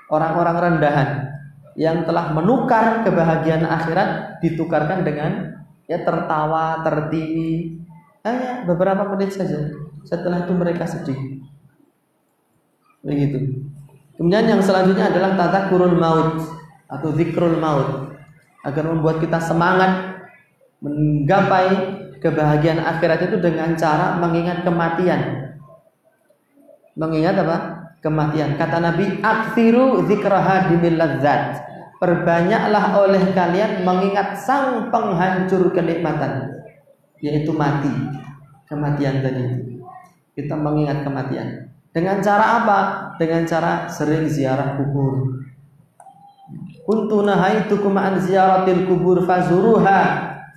[0.08, 1.10] orang-orang rendahan
[1.76, 7.80] yang telah menukar kebahagiaan akhirat ditukarkan dengan ya tertawa, tertiwi,
[8.24, 9.72] hanya beberapa menit saja.
[10.08, 11.44] Setelah itu mereka sedih.
[13.04, 13.62] Begitu.
[14.16, 16.38] Kemudian yang selanjutnya adalah tata kurun maut
[16.86, 18.14] atau zikrul maut
[18.62, 20.22] agar membuat kita semangat
[20.82, 25.51] menggapai kebahagiaan akhirat itu dengan cara mengingat kematian.
[26.96, 27.58] Mengingat apa?
[28.02, 28.58] Kematian.
[28.58, 31.62] Kata Nabi, "Aktsiru dzikraha dimil ladzat."
[32.02, 36.62] Perbanyaklah oleh kalian mengingat sang penghancur kenikmatan
[37.22, 37.94] yaitu mati
[38.66, 39.46] kematian tadi
[40.34, 42.80] kita mengingat kematian dengan cara apa
[43.22, 45.38] dengan cara sering ziarah kubur
[46.90, 50.02] kuntu an ziyaratil kubur fazuruha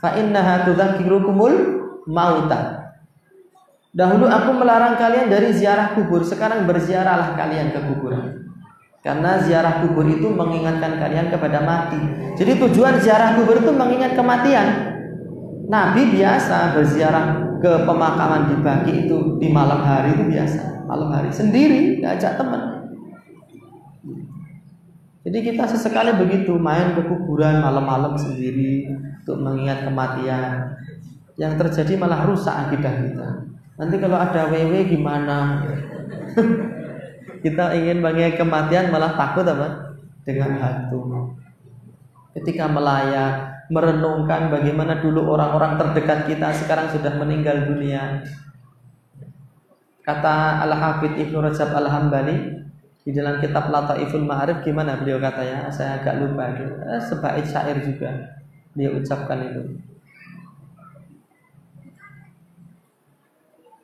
[0.00, 1.54] fa innaha tudzakirukumul
[2.08, 2.83] mauta
[3.94, 8.50] Dahulu aku melarang kalian dari ziarah kubur, sekarang berziarahlah kalian ke kuburan.
[9.06, 12.02] Karena ziarah kubur itu mengingatkan kalian kepada mati.
[12.34, 14.98] Jadi tujuan ziarah kubur itu mengingat kematian.
[15.70, 21.30] Nabi biasa berziarah ke pemakaman di Baki itu di malam hari itu biasa, malam hari
[21.30, 22.90] sendiri, ngajak teman.
[25.24, 28.90] Jadi kita sesekali begitu main ke kuburan malam-malam sendiri
[29.22, 30.76] untuk mengingat kematian.
[31.40, 33.28] Yang terjadi malah rusak akidah kita.
[33.74, 35.62] Nanti kalau ada wewe gimana?
[37.44, 39.98] kita ingin mengingat kematian malah takut apa?
[40.22, 41.34] Dengan hantu.
[42.34, 48.24] Ketika melayat, merenungkan bagaimana dulu orang-orang terdekat kita sekarang sudah meninggal dunia.
[50.04, 52.36] Kata Al-Hafidh Ibnu Rajab Al-Hambali
[53.04, 55.68] di dalam kitab Lataiful Ma'arif gimana beliau katanya?
[55.72, 56.52] Saya agak lupa.
[56.52, 58.40] Eh, sebaik syair juga
[58.76, 59.62] dia ucapkan itu.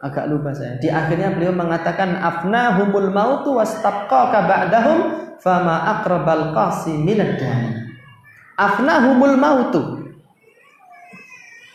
[0.00, 0.80] Agak lupa saya.
[0.80, 4.98] Di akhirnya beliau mengatakan afnahumul mautu wastabqa ba'dahum
[5.36, 7.36] fama aqrabal qasi minad
[8.56, 10.00] afnahumul mautu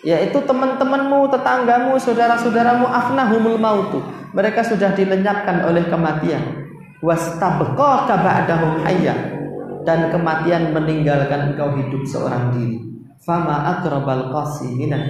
[0.06, 4.06] yaitu teman-temanmu, tetanggamu, saudara-saudaramu afnahumul mautu.
[4.38, 6.69] Mereka sudah dilenyapkan oleh kematian.
[7.02, 9.34] Wastabqa ba'dahum hayya
[9.81, 12.81] dan kematian meninggalkan engkau hidup seorang diri.
[13.26, 15.10] Fama akrabal qasi minad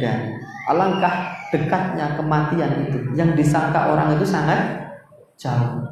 [0.71, 2.99] Alangkah dekatnya kematian itu.
[3.15, 4.91] Yang disangka orang itu sangat
[5.39, 5.87] jauh.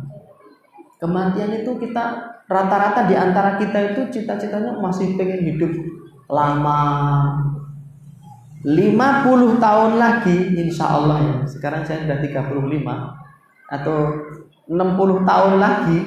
[0.99, 5.71] Kematian itu kita rata-rata di antara kita itu cita-citanya masih pengen hidup
[6.27, 6.79] lama,
[8.63, 11.35] 50 tahun lagi insya Allah ya.
[11.47, 13.23] Sekarang saya sudah 35
[13.71, 13.97] atau
[14.67, 15.99] 60 tahun lagi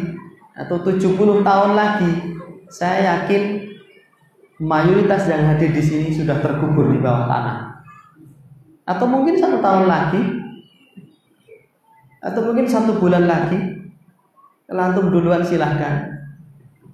[0.56, 2.12] atau 70 tahun lagi
[2.72, 3.68] saya yakin
[4.56, 7.84] mayoritas yang hadir di sini sudah terkubur di bawah tanah
[8.86, 10.22] atau mungkin satu tahun lagi
[12.22, 13.58] atau mungkin satu bulan lagi
[14.66, 16.14] kalau antum duluan silahkan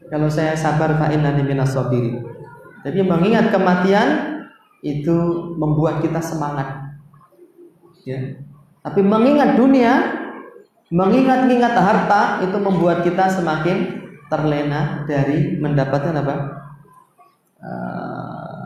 [0.09, 1.73] kalau saya sabar fa'in nanti minas
[2.82, 4.32] tapi mengingat kematian
[4.82, 5.16] itu
[5.55, 6.98] membuat kita semangat.
[8.02, 8.43] Ya.
[8.82, 10.19] Tapi mengingat dunia,
[10.90, 16.35] mengingat-ingat harta itu membuat kita semakin terlena dari mendapatkan apa?
[17.62, 18.62] Uh,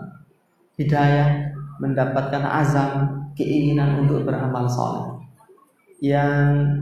[0.81, 1.46] hidayah,
[1.83, 2.91] mendapatkan azam,
[3.37, 5.21] keinginan untuk beramal soleh.
[6.01, 6.81] Yang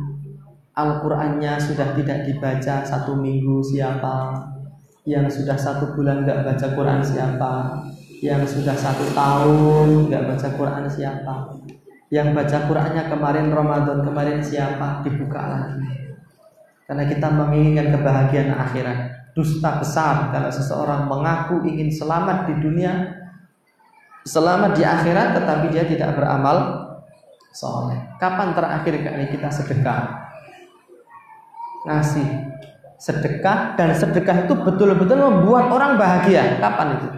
[0.75, 4.35] Al-Qur'annya sudah tidak dibaca satu minggu siapa?
[5.07, 7.53] Yang sudah satu bulan nggak baca Quran siapa?
[8.25, 11.61] yang sudah satu tahun nggak baca Quran siapa
[12.09, 15.85] yang baca Qurannya kemarin Ramadan kemarin siapa dibuka lagi
[16.89, 18.99] karena kita menginginkan kebahagiaan akhirat
[19.37, 22.93] dusta besar kalau seseorang mengaku ingin selamat di dunia
[24.25, 26.57] selamat di akhirat tetapi dia tidak beramal
[27.53, 28.01] soleh.
[28.17, 30.33] Kapan terakhir kali kita sedekah?
[31.85, 32.29] Ngasih
[32.97, 36.57] sedekah dan sedekah itu betul-betul membuat orang bahagia.
[36.57, 37.09] Kapan itu?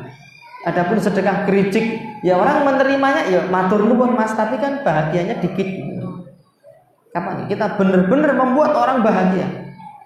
[0.67, 5.69] Adapun sedekah kericik, ya orang menerimanya ya matur nuwun Mas, tapi kan bahagianya dikit.
[7.15, 7.47] Kapan?
[7.47, 9.47] Kita benar-benar membuat orang bahagia.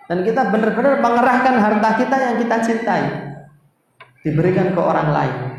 [0.04, 3.04] Dan kita benar-benar mengerahkan harta kita yang kita cintai.
[4.20, 5.49] Diberikan ke orang lain.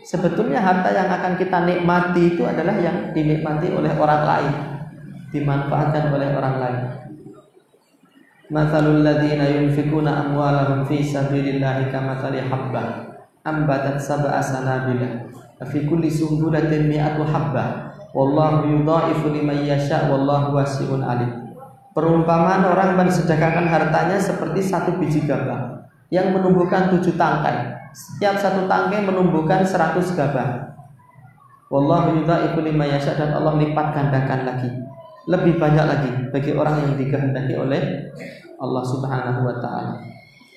[0.00, 4.54] Sebetulnya harta yang akan kita nikmati itu adalah yang dinikmati oleh orang lain,
[5.28, 6.80] dimanfaatkan oleh orang lain.
[8.48, 13.12] Mathalul ladzina yunfikuna amwalahum fi sabilillahi kamathali habbah.
[13.44, 15.28] Ambatat sab'a sanabila.
[15.68, 17.92] Fi kulli sumbulatin mi'atu habbah.
[18.16, 21.30] Wallahu yudha'ifu liman yasha wallahu wasi'un alim.
[21.92, 25.80] Perumpamaan orang mensedekahkan hartanya seperti satu biji gabah
[26.10, 30.74] yang menumbuhkan tujuh tangkai setiap satu tangkai menumbuhkan seratus gabah
[31.70, 34.70] wallahu yudha'ifu liman yasha dan Allah lipat gandakan lagi
[35.30, 38.10] lebih banyak lagi bagi orang yang dikehendaki oleh
[38.58, 40.02] Allah Subhanahu wa taala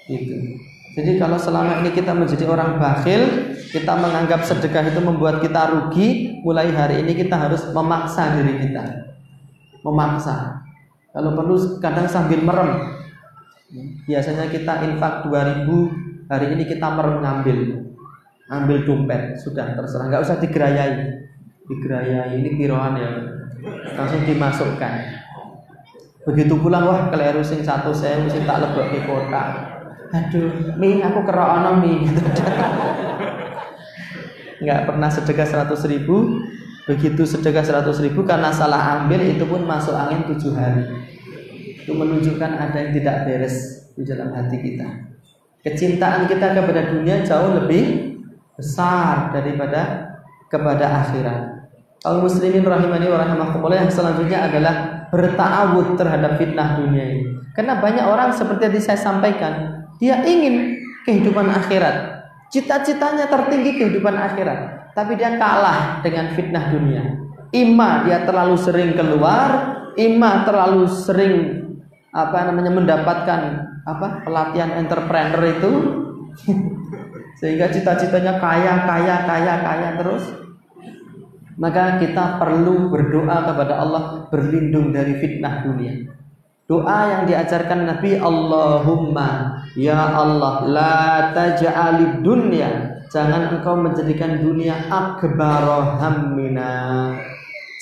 [0.09, 0.57] itu
[0.93, 3.25] jadi kalau selama ini kita menjadi orang bakhil,
[3.73, 9.09] kita menganggap sedekah itu membuat kita rugi, mulai hari ini kita harus memaksa diri kita.
[9.81, 10.61] Memaksa.
[11.09, 13.01] Kalau perlu kadang sambil merem.
[14.05, 17.59] Biasanya kita infak 2000, hari ini kita merem ngambil.
[18.51, 20.93] Ambil dompet, sudah terserah, nggak usah digerayai.
[21.65, 23.09] Digerayai ini kiroan ya.
[23.97, 24.93] Langsung dimasukkan.
[26.23, 29.73] Begitu pulang wah keliru sing satu saya mesti tak lebok di kota
[30.13, 32.05] aduh mi aku kerono mi
[34.63, 36.37] nggak pernah sedekah seratus ribu
[36.85, 40.85] begitu sedekah seratus ribu karena salah ambil itu pun masuk angin tujuh hari
[41.83, 43.55] itu menunjukkan ada yang tidak beres
[43.93, 44.87] di dalam hati kita
[45.63, 48.15] kecintaan kita kepada dunia jauh lebih
[48.55, 50.11] besar daripada
[50.47, 51.39] kepada akhirat
[51.99, 54.75] kaum muslimin rahimani wa rahimakumullah yang selanjutnya adalah
[55.11, 57.23] bertawud terhadap fitnah dunia ini
[57.53, 62.25] karena banyak orang seperti yang saya sampaikan dia ingin kehidupan akhirat.
[62.49, 64.91] Cita-citanya tertinggi kehidupan akhirat.
[64.93, 67.03] Tapi dia kalah dengan fitnah dunia.
[67.53, 69.49] Ima dia terlalu sering keluar,
[69.97, 71.62] ima terlalu sering
[72.13, 73.41] apa namanya mendapatkan
[73.83, 75.71] apa pelatihan entrepreneur itu.
[77.41, 80.23] Sehingga cita-citanya kaya kaya kaya kaya terus.
[81.57, 85.93] Maka kita perlu berdoa kepada Allah berlindung dari fitnah dunia.
[86.65, 91.01] Doa yang diajarkan Nabi Allahumma ya Allah la
[91.35, 93.01] taj'alid dunya.
[93.13, 97.13] Jangan engkau menjadikan dunia akbar hammina.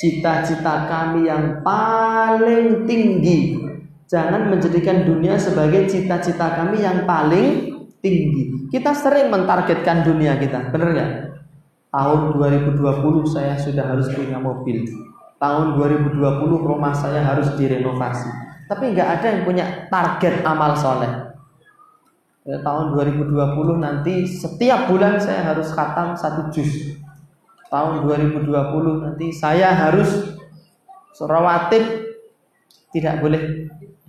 [0.01, 3.70] Cita-cita kami yang paling tinggi
[4.11, 8.67] jangan menjadikan dunia sebagai cita-cita kami yang paling tinggi.
[8.67, 11.11] Kita sering mentargetkan dunia kita benar nggak?
[11.95, 12.75] Tahun 2020
[13.23, 14.83] saya sudah harus punya mobil.
[15.39, 16.19] Tahun 2020
[16.59, 18.27] rumah saya harus direnovasi.
[18.67, 21.31] Tapi nggak ada yang punya target amal soleh.
[22.43, 23.31] Ya, tahun 2020
[23.79, 26.99] nanti setiap bulan saya harus khatam satu juz.
[27.71, 28.51] tahun 2020
[28.99, 30.35] nanti saya harus
[31.15, 32.11] serawatib
[32.91, 33.60] tidak boleh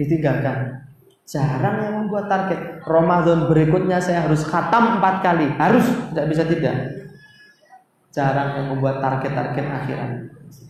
[0.04, 0.82] ditinggalkan.
[1.22, 2.82] Jarang yang membuat target.
[2.82, 5.48] Ramadan berikutnya saya harus khatam empat kali.
[5.54, 6.76] Harus, tidak bisa tidak.
[8.12, 10.10] Jarang yang membuat target-target akhirat.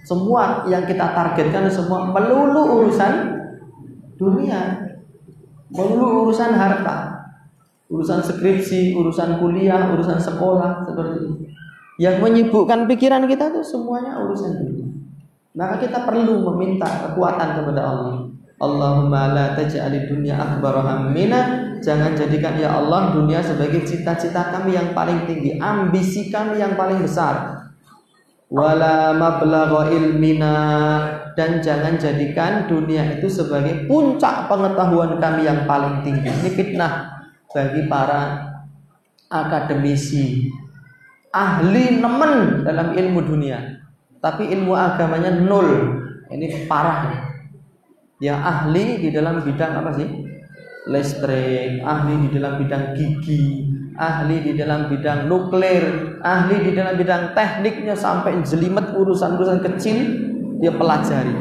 [0.06, 3.42] Semua yang kita targetkan semua melulu urusan
[4.20, 4.92] dunia.
[5.72, 7.26] Melulu urusan harta.
[7.90, 11.32] Urusan skripsi, urusan kuliah, urusan sekolah, seperti itu.
[12.00, 14.86] Yang menyibukkan pikiran kita itu semuanya urusan dunia.
[15.52, 18.16] Maka kita perlu meminta kekuatan kepada Allah.
[18.62, 21.74] Allahumma la taj'ali dunya akbar hammina.
[21.82, 27.02] Jangan jadikan ya Allah dunia sebagai cita-cita kami yang paling tinggi, ambisi kami yang paling
[27.02, 27.59] besar.
[28.47, 30.55] Wala mablagha ilmina
[31.34, 36.30] dan jangan jadikan dunia itu sebagai puncak pengetahuan kami yang paling tinggi.
[36.30, 37.18] Ini fitnah
[37.51, 38.47] bagi para
[39.26, 40.47] akademisi,
[41.34, 43.82] ahli nemen dalam ilmu dunia
[44.22, 45.98] tapi ilmu agamanya nol.
[46.30, 47.31] Ini parah.
[48.23, 50.07] Yang ahli di dalam bidang apa sih?
[50.86, 53.66] Listrik, ahli di dalam bidang gigi,
[53.99, 59.99] ahli di dalam bidang nuklir, ahli di dalam bidang tekniknya sampai jelimet urusan-urusan kecil
[60.62, 61.35] dia pelajari.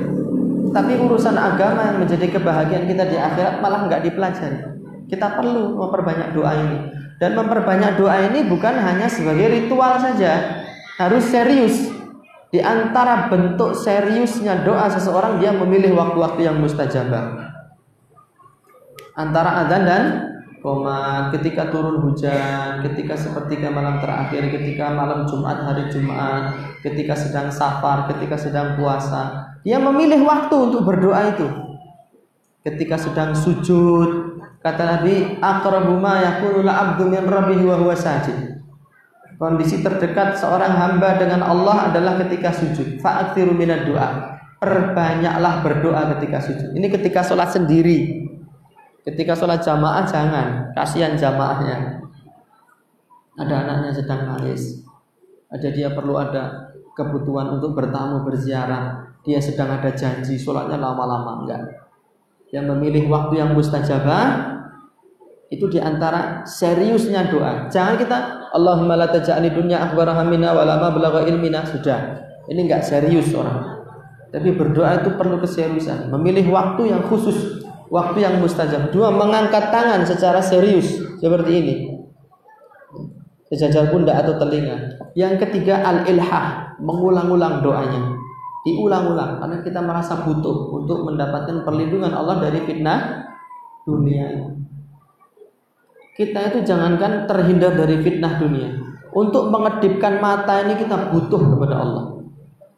[0.74, 4.60] Tapi urusan agama yang menjadi kebahagiaan kita di akhirat malah nggak dipelajari.
[5.06, 6.80] Kita perlu memperbanyak doa ini.
[7.22, 10.66] Dan memperbanyak doa ini bukan hanya sebagai ritual saja,
[10.98, 11.94] harus serius.
[12.52, 17.48] Di antara bentuk seriusnya doa seseorang dia memilih waktu-waktu yang mustajabah.
[19.16, 20.04] Antara adzan dan
[20.60, 27.48] koma ketika turun hujan, ketika sepertiga malam terakhir, ketika malam Jumat hari Jumat, ketika sedang
[27.56, 31.48] safar, ketika sedang puasa, dia memilih waktu untuk berdoa itu.
[32.68, 38.51] Ketika sedang sujud, kata Nabi, aqrabu ma yakunu abdu min rabbihi wa huwa sajid.
[39.42, 43.02] Kondisi terdekat seorang hamba dengan Allah adalah ketika sujud.
[43.02, 44.38] Fa'akthiru minad doa.
[44.62, 46.78] Perbanyaklah berdoa ketika sujud.
[46.78, 48.22] Ini ketika sholat sendiri.
[49.02, 50.70] Ketika sholat jamaah jangan.
[50.78, 52.06] Kasihan jamaahnya.
[53.42, 54.86] Ada anaknya sedang nangis.
[55.50, 59.10] Ada dia perlu ada kebutuhan untuk bertamu berziarah.
[59.26, 61.90] Dia sedang ada janji sholatnya lama-lama enggak.
[62.54, 64.61] Yang memilih waktu yang mustajabah
[65.52, 67.68] itu di antara seriusnya doa.
[67.68, 68.18] Jangan kita
[68.56, 72.24] Allahumma la taj'alni dunya akbar hamina wa lama belagha ilmina sudah.
[72.48, 73.84] Ini enggak serius orang.
[74.32, 78.96] Tapi berdoa itu perlu keseriusan, memilih waktu yang khusus, waktu yang mustajab.
[78.96, 80.88] Dua, mengangkat tangan secara serius
[81.20, 81.76] seperti ini.
[83.52, 85.04] Sejajar pundak atau telinga.
[85.20, 88.16] Yang ketiga al-ilhah, mengulang-ulang doanya.
[88.64, 93.28] Diulang-ulang karena kita merasa butuh untuk mendapatkan perlindungan Allah dari fitnah
[93.84, 94.61] dunia
[96.16, 98.70] kita itu jangankan terhindar dari fitnah dunia.
[99.12, 102.06] Untuk mengedipkan mata ini kita butuh kepada Allah.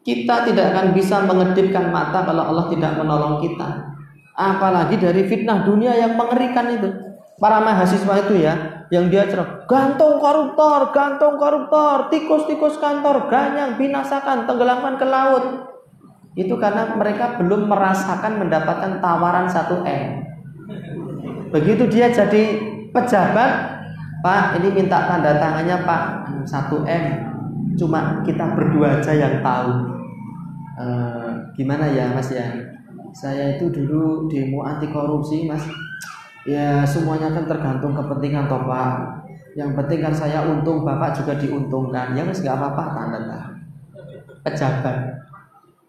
[0.04, 3.94] Kita tidak akan bisa mengedipkan mata kalau Allah tidak menolong kita.
[4.34, 6.90] Apalagi dari fitnah dunia yang mengerikan itu.
[7.34, 14.46] Para mahasiswa itu ya, yang dia cerah, gantung koruptor, gantung koruptor, tikus-tikus kantor, ganyang, binasakan,
[14.46, 15.44] tenggelamkan ke laut.
[16.38, 20.22] Itu karena mereka belum merasakan mendapatkan tawaran satu M.
[21.50, 23.74] Begitu dia jadi pejabat
[24.24, 26.02] Pak ini minta tanda tangannya Pak.
[26.48, 27.04] 1M
[27.76, 30.00] cuma kita berdua aja yang tahu.
[30.80, 30.86] E,
[31.60, 32.48] gimana ya Mas ya?
[33.12, 35.60] Saya itu dulu demo anti korupsi Mas.
[36.48, 39.28] Ya semuanya kan tergantung kepentingan toh Pak.
[39.60, 42.16] Yang penting kan saya untung Bapak juga diuntungkan.
[42.16, 43.52] Ya Mas nggak apa-apa tanda tangan.
[44.40, 44.96] Pejabat.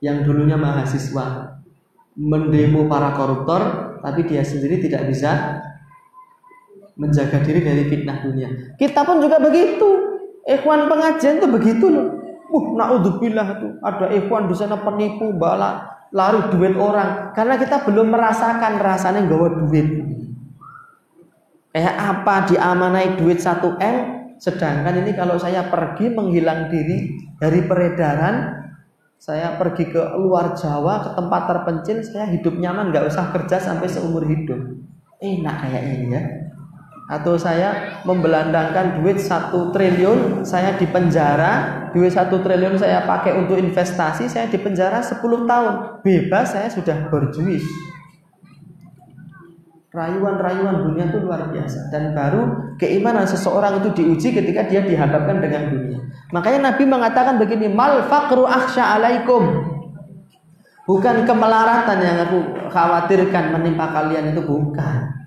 [0.03, 1.56] Yang dulunya mahasiswa.
[2.19, 5.55] Mendemo para koruptor tapi dia sendiri tidak bisa
[6.95, 8.49] menjaga diri dari fitnah dunia.
[8.80, 9.88] Kita pun juga begitu.
[10.47, 12.07] Ikhwan pengajian itu begitu loh.
[12.47, 13.72] Uh, naudzubillah tuh.
[13.84, 15.84] Ada ikhwan di sana penipu, bala,
[16.15, 17.35] lari duit orang.
[17.35, 19.88] Karena kita belum merasakan rasanya gawa duit.
[21.76, 23.97] Kayak apa diamanai duit 1 M,
[24.39, 28.63] sedangkan ini kalau saya pergi menghilang diri dari peredaran,
[29.19, 33.91] saya pergi ke luar Jawa, ke tempat terpencil, saya hidup nyaman, nggak usah kerja sampai
[33.91, 34.55] seumur hidup.
[35.19, 36.23] Enak kayaknya ini ya
[37.06, 41.86] atau saya membelandangkan duit satu triliun saya di penjara.
[41.94, 45.73] Duit satu triliun saya pakai untuk investasi saya di penjara 10 tahun.
[46.02, 47.64] Bebas saya sudah berjuis.
[49.95, 51.94] Rayuan-rayuan dunia itu luar biasa.
[51.94, 55.99] Dan baru keimanan seseorang itu diuji ketika dia dihadapkan dengan dunia.
[56.36, 59.72] Makanya Nabi mengatakan begini mal faqru akhsha alaikum.
[60.84, 65.24] Bukan kemelaratan yang aku khawatirkan menimpa kalian itu bukan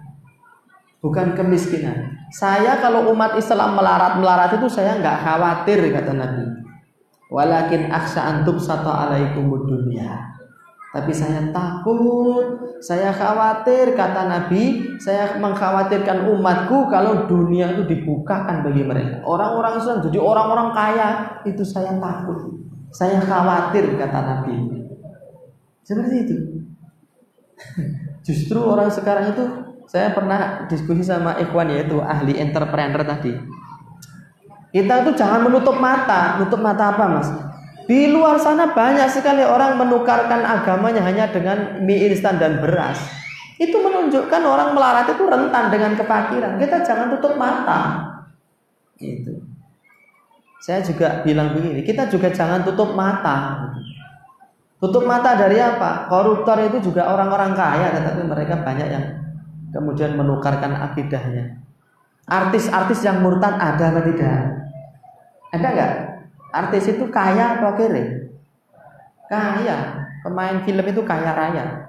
[0.99, 2.19] bukan kemiskinan.
[2.35, 6.45] Saya kalau umat Islam melarat-melarat itu saya nggak khawatir kata Nabi.
[7.29, 10.39] Walakin aksha antum satu alaikumud dunia.
[10.89, 18.89] Tapi saya takut, saya khawatir kata Nabi, saya mengkhawatirkan umatku kalau dunia itu dibukakan bagi
[18.89, 19.21] mereka.
[19.29, 21.09] Orang-orang Islam jadi orang-orang kaya,
[21.45, 22.57] itu saya takut.
[22.89, 24.57] Saya khawatir kata Nabi.
[25.85, 26.37] Seperti itu.
[28.27, 33.33] Justru orang sekarang itu saya pernah diskusi sama ikhwan yaitu ahli entrepreneur tadi.
[34.69, 36.37] Kita tuh jangan menutup mata.
[36.37, 37.29] Menutup mata apa, Mas?
[37.89, 43.01] Di luar sana banyak sekali orang menukarkan agamanya hanya dengan mie instan dan beras.
[43.57, 46.61] Itu menunjukkan orang melarat itu rentan dengan kefakiran.
[46.61, 47.81] Kita jangan tutup mata.
[49.01, 49.41] Itu.
[50.61, 53.73] Saya juga bilang begini, kita juga jangan tutup mata.
[54.77, 56.13] Tutup mata dari apa?
[56.13, 59.05] Koruptor itu juga orang-orang kaya, tetapi mereka banyak yang
[59.73, 61.61] kemudian menukarkan akidahnya.
[62.29, 64.41] Artis-artis yang murtad ada atau tidak?
[65.49, 65.93] Ada nggak?
[66.53, 68.33] Artis itu kaya atau kere?
[69.29, 70.09] Kaya.
[70.21, 71.89] Pemain film itu kaya raya.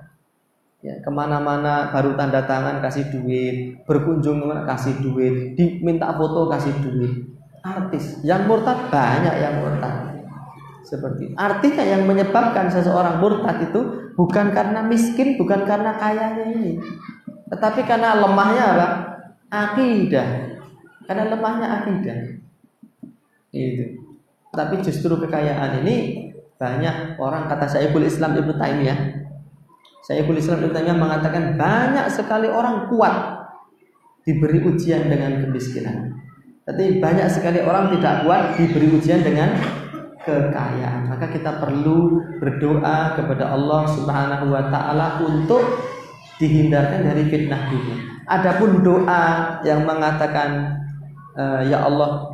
[0.79, 7.27] Ya, ke mana-mana baru tanda tangan kasih duit, berkunjung kasih duit, diminta foto kasih duit.
[7.59, 10.23] Artis yang murtad banyak yang murtad.
[10.87, 16.79] Seperti artinya yang menyebabkan seseorang murtad itu bukan karena miskin, bukan karena kayanya ini,
[17.49, 18.87] tetapi karena lemahnya apa?
[19.49, 20.29] Akidah.
[21.09, 22.17] Karena lemahnya akidah.
[23.49, 24.05] Itu.
[24.53, 26.29] Tapi justru kekayaan ini
[26.61, 28.99] banyak orang kata Syekhul Islam Ibnu Taimiyah.
[30.05, 33.45] Syekhul Islam Ibnu Taimiyah mengatakan banyak sekali orang kuat
[34.21, 36.13] diberi ujian dengan kemiskinan.
[36.69, 39.57] Tapi banyak sekali orang tidak kuat diberi ujian dengan
[40.21, 41.09] kekayaan.
[41.09, 45.88] Maka kita perlu berdoa kepada Allah Subhanahu wa taala untuk
[46.39, 47.97] dihindarkan dari fitnah dunia.
[48.25, 50.79] Adapun doa yang mengatakan
[51.35, 52.31] eh, ya Allah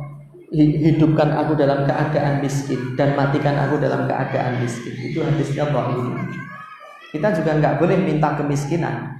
[0.54, 6.22] hidupkan aku dalam keadaan miskin dan matikan aku dalam keadaan miskin itu hadisnya bahwa
[7.10, 9.18] kita juga nggak boleh minta kemiskinan.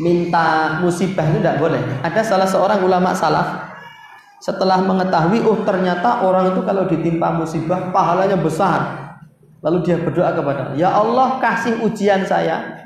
[0.00, 1.80] Minta musibah itu tidak boleh.
[2.00, 3.72] Ada salah seorang ulama salaf
[4.40, 9.00] setelah mengetahui oh ternyata orang itu kalau ditimpa musibah pahalanya besar.
[9.62, 12.82] Lalu dia berdoa kepada ya Allah kasih ujian saya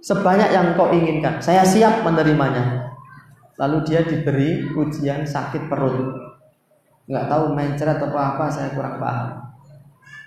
[0.00, 1.38] sebanyak yang kau inginkan.
[1.40, 2.90] Saya siap menerimanya.
[3.60, 6.16] Lalu dia diberi ujian sakit perut.
[7.04, 9.28] Nggak tahu mencret atau apa saya kurang paham.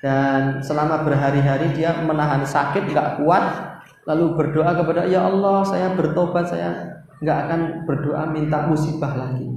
[0.04, 3.72] Dan selama berhari-hari dia menahan sakit nggak kuat
[4.04, 6.76] lalu berdoa kepada ya Allah saya bertobat saya
[7.24, 9.48] nggak akan berdoa minta musibah lagi.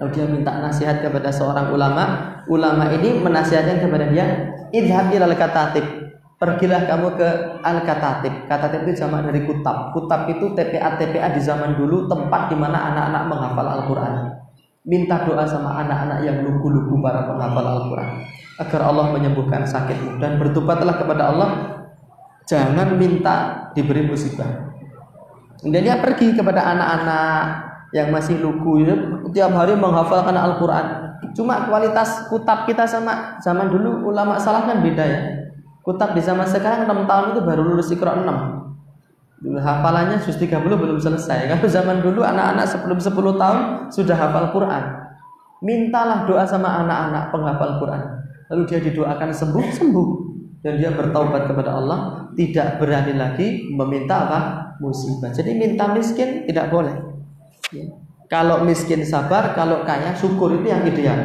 [0.00, 2.04] Lalu dia minta nasihat kepada seorang ulama.
[2.48, 5.99] Ulama ini menasihatkan kepada dia idhab ilal katatib
[6.40, 7.28] Pergilah kamu ke
[7.60, 8.48] Al-Katatib.
[8.48, 9.92] Katatib itu jamak dari kutab.
[9.92, 14.40] Kutab itu TPA-TPA di zaman dulu tempat di mana anak-anak menghafal Al-Quran.
[14.88, 18.24] Minta doa sama anak-anak yang lugu-lugu para penghafal Al-Quran.
[18.56, 20.16] Agar Allah menyembuhkan sakitmu.
[20.16, 21.50] Dan bertobatlah kepada Allah.
[22.48, 24.72] Jangan minta diberi musibah.
[25.60, 27.44] Dan dia pergi kepada anak-anak
[27.92, 28.80] yang masih lugu.
[29.28, 30.86] Tiap hari menghafalkan Al-Quran.
[31.36, 35.39] Cuma kualitas kutab kita sama zaman dulu ulama salah kan beda ya
[35.80, 38.28] Kutab di zaman sekarang 6 tahun itu baru lulus Iqra 6.
[39.40, 41.48] Hafalannya juz 30 belum selesai.
[41.48, 43.58] Kalau zaman dulu anak-anak sebelum 10 tahun
[43.88, 44.84] sudah hafal Quran.
[45.64, 48.02] Mintalah doa sama anak-anak penghafal Quran.
[48.52, 50.08] Lalu dia didoakan sembuh-sembuh
[50.60, 54.40] dan dia bertaubat kepada Allah, tidak berani lagi meminta apa?
[54.80, 55.28] musibah.
[55.28, 56.96] Jadi minta miskin tidak boleh.
[57.68, 57.84] Ya.
[58.32, 61.20] Kalau miskin sabar, kalau kaya syukur itu yang ideal.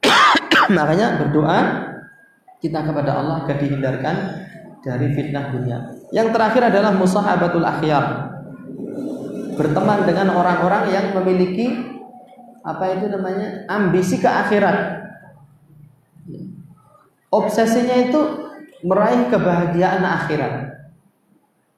[0.76, 1.91] Makanya berdoa
[2.62, 4.16] kita kepada Allah agar dihindarkan
[4.86, 5.78] dari fitnah dunia.
[6.14, 8.30] Yang terakhir adalah musahabatul akhyar.
[9.58, 11.90] Berteman dengan orang-orang yang memiliki
[12.62, 13.66] apa itu namanya?
[13.66, 15.02] ambisi ke akhirat.
[17.34, 18.20] Obsesinya itu
[18.86, 20.54] meraih kebahagiaan akhirat.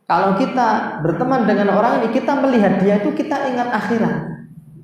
[0.05, 4.15] Kalau kita berteman dengan orang ini, kita melihat dia itu kita ingat akhirat.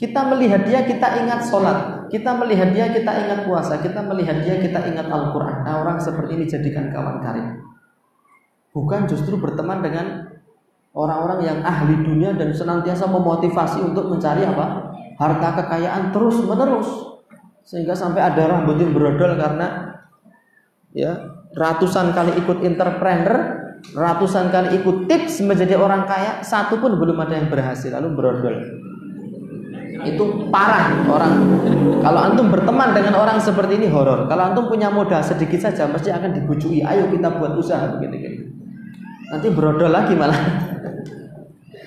[0.00, 1.99] Kita melihat dia, kita ingat sholat.
[2.10, 3.78] Kita melihat dia, kita ingat puasa.
[3.78, 5.62] Kita melihat dia, kita ingat Al-Quran.
[5.62, 7.62] Nah, orang seperti ini jadikan kawan karib.
[8.74, 10.26] Bukan justru berteman dengan
[10.90, 14.90] orang-orang yang ahli dunia dan senantiasa memotivasi untuk mencari apa?
[15.22, 16.90] Harta kekayaan terus menerus.
[17.62, 19.94] Sehingga sampai ada rambut yang berodol karena
[20.90, 21.14] ya
[21.54, 23.36] ratusan kali ikut entrepreneur,
[23.94, 28.54] ratusan kali ikut tips menjadi orang kaya, satu pun belum ada yang berhasil lalu berodol
[30.06, 31.34] itu parah orang.
[32.00, 34.30] Kalau antum berteman dengan orang seperti ini horor.
[34.30, 36.80] Kalau antum punya modal sedikit saja mesti akan dibujui.
[36.84, 38.50] Ayo kita buat usaha begitu gitu
[39.30, 40.36] nanti berodol lagi malah.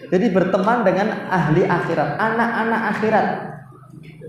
[0.08, 3.28] Jadi berteman dengan ahli akhirat anak-anak akhirat.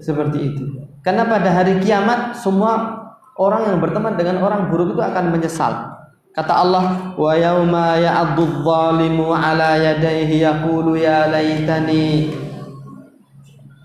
[0.03, 0.65] Seperti itu.
[1.01, 2.99] Karena pada hari kiamat semua
[3.39, 5.73] orang yang berteman dengan orang buruk itu akan menyesal.
[6.35, 12.33] Kata Allah, "Wa yauma ya'addu dhalimu 'ala yadayhi yaqulu ya laitani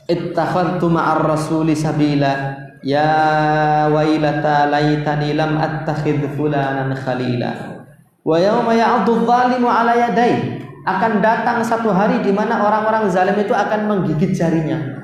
[0.10, 7.86] ittakhadtu ma'ar rasuli sabila ya wailata laitani lam attakhidh fulanan khalila."
[8.26, 10.60] Wa yauma ya'addu dhalimu 'ala yadayhi
[10.90, 15.00] akan datang satu hari di mana orang-orang zalim itu akan menggigit jarinya.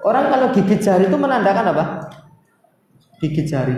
[0.00, 1.84] Orang kalau gigit jari itu menandakan apa?
[3.20, 3.76] Gigit jari.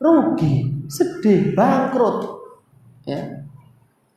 [0.00, 2.40] Rugi, sedih, bangkrut.
[3.06, 3.39] Ya.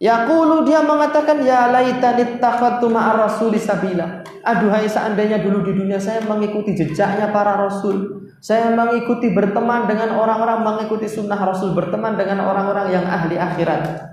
[0.03, 4.19] Yaqulu dia mengatakan ya laitani takhadtu ma'ar rasuli sabila.
[4.43, 8.27] Aduhai seandainya dulu di dunia saya mengikuti jejaknya para rasul.
[8.43, 14.11] Saya mengikuti berteman dengan orang-orang mengikuti sunnah rasul, berteman dengan orang-orang yang ahli akhirat.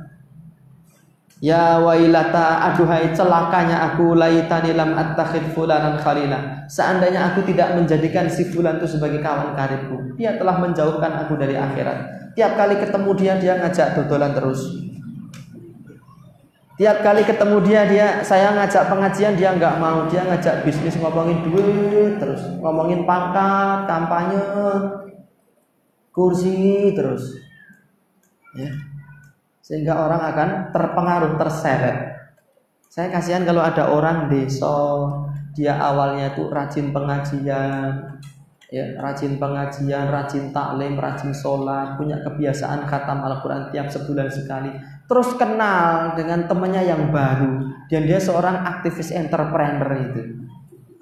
[1.42, 6.70] Ya wailata aduhai celakanya aku laitani lam attakhid fulanan khalila.
[6.70, 10.14] Seandainya aku tidak menjadikan si fulan itu sebagai kawan karibku.
[10.14, 12.30] Dia telah menjauhkan aku dari akhirat.
[12.38, 14.89] Tiap kali ketemu dia dia ngajak dodolan terus.
[16.80, 20.08] Tiap kali ketemu dia dia saya ngajak pengajian dia nggak mau.
[20.08, 24.40] Dia ngajak bisnis ngomongin duit terus, ngomongin pangkat, kampanye,
[26.08, 27.36] kursi terus.
[28.56, 28.72] Ya
[29.70, 32.18] sehingga orang akan terpengaruh terseret
[32.90, 35.06] saya kasihan kalau ada orang desa
[35.54, 38.18] dia awalnya itu rajin pengajian
[38.66, 44.74] ya rajin pengajian rajin taklim rajin sholat punya kebiasaan khatam Al-Quran tiap sebulan sekali
[45.10, 50.22] terus kenal dengan temannya yang baru dan dia seorang aktivis entrepreneur itu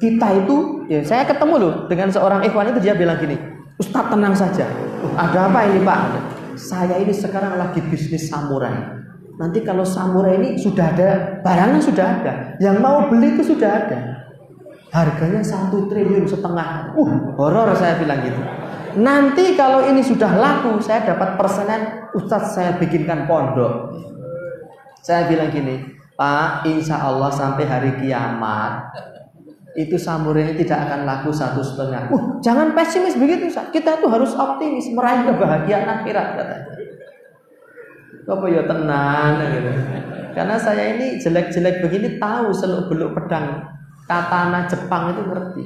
[0.00, 0.56] kita itu
[0.88, 3.36] ya saya ketemu loh dengan seorang ikhwan itu dia bilang gini
[3.76, 4.64] Ustadz tenang saja
[5.20, 6.00] ada apa ini Pak
[6.58, 8.98] saya ini sekarang lagi bisnis samurai.
[9.38, 12.32] Nanti kalau samurai ini sudah ada, barangnya sudah ada.
[12.58, 13.98] Yang mau beli itu sudah ada.
[14.90, 16.98] Harganya satu triliun setengah.
[16.98, 18.42] Uh, horor saya bilang gitu.
[18.98, 23.94] Nanti kalau ini sudah laku, saya dapat persenan, Ustadz saya bikinkan pondok.
[25.06, 25.86] Saya bilang gini,
[26.18, 28.90] Pak, insya Allah sampai hari kiamat,
[29.78, 32.10] itu samurai tidak akan laku satu setengah.
[32.10, 36.66] Uh, jangan pesimis begitu, kita tuh harus optimis, meraih kebahagiaan akhirat katanya.
[38.28, 39.70] Apa ya tenang gitu.
[40.34, 43.62] Karena saya ini jelek-jelek begini tahu seluk beluk pedang
[44.04, 45.64] katana Jepang itu ngerti.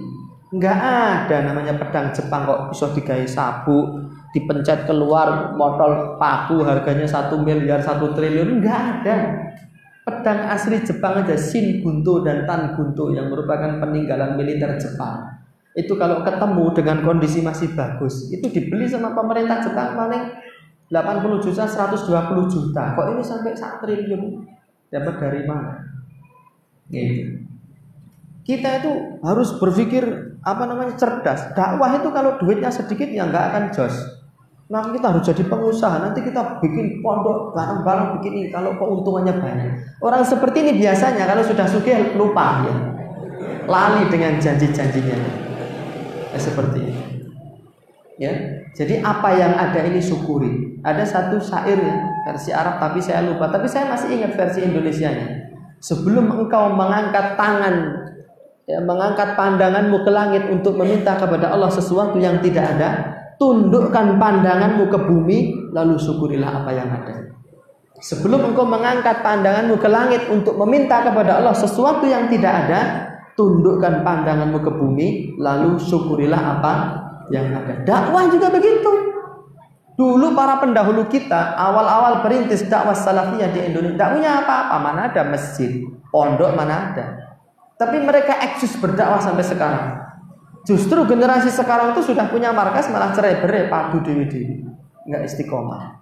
[0.52, 4.04] Enggak ada namanya pedang Jepang kok bisa digawe sabuk,
[4.36, 9.16] dipencet keluar motor paku harganya satu miliar satu triliun enggak ada.
[10.04, 15.40] Pedang asli Jepang aja Shin Gunto dan Tan Gunto yang merupakan peninggalan militer Jepang.
[15.72, 20.36] Itu kalau ketemu dengan kondisi masih bagus itu dibeli sama pemerintah Jepang paling
[20.92, 22.92] 80 juta 120 juta.
[22.92, 24.22] Kok ini sampai 1 triliun?
[24.92, 25.80] Dapat dari mana?
[26.92, 27.40] Gitu.
[28.44, 28.92] Kita itu
[29.24, 34.22] harus berpikir apa namanya cerdas dakwah itu kalau duitnya sedikit ya nggak akan jos
[34.72, 36.00] Nah kita harus jadi pengusaha.
[36.00, 38.48] Nanti kita bikin pondok barang-barang bikin ini.
[38.48, 40.00] Kalau keuntungannya banyak.
[40.00, 42.74] Orang seperti ini biasanya kalau sudah sugih lupa ya.
[43.68, 45.16] Lali dengan janji-janjinya.
[46.32, 47.04] Ya, seperti ini.
[48.16, 48.32] Ya.
[48.72, 50.80] Jadi apa yang ada ini syukuri.
[50.80, 53.52] Ada satu syair ya, versi Arab tapi saya lupa.
[53.52, 55.52] Tapi saya masih ingat versi Indonesia-nya.
[55.84, 58.01] Sebelum engkau mengangkat tangan
[58.66, 62.90] ya, mengangkat pandanganmu ke langit untuk meminta kepada Allah sesuatu yang tidak ada,
[63.38, 65.38] tundukkan pandanganmu ke bumi
[65.74, 67.14] lalu syukurilah apa yang ada.
[68.02, 72.80] Sebelum engkau mengangkat pandanganmu ke langit untuk meminta kepada Allah sesuatu yang tidak ada
[73.38, 75.08] tundukkan pandanganmu ke bumi
[75.38, 76.72] lalu syukurilah apa
[77.30, 77.86] yang ada.
[77.86, 78.90] Dakwah juga begitu.
[79.94, 85.84] Dulu para pendahulu kita awal-awal perintis dakwah salafiyah di Indonesia punya apa-apa mana ada masjid
[86.10, 87.31] pondok mana ada
[87.82, 90.02] tapi mereka eksis berdakwah sampai sekarang
[90.62, 94.62] Justru generasi sekarang itu sudah punya markas malah cerai berai padu dewi dewi,
[95.10, 95.98] nggak istiqomah.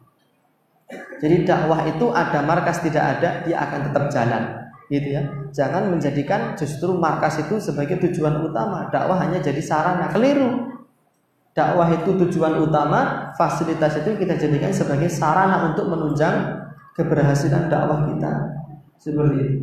[1.17, 4.43] Jadi dakwah itu ada markas tidak ada dia akan tetap jalan,
[4.93, 5.23] gitu ya.
[5.49, 8.93] Jangan menjadikan justru markas itu sebagai tujuan utama.
[8.93, 10.77] Dakwah hanya jadi sarana keliru.
[11.57, 16.69] Dakwah itu tujuan utama, fasilitas itu kita jadikan sebagai sarana untuk menunjang
[17.01, 18.33] keberhasilan dakwah kita.
[19.01, 19.60] Seperti itu.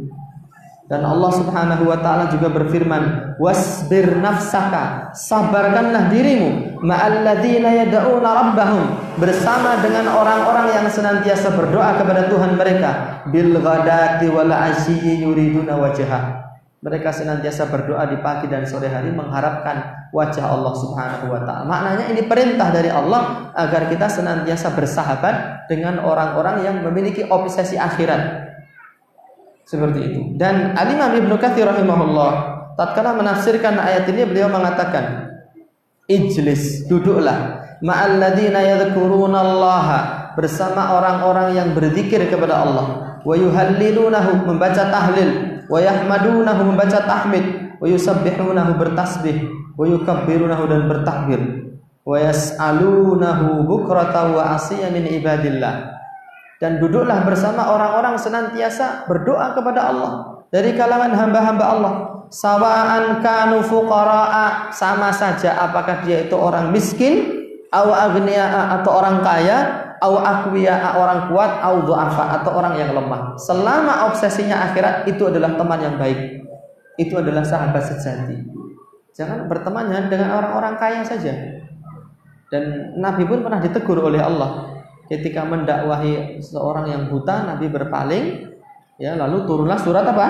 [0.88, 9.84] Dan Allah Subhanahu wa taala juga berfirman, "Wasbir nafsaka." Sabarkanlah dirimu ma'alladzina yad'una rabbahum bersama
[9.84, 16.48] dengan orang-orang yang senantiasa berdoa kepada Tuhan mereka bil ghadati wal asyi yuriduna wajha.
[16.80, 21.68] Mereka senantiasa berdoa di pagi dan sore hari mengharapkan wajah Allah Subhanahu wa taala.
[21.68, 28.47] Maknanya ini perintah dari Allah agar kita senantiasa bersahabat dengan orang-orang yang memiliki obsesi akhirat
[29.68, 30.22] seperti itu.
[30.40, 32.32] Dan Al-Imam Ibnu Katsir rahimahullah
[32.80, 35.36] tatkala menafsirkan ayat ini beliau mengatakan
[36.08, 37.68] ijlis duduklah.
[37.84, 42.86] Ma'al ladina yadhkurunallaha bersama orang-orang yang berzikir kepada Allah.
[43.22, 45.62] Wa yuhallilunahu membaca tahlil.
[45.68, 47.78] Wa yahmadunahu membaca tahmid.
[47.78, 49.46] Wa yusabbihunahu bertasbih.
[49.78, 51.42] Wa yukabbirunahu dan bertakbir.
[52.02, 55.97] Wa yas'alunahu bukrata wa asiya min ibadillah
[56.58, 60.12] dan duduklah bersama orang-orang senantiasa berdoa kepada Allah.
[60.48, 61.94] Dari kalangan hamba-hamba Allah
[62.32, 69.58] sawaan kanu fuqara'a sama saja apakah dia itu orang miskin au agniya atau orang kaya
[70.00, 73.36] au akwiya orang kuat au du'afa atau orang yang lemah.
[73.38, 76.48] Selama obsesinya akhirat itu adalah teman yang baik.
[76.98, 78.42] Itu adalah sahabat sejati.
[79.14, 81.34] Jangan berteman dengan orang-orang kaya saja.
[82.48, 84.77] Dan Nabi pun pernah ditegur oleh Allah
[85.08, 88.26] ketika mendakwahi seorang yang buta Nabi berpaling
[89.00, 90.28] ya lalu turunlah surat apa?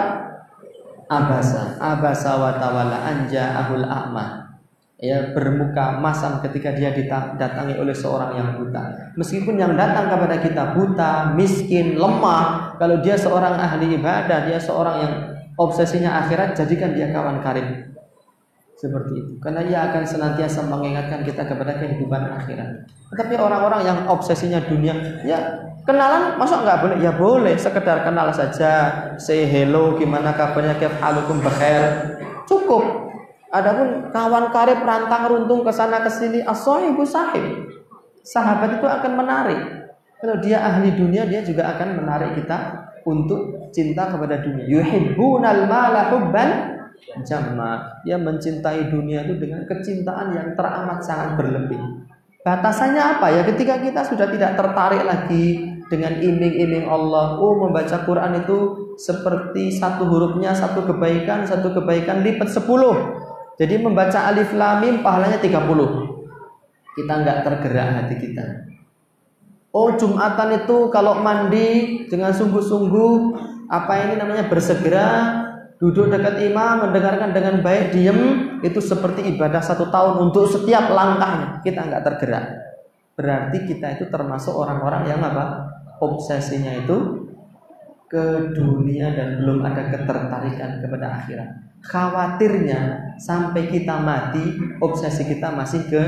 [1.08, 1.78] Abasa.
[1.82, 4.48] Abasa wa tawalla anja ahul a'ma.
[4.98, 9.14] Ya bermuka masam ketika dia didatangi oleh seorang yang buta.
[9.14, 14.96] Meskipun yang datang kepada kita buta miskin lemah kalau dia seorang ahli ibadah dia seorang
[15.06, 15.14] yang
[15.58, 17.97] obsesinya akhirat jadikan dia kawan karib
[18.78, 19.34] seperti itu.
[19.42, 22.86] Karena ia akan senantiasa mengingatkan kita kepada kehidupan akhirat.
[23.10, 24.94] Tetapi orang-orang yang obsesinya dunia
[25.26, 26.98] ya kenalan masuk nggak boleh?
[27.02, 28.72] Ya boleh sekedar kenal saja.
[29.18, 33.10] Say hello gimana kabarnya kef halukum bekhair cukup.
[33.50, 37.74] Adapun kawan karib rantang runtung ke sana ke sini ibu sahib.
[38.22, 39.60] Sahabat itu akan menarik.
[40.20, 44.68] Kalau dia ahli dunia dia juga akan menarik kita untuk cinta kepada dunia.
[44.68, 46.77] Yuhibbunal mala hubban
[47.24, 51.80] Jama dia mencintai dunia itu dengan kecintaan yang teramat sangat berlebih.
[52.44, 53.42] Batasannya apa ya?
[53.44, 58.58] Ketika kita sudah tidak tertarik lagi dengan iming-iming Allah, oh membaca Quran itu
[58.96, 63.20] seperti satu hurufnya satu kebaikan, satu kebaikan lipat sepuluh.
[63.58, 66.94] Jadi membaca alif lam mim pahalanya 30.
[66.94, 68.46] Kita nggak tergerak hati kita.
[69.74, 73.14] Oh Jumatan itu kalau mandi dengan sungguh-sungguh
[73.68, 75.08] apa ini namanya bersegera
[75.78, 78.20] duduk dekat imam mendengarkan dengan baik diem
[78.66, 81.62] itu seperti ibadah satu tahun untuk setiap langkahnya.
[81.62, 82.46] Kita nggak tergerak.
[83.18, 85.74] Berarti kita itu termasuk orang-orang yang apa?
[85.98, 87.26] Obsesinya itu
[88.08, 91.50] ke dunia dan belum ada ketertarikan kepada akhirat.
[91.82, 96.04] Khawatirnya sampai kita mati obsesi kita masih ke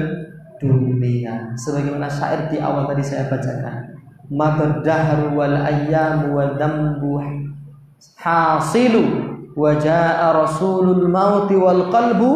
[0.61, 1.53] dunia.
[1.57, 3.97] Sebagaimana syair di awal tadi saya bacakan.
[4.29, 7.25] Madar wal ayyam wa dhambu
[8.21, 9.28] hasilu
[9.59, 12.31] Wajah rasulul mauti wal qalbu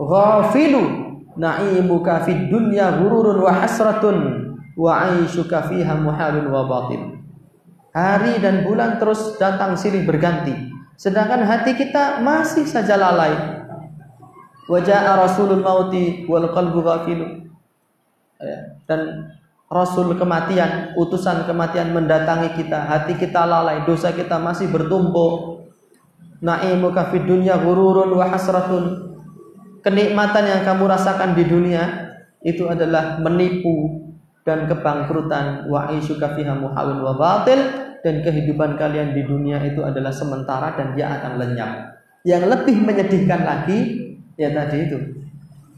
[0.00, 1.04] ghafilu.
[1.36, 4.16] Na'imuka fid dunya gururun wa hasratun
[4.72, 7.16] wa aishuka fiha muhalun wa batil
[7.96, 10.52] hari dan bulan terus datang silih berganti.
[11.00, 13.32] Sedangkan hati kita masih saja lalai.
[14.68, 17.48] Wajah rasulul mauti wal qalbu ghafilu.
[18.36, 19.32] Ya, dan
[19.66, 25.65] Rasul kematian, utusan kematian mendatangi kita, hati kita lalai, dosa kita masih bertumpuk,
[26.40, 28.84] na'imuka fid dunya ghururun wa hasratun.
[29.80, 31.84] Kenikmatan yang kamu rasakan di dunia
[32.42, 34.02] itu adalah menipu
[34.42, 37.58] dan kebangkrutan wa aishuka fiha muhawin wa batil
[38.02, 41.70] dan kehidupan kalian di dunia itu adalah sementara dan dia akan lenyap.
[42.22, 43.78] Yang lebih menyedihkan lagi
[44.38, 44.98] ya tadi itu.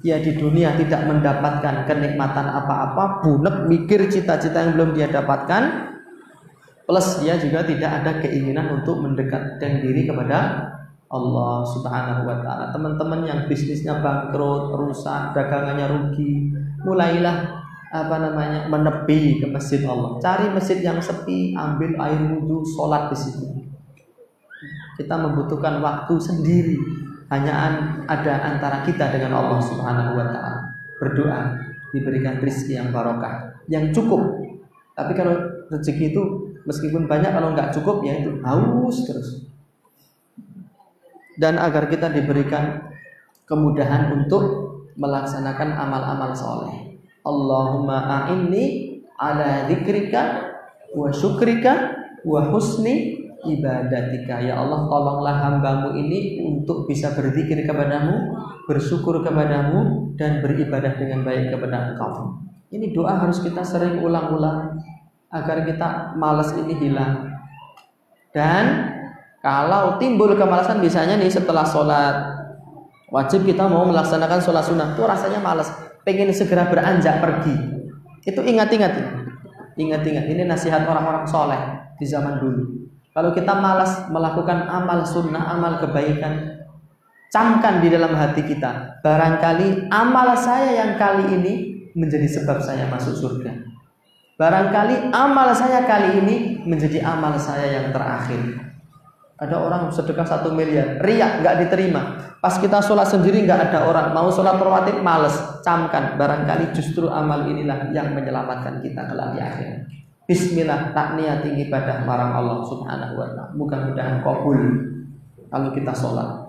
[0.07, 5.63] Ya di dunia tidak mendapatkan kenikmatan apa-apa, bunek mikir cita-cita yang belum dia dapatkan,
[6.89, 10.73] plus dia juga tidak ada keinginan untuk mendekatkan diri kepada
[11.13, 12.73] Allah Subhanahu wa taala.
[12.73, 16.49] Teman-teman yang bisnisnya bangkrut, rusak, dagangannya rugi,
[16.81, 17.61] mulailah
[17.93, 20.17] apa namanya menepi ke masjid Allah.
[20.21, 23.47] Cari masjid yang sepi, ambil air wudhu, sholat di situ.
[24.97, 26.77] Kita membutuhkan waktu sendiri
[27.29, 30.73] hanya ada antara kita dengan Allah Subhanahu wa taala.
[31.05, 31.53] Berdoa
[31.93, 34.41] diberikan rezeki yang barokah, yang cukup.
[34.97, 35.37] Tapi kalau
[35.69, 39.29] rezeki itu meskipun banyak kalau nggak cukup ya itu haus terus.
[41.41, 42.93] Dan agar kita diberikan
[43.49, 44.45] kemudahan untuk
[45.01, 47.01] melaksanakan amal-amal soleh.
[47.25, 50.53] Allahumma a'inni ala dzikrika
[50.93, 51.97] wa syukrika
[52.27, 54.43] wa husni ibadatika.
[54.43, 58.35] Ya Allah tolonglah hambamu ini untuk bisa berzikir kepadamu
[58.67, 62.43] bersyukur kepadamu dan beribadah dengan baik kepada engkau.
[62.69, 64.77] Ini doa harus kita sering ulang-ulang
[65.29, 67.29] agar kita malas ini hilang.
[68.33, 68.95] Dan
[69.45, 72.17] kalau timbul kemalasan biasanya nih setelah sholat
[73.09, 75.73] wajib kita mau melaksanakan sholat sunnah tuh rasanya malas,
[76.05, 77.57] pengen segera beranjak pergi.
[78.25, 78.93] Itu ingat-ingat,
[79.81, 81.61] ingat-ingat ini nasihat orang-orang soleh
[81.97, 82.89] di zaman dulu.
[83.17, 86.63] Kalau kita malas melakukan amal sunnah, amal kebaikan,
[87.33, 89.01] camkan di dalam hati kita.
[89.01, 91.53] Barangkali amal saya yang kali ini
[91.97, 93.78] menjadi sebab saya masuk surga.
[94.39, 98.71] Barangkali amal saya kali ini menjadi amal saya yang terakhir.
[99.35, 102.31] Ada orang sedekah satu miliar, riak nggak diterima.
[102.39, 105.35] Pas kita sholat sendiri nggak ada orang, mau sholat rawatib males,
[105.67, 106.15] camkan.
[106.15, 109.91] Barangkali justru amal inilah yang menyelamatkan kita kelak di akhir.
[110.31, 113.51] Bismillah, tak niat ibadah marang Allah Subhanahu wa taala.
[113.59, 114.59] Mudah-mudahan kabul
[115.51, 116.47] kalau kita sholat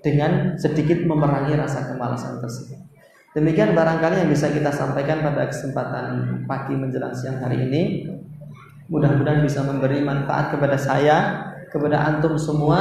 [0.00, 2.87] dengan sedikit memerangi rasa kemalasan tersebut.
[3.36, 8.08] Demikian barangkali yang bisa kita sampaikan pada kesempatan pagi menjelang siang hari ini.
[8.88, 11.16] Mudah-mudahan bisa memberi manfaat kepada saya,
[11.68, 12.80] kepada antum semua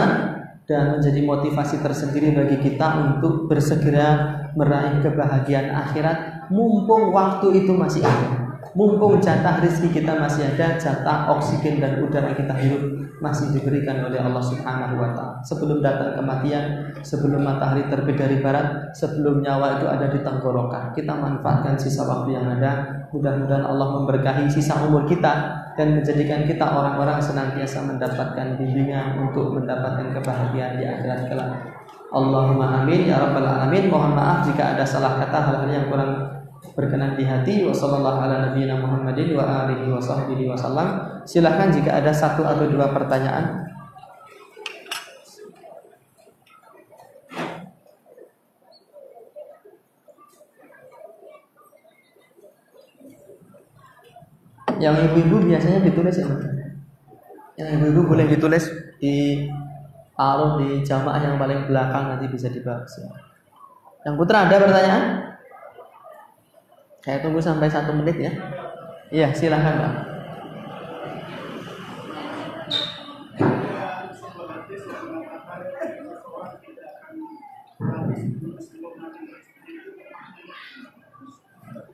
[0.63, 8.07] dan menjadi motivasi tersendiri bagi kita untuk bersegera meraih kebahagiaan akhirat mumpung waktu itu masih
[8.07, 8.46] ada.
[8.77, 14.21] Mumpung jatah rezeki kita masih ada, jatah oksigen dan udara kita hidup masih diberikan oleh
[14.21, 15.41] Allah Subhanahu wa taala.
[15.41, 20.93] Sebelum datang kematian, sebelum matahari terbit dari barat, sebelum nyawa itu ada di tenggorokan.
[20.93, 23.05] Kita manfaatkan sisa waktu yang ada.
[23.09, 25.33] Mudah-mudahan Allah memberkahi sisa umur kita
[25.73, 31.51] dan menjadikan kita orang-orang senantiasa mendapatkan bimbingan untuk mendapatkan kebahagiaan di akhirat kelak.
[32.07, 33.89] Allahumma amin ya rabbal alamin.
[33.89, 36.36] Mohon maaf jika ada salah kata hal-hal yang kurang
[36.77, 41.21] berkenan di hati wa sallallahu ala nabiyina Muhammadin wa alihi wa sahbihi wasallam.
[41.25, 43.65] Silahkan jika ada satu atau dua pertanyaan.
[54.77, 56.29] Yang ibu-ibu biasanya ditulis ya,
[57.57, 58.69] Yang ibu-ibu boleh ditulis
[59.01, 59.49] di
[60.13, 62.89] taruh di jamaah yang paling belakang nanti bisa dibahas.
[64.05, 65.26] Yang putra ada pertanyaan?
[67.05, 68.31] Saya tunggu sampai satu menit ya.
[69.07, 69.93] Iya, silahkan Pak.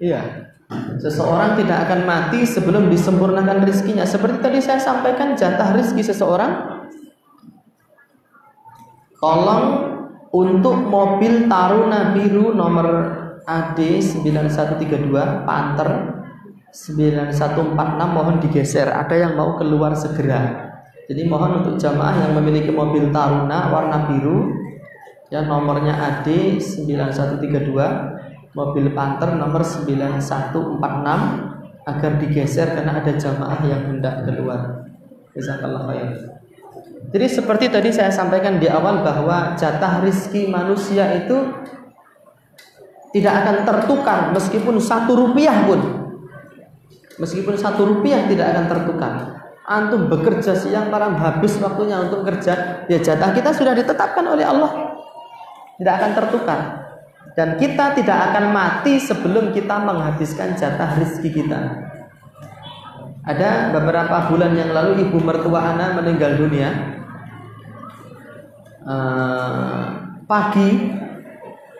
[0.04, 0.22] Iya.
[1.00, 4.04] Seseorang tidak akan mati sebelum disempurnakan rizkinya.
[4.04, 6.84] Seperti tadi saya sampaikan jatah rizki seseorang.
[9.22, 9.66] Tolong
[10.36, 12.88] untuk mobil Taruna Biru nomor
[13.44, 15.90] AD 9132 Panther
[16.74, 17.78] 9146
[18.10, 18.90] mohon digeser.
[18.90, 20.74] Ada yang mau keluar segera.
[21.06, 24.56] Jadi mohon untuk jamaah yang memiliki mobil Taruna warna biru
[25.28, 30.80] ya nomornya AD 9132 mobil Panther nomor 9146
[31.84, 34.88] agar digeser karena ada jamaah yang hendak keluar.
[35.36, 36.44] Jazakallah khair
[37.14, 41.45] jadi seperti tadi saya sampaikan di awal bahwa jatah rizki manusia itu
[43.14, 45.80] tidak akan tertukar meskipun satu rupiah pun.
[47.22, 49.14] Meskipun satu rupiah tidak akan tertukar.
[49.64, 54.98] Antum bekerja siang malam habis waktunya untuk kerja ya jatah kita sudah ditetapkan oleh Allah.
[55.77, 56.60] Tidak akan tertukar.
[57.38, 61.60] Dan kita tidak akan mati sebelum kita menghabiskan jatah rezeki kita.
[63.23, 66.69] Ada beberapa bulan yang lalu ibu mertua Ana meninggal dunia.
[68.84, 70.91] Uh, pagi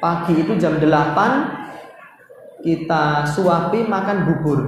[0.04, 4.60] pagi itu jam 8 kita suapi makan bubur.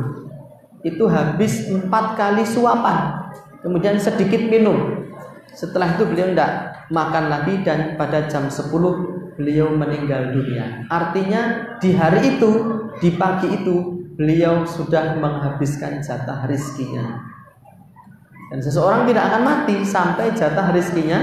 [0.79, 3.27] Itu habis empat kali suapan
[3.59, 5.03] kemudian sedikit minum.
[5.51, 8.71] Setelah itu beliau tidak makan lagi dan pada jam 10
[9.35, 10.87] beliau meninggal dunia.
[10.87, 12.51] Artinya di hari itu
[13.03, 17.19] di pagi itu beliau sudah menghabiskan jatah rizkinya.
[18.53, 21.19] Dan seseorang tidak akan mati sampai jatah rizkinya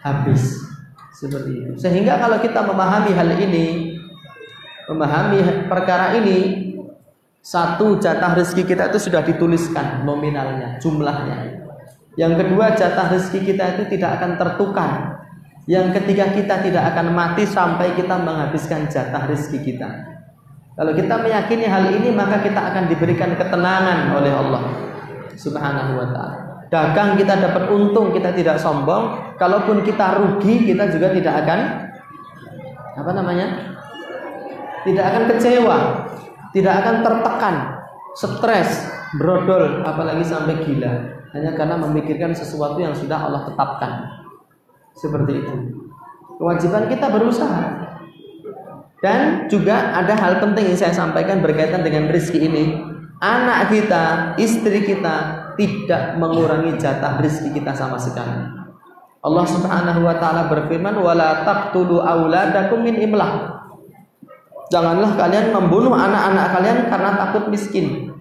[0.00, 0.67] habis
[1.18, 1.72] seperti itu.
[1.74, 3.98] Sehingga kalau kita memahami hal ini,
[4.86, 6.70] memahami perkara ini,
[7.42, 11.66] satu jatah rezeki kita itu sudah dituliskan nominalnya, jumlahnya.
[12.14, 14.92] Yang kedua jatah rezeki kita itu tidak akan tertukar.
[15.68, 19.88] Yang ketiga kita tidak akan mati sampai kita menghabiskan jatah rezeki kita.
[20.78, 24.62] Kalau kita meyakini hal ini maka kita akan diberikan ketenangan oleh Allah
[25.34, 29.36] Subhanahu wa taala dagang kita dapat untung kita tidak sombong.
[29.40, 31.60] Kalaupun kita rugi kita juga tidak akan
[32.98, 33.46] apa namanya?
[34.84, 35.78] Tidak akan kecewa
[36.52, 37.54] tidak akan tertekan
[38.16, 41.16] stres brodol apalagi sampai gila.
[41.36, 43.92] Hanya karena memikirkan sesuatu yang sudah Allah tetapkan.
[44.96, 45.54] Seperti itu.
[46.40, 47.84] Kewajiban kita berusaha.
[48.98, 52.64] Dan juga ada hal penting yang saya sampaikan berkaitan dengan rezeki ini.
[53.20, 58.46] Anak kita istri kita tidak mengurangi jatah rezeki kita sama sekali.
[59.18, 63.58] Allah Subhanahu wa taala berfirman wala taqtulu auladakum min imlah.
[64.70, 68.14] Janganlah kalian membunuh anak-anak kalian karena takut miskin.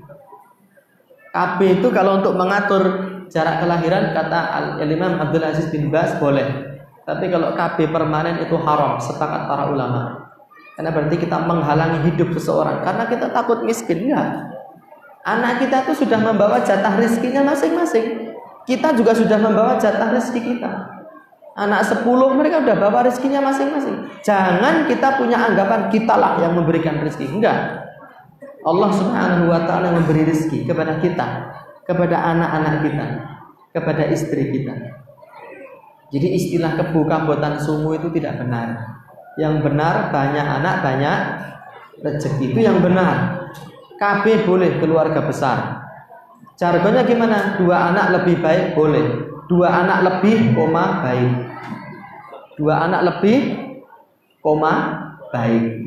[1.30, 2.84] KB itu kalau untuk mengatur
[3.30, 4.40] jarak kelahiran kata
[4.82, 6.74] Al Imam Abdul Aziz bin Bas boleh.
[7.06, 10.28] Tapi kalau KB permanen itu haram, sepakat para ulama.
[10.76, 14.50] Karena berarti kita menghalangi hidup seseorang karena kita takut miskin ya.
[15.28, 18.32] Anak kita tuh sudah membawa jatah rizkinya masing-masing.
[18.64, 20.72] Kita juga sudah membawa jatah rezeki kita.
[21.58, 24.06] Anak sepuluh mereka sudah bawa rezekinya masing-masing.
[24.22, 27.34] Jangan kita punya anggapan kitalah yang memberikan rezeki.
[27.34, 27.82] Enggak.
[28.62, 31.26] Allah Subhanahu wa taala memberi rezeki kepada kita,
[31.90, 33.06] kepada anak-anak kita,
[33.74, 34.76] kepada istri kita.
[36.14, 38.78] Jadi istilah kebuka buatan sumu itu tidak benar.
[39.42, 41.20] Yang benar banyak anak banyak
[42.06, 43.50] rezeki itu yang benar.
[43.98, 45.90] KB boleh keluarga besar.
[46.58, 47.58] Jargonnya gimana?
[47.58, 49.06] Dua anak lebih baik boleh.
[49.50, 51.32] Dua anak lebih, koma baik.
[52.58, 53.38] Dua anak lebih,
[54.42, 54.74] koma
[55.34, 55.86] baik.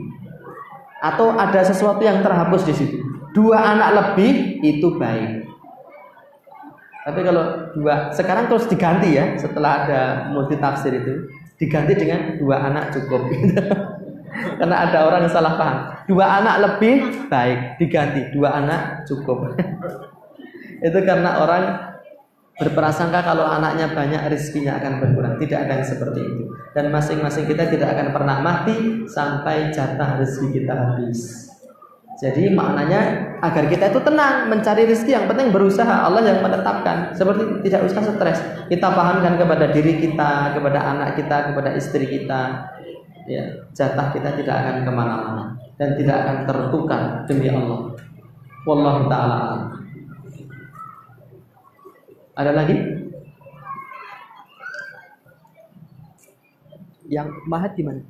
[1.01, 2.97] Atau ada sesuatu yang terhapus di situ.
[3.31, 5.47] Dua anak lebih itu baik.
[7.01, 10.01] Tapi kalau dua sekarang terus diganti ya setelah ada
[10.31, 11.27] multi tafsir itu
[11.57, 13.27] diganti dengan dua anak cukup.
[14.59, 15.79] Karena ada orang yang salah paham.
[16.09, 19.55] Dua anak lebih baik diganti dua anak cukup.
[20.87, 21.65] itu karena orang
[22.61, 25.35] berprasangka kalau anaknya banyak rezekinya akan berkurang.
[25.41, 26.45] Tidak ada yang seperti itu.
[26.77, 31.51] Dan masing-masing kita tidak akan pernah mati sampai jatah rezeki kita habis.
[32.21, 37.17] Jadi maknanya agar kita itu tenang mencari rezeki yang penting berusaha Allah yang menetapkan.
[37.17, 38.39] Seperti tidak usah stres.
[38.69, 42.69] Kita pahamkan kepada diri kita, kepada anak kita, kepada istri kita.
[43.29, 43.45] Ya,
[43.77, 45.45] jatah kita tidak akan ke mana-mana
[45.81, 47.93] dan tidak akan tertukar demi Allah.
[48.69, 49.73] Wallahu taala.
[52.37, 52.77] Ada lagi?
[57.11, 58.01] Yang mahat gimana?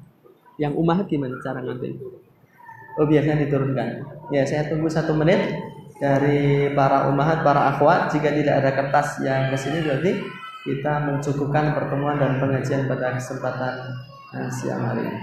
[0.60, 1.94] Yang umahat gimana cara ngambil?
[2.98, 3.88] Oh biasanya diturunkan.
[4.34, 5.40] Ya saya tunggu satu menit
[6.02, 8.10] dari para umahat, para akhwat.
[8.10, 10.12] Jika tidak ada kertas yang ke sini berarti
[10.66, 15.22] kita mencukupkan pertemuan dan pengajian pada kesempatan siang hari ini.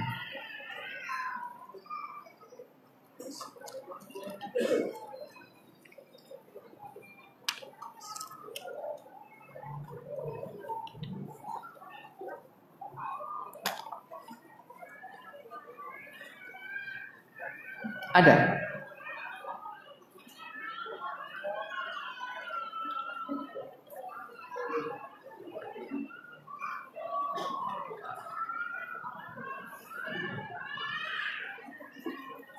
[18.11, 18.66] Ada.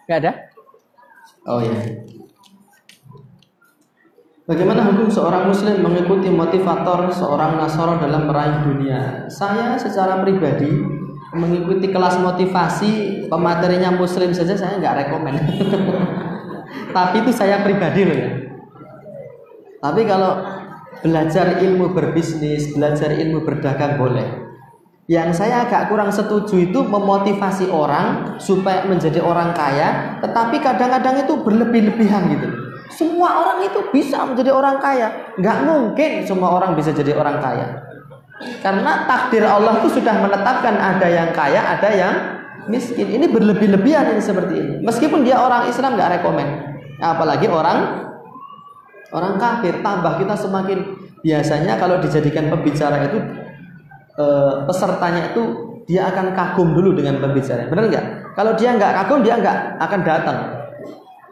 [0.09, 0.33] Gak ada?
[1.45, 1.77] Oh ya.
[4.49, 9.29] Bagaimana hukum seorang muslim mengikuti motivator seorang nasoro dalam meraih dunia?
[9.29, 10.73] Saya secara pribadi
[11.37, 12.91] mengikuti kelas motivasi
[13.29, 15.37] pematerinya muslim saja saya nggak rekomend
[16.97, 18.31] tapi itu saya pribadi loh ya
[19.85, 20.41] tapi kalau
[21.05, 24.48] belajar ilmu berbisnis belajar ilmu berdagang boleh
[25.09, 31.33] yang saya agak kurang setuju itu memotivasi orang supaya menjadi orang kaya tetapi kadang-kadang itu
[31.41, 32.49] berlebih-lebihan gitu
[32.93, 37.89] semua orang itu bisa menjadi orang kaya nggak mungkin semua orang bisa jadi orang kaya
[38.63, 42.15] karena takdir Allah itu sudah menetapkan ada yang kaya, ada yang
[42.71, 43.11] miskin.
[43.11, 44.75] Ini berlebih-lebihan ini seperti ini.
[44.87, 46.51] Meskipun dia orang Islam nggak rekomend.
[47.03, 48.07] Apalagi orang
[49.11, 49.83] orang kafir.
[49.83, 50.79] Tambah kita semakin
[51.19, 53.19] biasanya kalau dijadikan pembicara itu
[54.19, 54.27] e,
[54.67, 55.43] pesertanya itu
[55.87, 57.71] dia akan kagum dulu dengan pembicara.
[57.71, 58.05] Benar nggak?
[58.35, 60.39] Kalau dia nggak kagum dia nggak akan datang.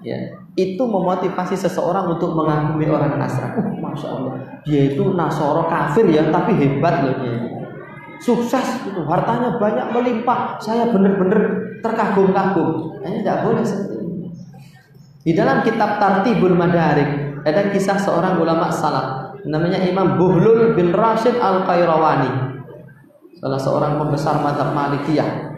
[0.00, 3.60] Ya itu memotivasi seseorang untuk mengagumi orang Nasrani.
[3.60, 4.32] Uh, Masya Allah,
[4.64, 7.36] dia itu Nasoro kafir ya, tapi hebat loh dia.
[8.16, 10.56] Sukses itu, hartanya banyak melimpah.
[10.56, 13.04] Saya benar-benar terkagum-kagum.
[13.04, 14.28] Ini tidak boleh seperti ini.
[15.20, 21.36] Di dalam kitab Tartibul Madarik ada kisah seorang ulama salaf namanya Imam Buhlul bin Rashid
[21.38, 22.45] Al Qayrawani.
[23.36, 25.52] Salah seorang pembesar mazhab Malikiyah.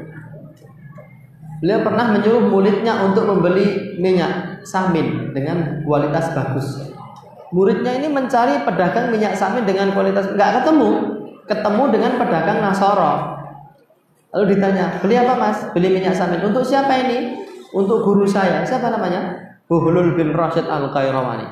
[1.59, 6.95] Beliau pernah menyuruh muridnya untuk membeli minyak samin dengan kualitas bagus.
[7.51, 10.91] Muridnya ini mencari pedagang minyak samin dengan kualitas nggak ketemu,
[11.51, 13.15] ketemu dengan pedagang Nasoro.
[14.35, 15.59] Lalu ditanya, beli apa mas?
[15.73, 16.45] Beli minyak samin.
[16.45, 17.43] Untuk siapa ini?
[17.75, 18.63] Untuk guru saya.
[18.63, 19.35] Siapa namanya?
[19.67, 21.49] Buhulul bin Rashid al Khairawani.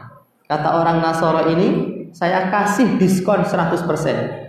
[0.46, 1.68] Kata orang Nasoro ini,
[2.14, 4.45] saya kasih diskon 100%.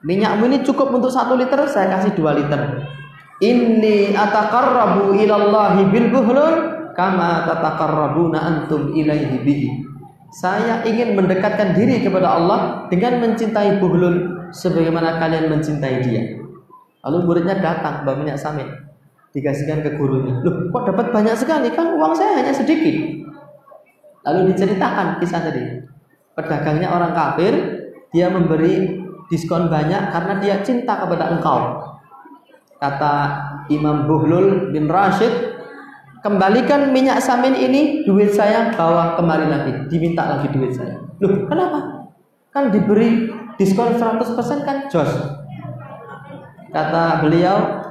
[0.00, 2.88] Minyakmu ini cukup untuk satu liter, saya kasih dua liter.
[3.40, 6.54] Ini atakarrabu ilallahi bil buhlul
[6.96, 9.68] kama tataqarrabuna antum ilaihi bihi.
[10.30, 16.22] Saya ingin mendekatkan diri kepada Allah dengan mencintai buhlun sebagaimana kalian mencintai dia.
[17.04, 18.68] Lalu muridnya datang bawa minyak samin
[19.32, 20.36] dikasihkan ke gurunya.
[20.42, 21.72] Loh, kok dapat banyak sekali?
[21.72, 23.24] Kan uang saya hanya sedikit.
[24.26, 25.64] Lalu diceritakan kisah tadi.
[26.36, 27.52] Pedagangnya orang kafir,
[28.12, 28.99] dia memberi
[29.30, 31.78] diskon banyak karena dia cinta kepada engkau.
[32.82, 33.14] Kata
[33.70, 35.30] Imam Buhlul bin Rashid,
[36.20, 40.98] kembalikan minyak samin ini, duit saya bawa kemari lagi, diminta lagi duit saya.
[41.22, 42.10] Loh, kenapa?
[42.50, 43.30] Kan diberi
[43.60, 45.12] diskon 100% kan jos.
[46.72, 47.84] Kata beliau,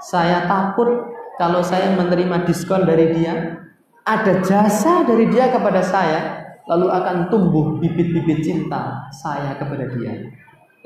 [0.00, 3.60] saya takut kalau saya menerima diskon dari dia,
[4.06, 10.14] ada jasa dari dia kepada saya, lalu akan tumbuh bibit-bibit cinta saya kepada dia.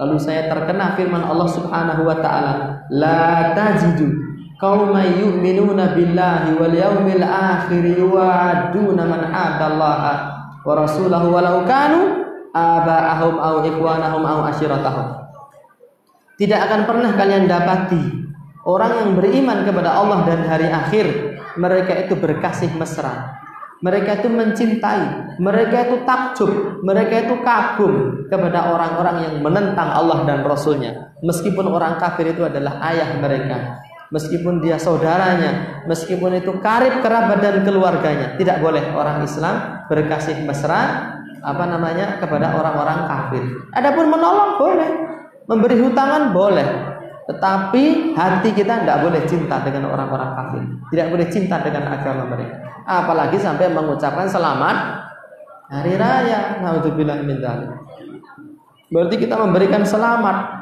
[0.00, 4.08] Lalu saya terkena firman Allah Subhanahu wa taala, "La tajidu
[4.56, 10.14] qauma yu'minuna billahi wal yawmil akhir yu'aduna man hadallaha
[10.64, 12.24] wa rasulahu walau kanu
[12.56, 15.20] aba'ahum au ikhwanahum au ashiratahum."
[16.40, 18.00] Tidak akan pernah kalian dapati
[18.64, 23.39] orang yang beriman kepada Allah dan hari akhir, mereka itu berkasih mesra
[23.80, 30.44] mereka itu mencintai, mereka itu takjub, mereka itu kagum kepada orang-orang yang menentang Allah dan
[30.44, 31.16] Rasulnya.
[31.24, 33.80] Meskipun orang kafir itu adalah ayah mereka,
[34.12, 41.16] meskipun dia saudaranya, meskipun itu karib kerabat dan keluarganya, tidak boleh orang Islam berkasih mesra
[41.40, 43.42] apa namanya kepada orang-orang kafir.
[43.72, 44.90] Adapun menolong boleh,
[45.48, 46.68] memberi hutangan boleh,
[47.30, 52.70] tetapi hati kita tidak boleh cinta dengan orang-orang kafir, tidak boleh cinta dengan agama mereka
[52.90, 54.76] apalagi sampai mengucapkan selamat
[55.70, 56.58] hari raya.
[56.58, 57.38] Nauzubillah min
[58.90, 60.58] Berarti kita memberikan selamat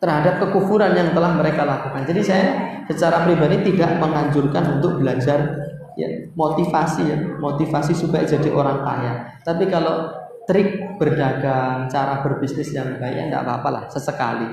[0.00, 2.08] terhadap kekufuran yang telah mereka lakukan.
[2.08, 2.46] Jadi saya
[2.88, 5.68] secara pribadi tidak menganjurkan untuk belajar
[5.98, 9.12] ya motivasi ya, motivasi supaya jadi orang kaya.
[9.44, 10.08] Tapi kalau
[10.48, 14.48] trik berdagang, cara berbisnis yang baik ya enggak apa-apa lah sesekali.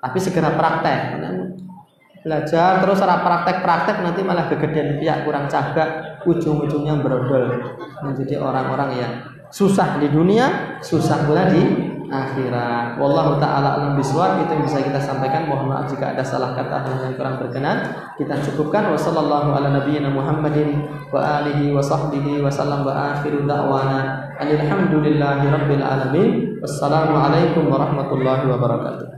[0.00, 1.22] Tapi segera praktek.
[2.26, 7.78] Belajar terus cara praktek-praktek nanti malah kegedean pihak kurang cagak ujung-ujungnya berodol.
[8.02, 9.12] Menjadi orang-orang yang
[9.54, 11.62] susah di dunia susah pula di
[12.10, 12.98] akhirat.
[12.98, 14.42] Wallahu taala alam biswab.
[14.42, 15.46] Itu yang bisa kita sampaikan.
[15.46, 17.94] Mohon maaf jika ada salah kata yang kurang berkenan.
[18.18, 18.90] Kita cukupkan.
[18.94, 22.86] Wasallallahu ala nabiyyina muhammadin wa alihi wa sahbihi wa sallam.
[22.86, 24.34] Wa akhiru da'wana.
[24.38, 26.30] Alhamdulillahi rabbil alamin.
[26.62, 29.15] Wassalamu alaikum warahmatullahi wabarakatuh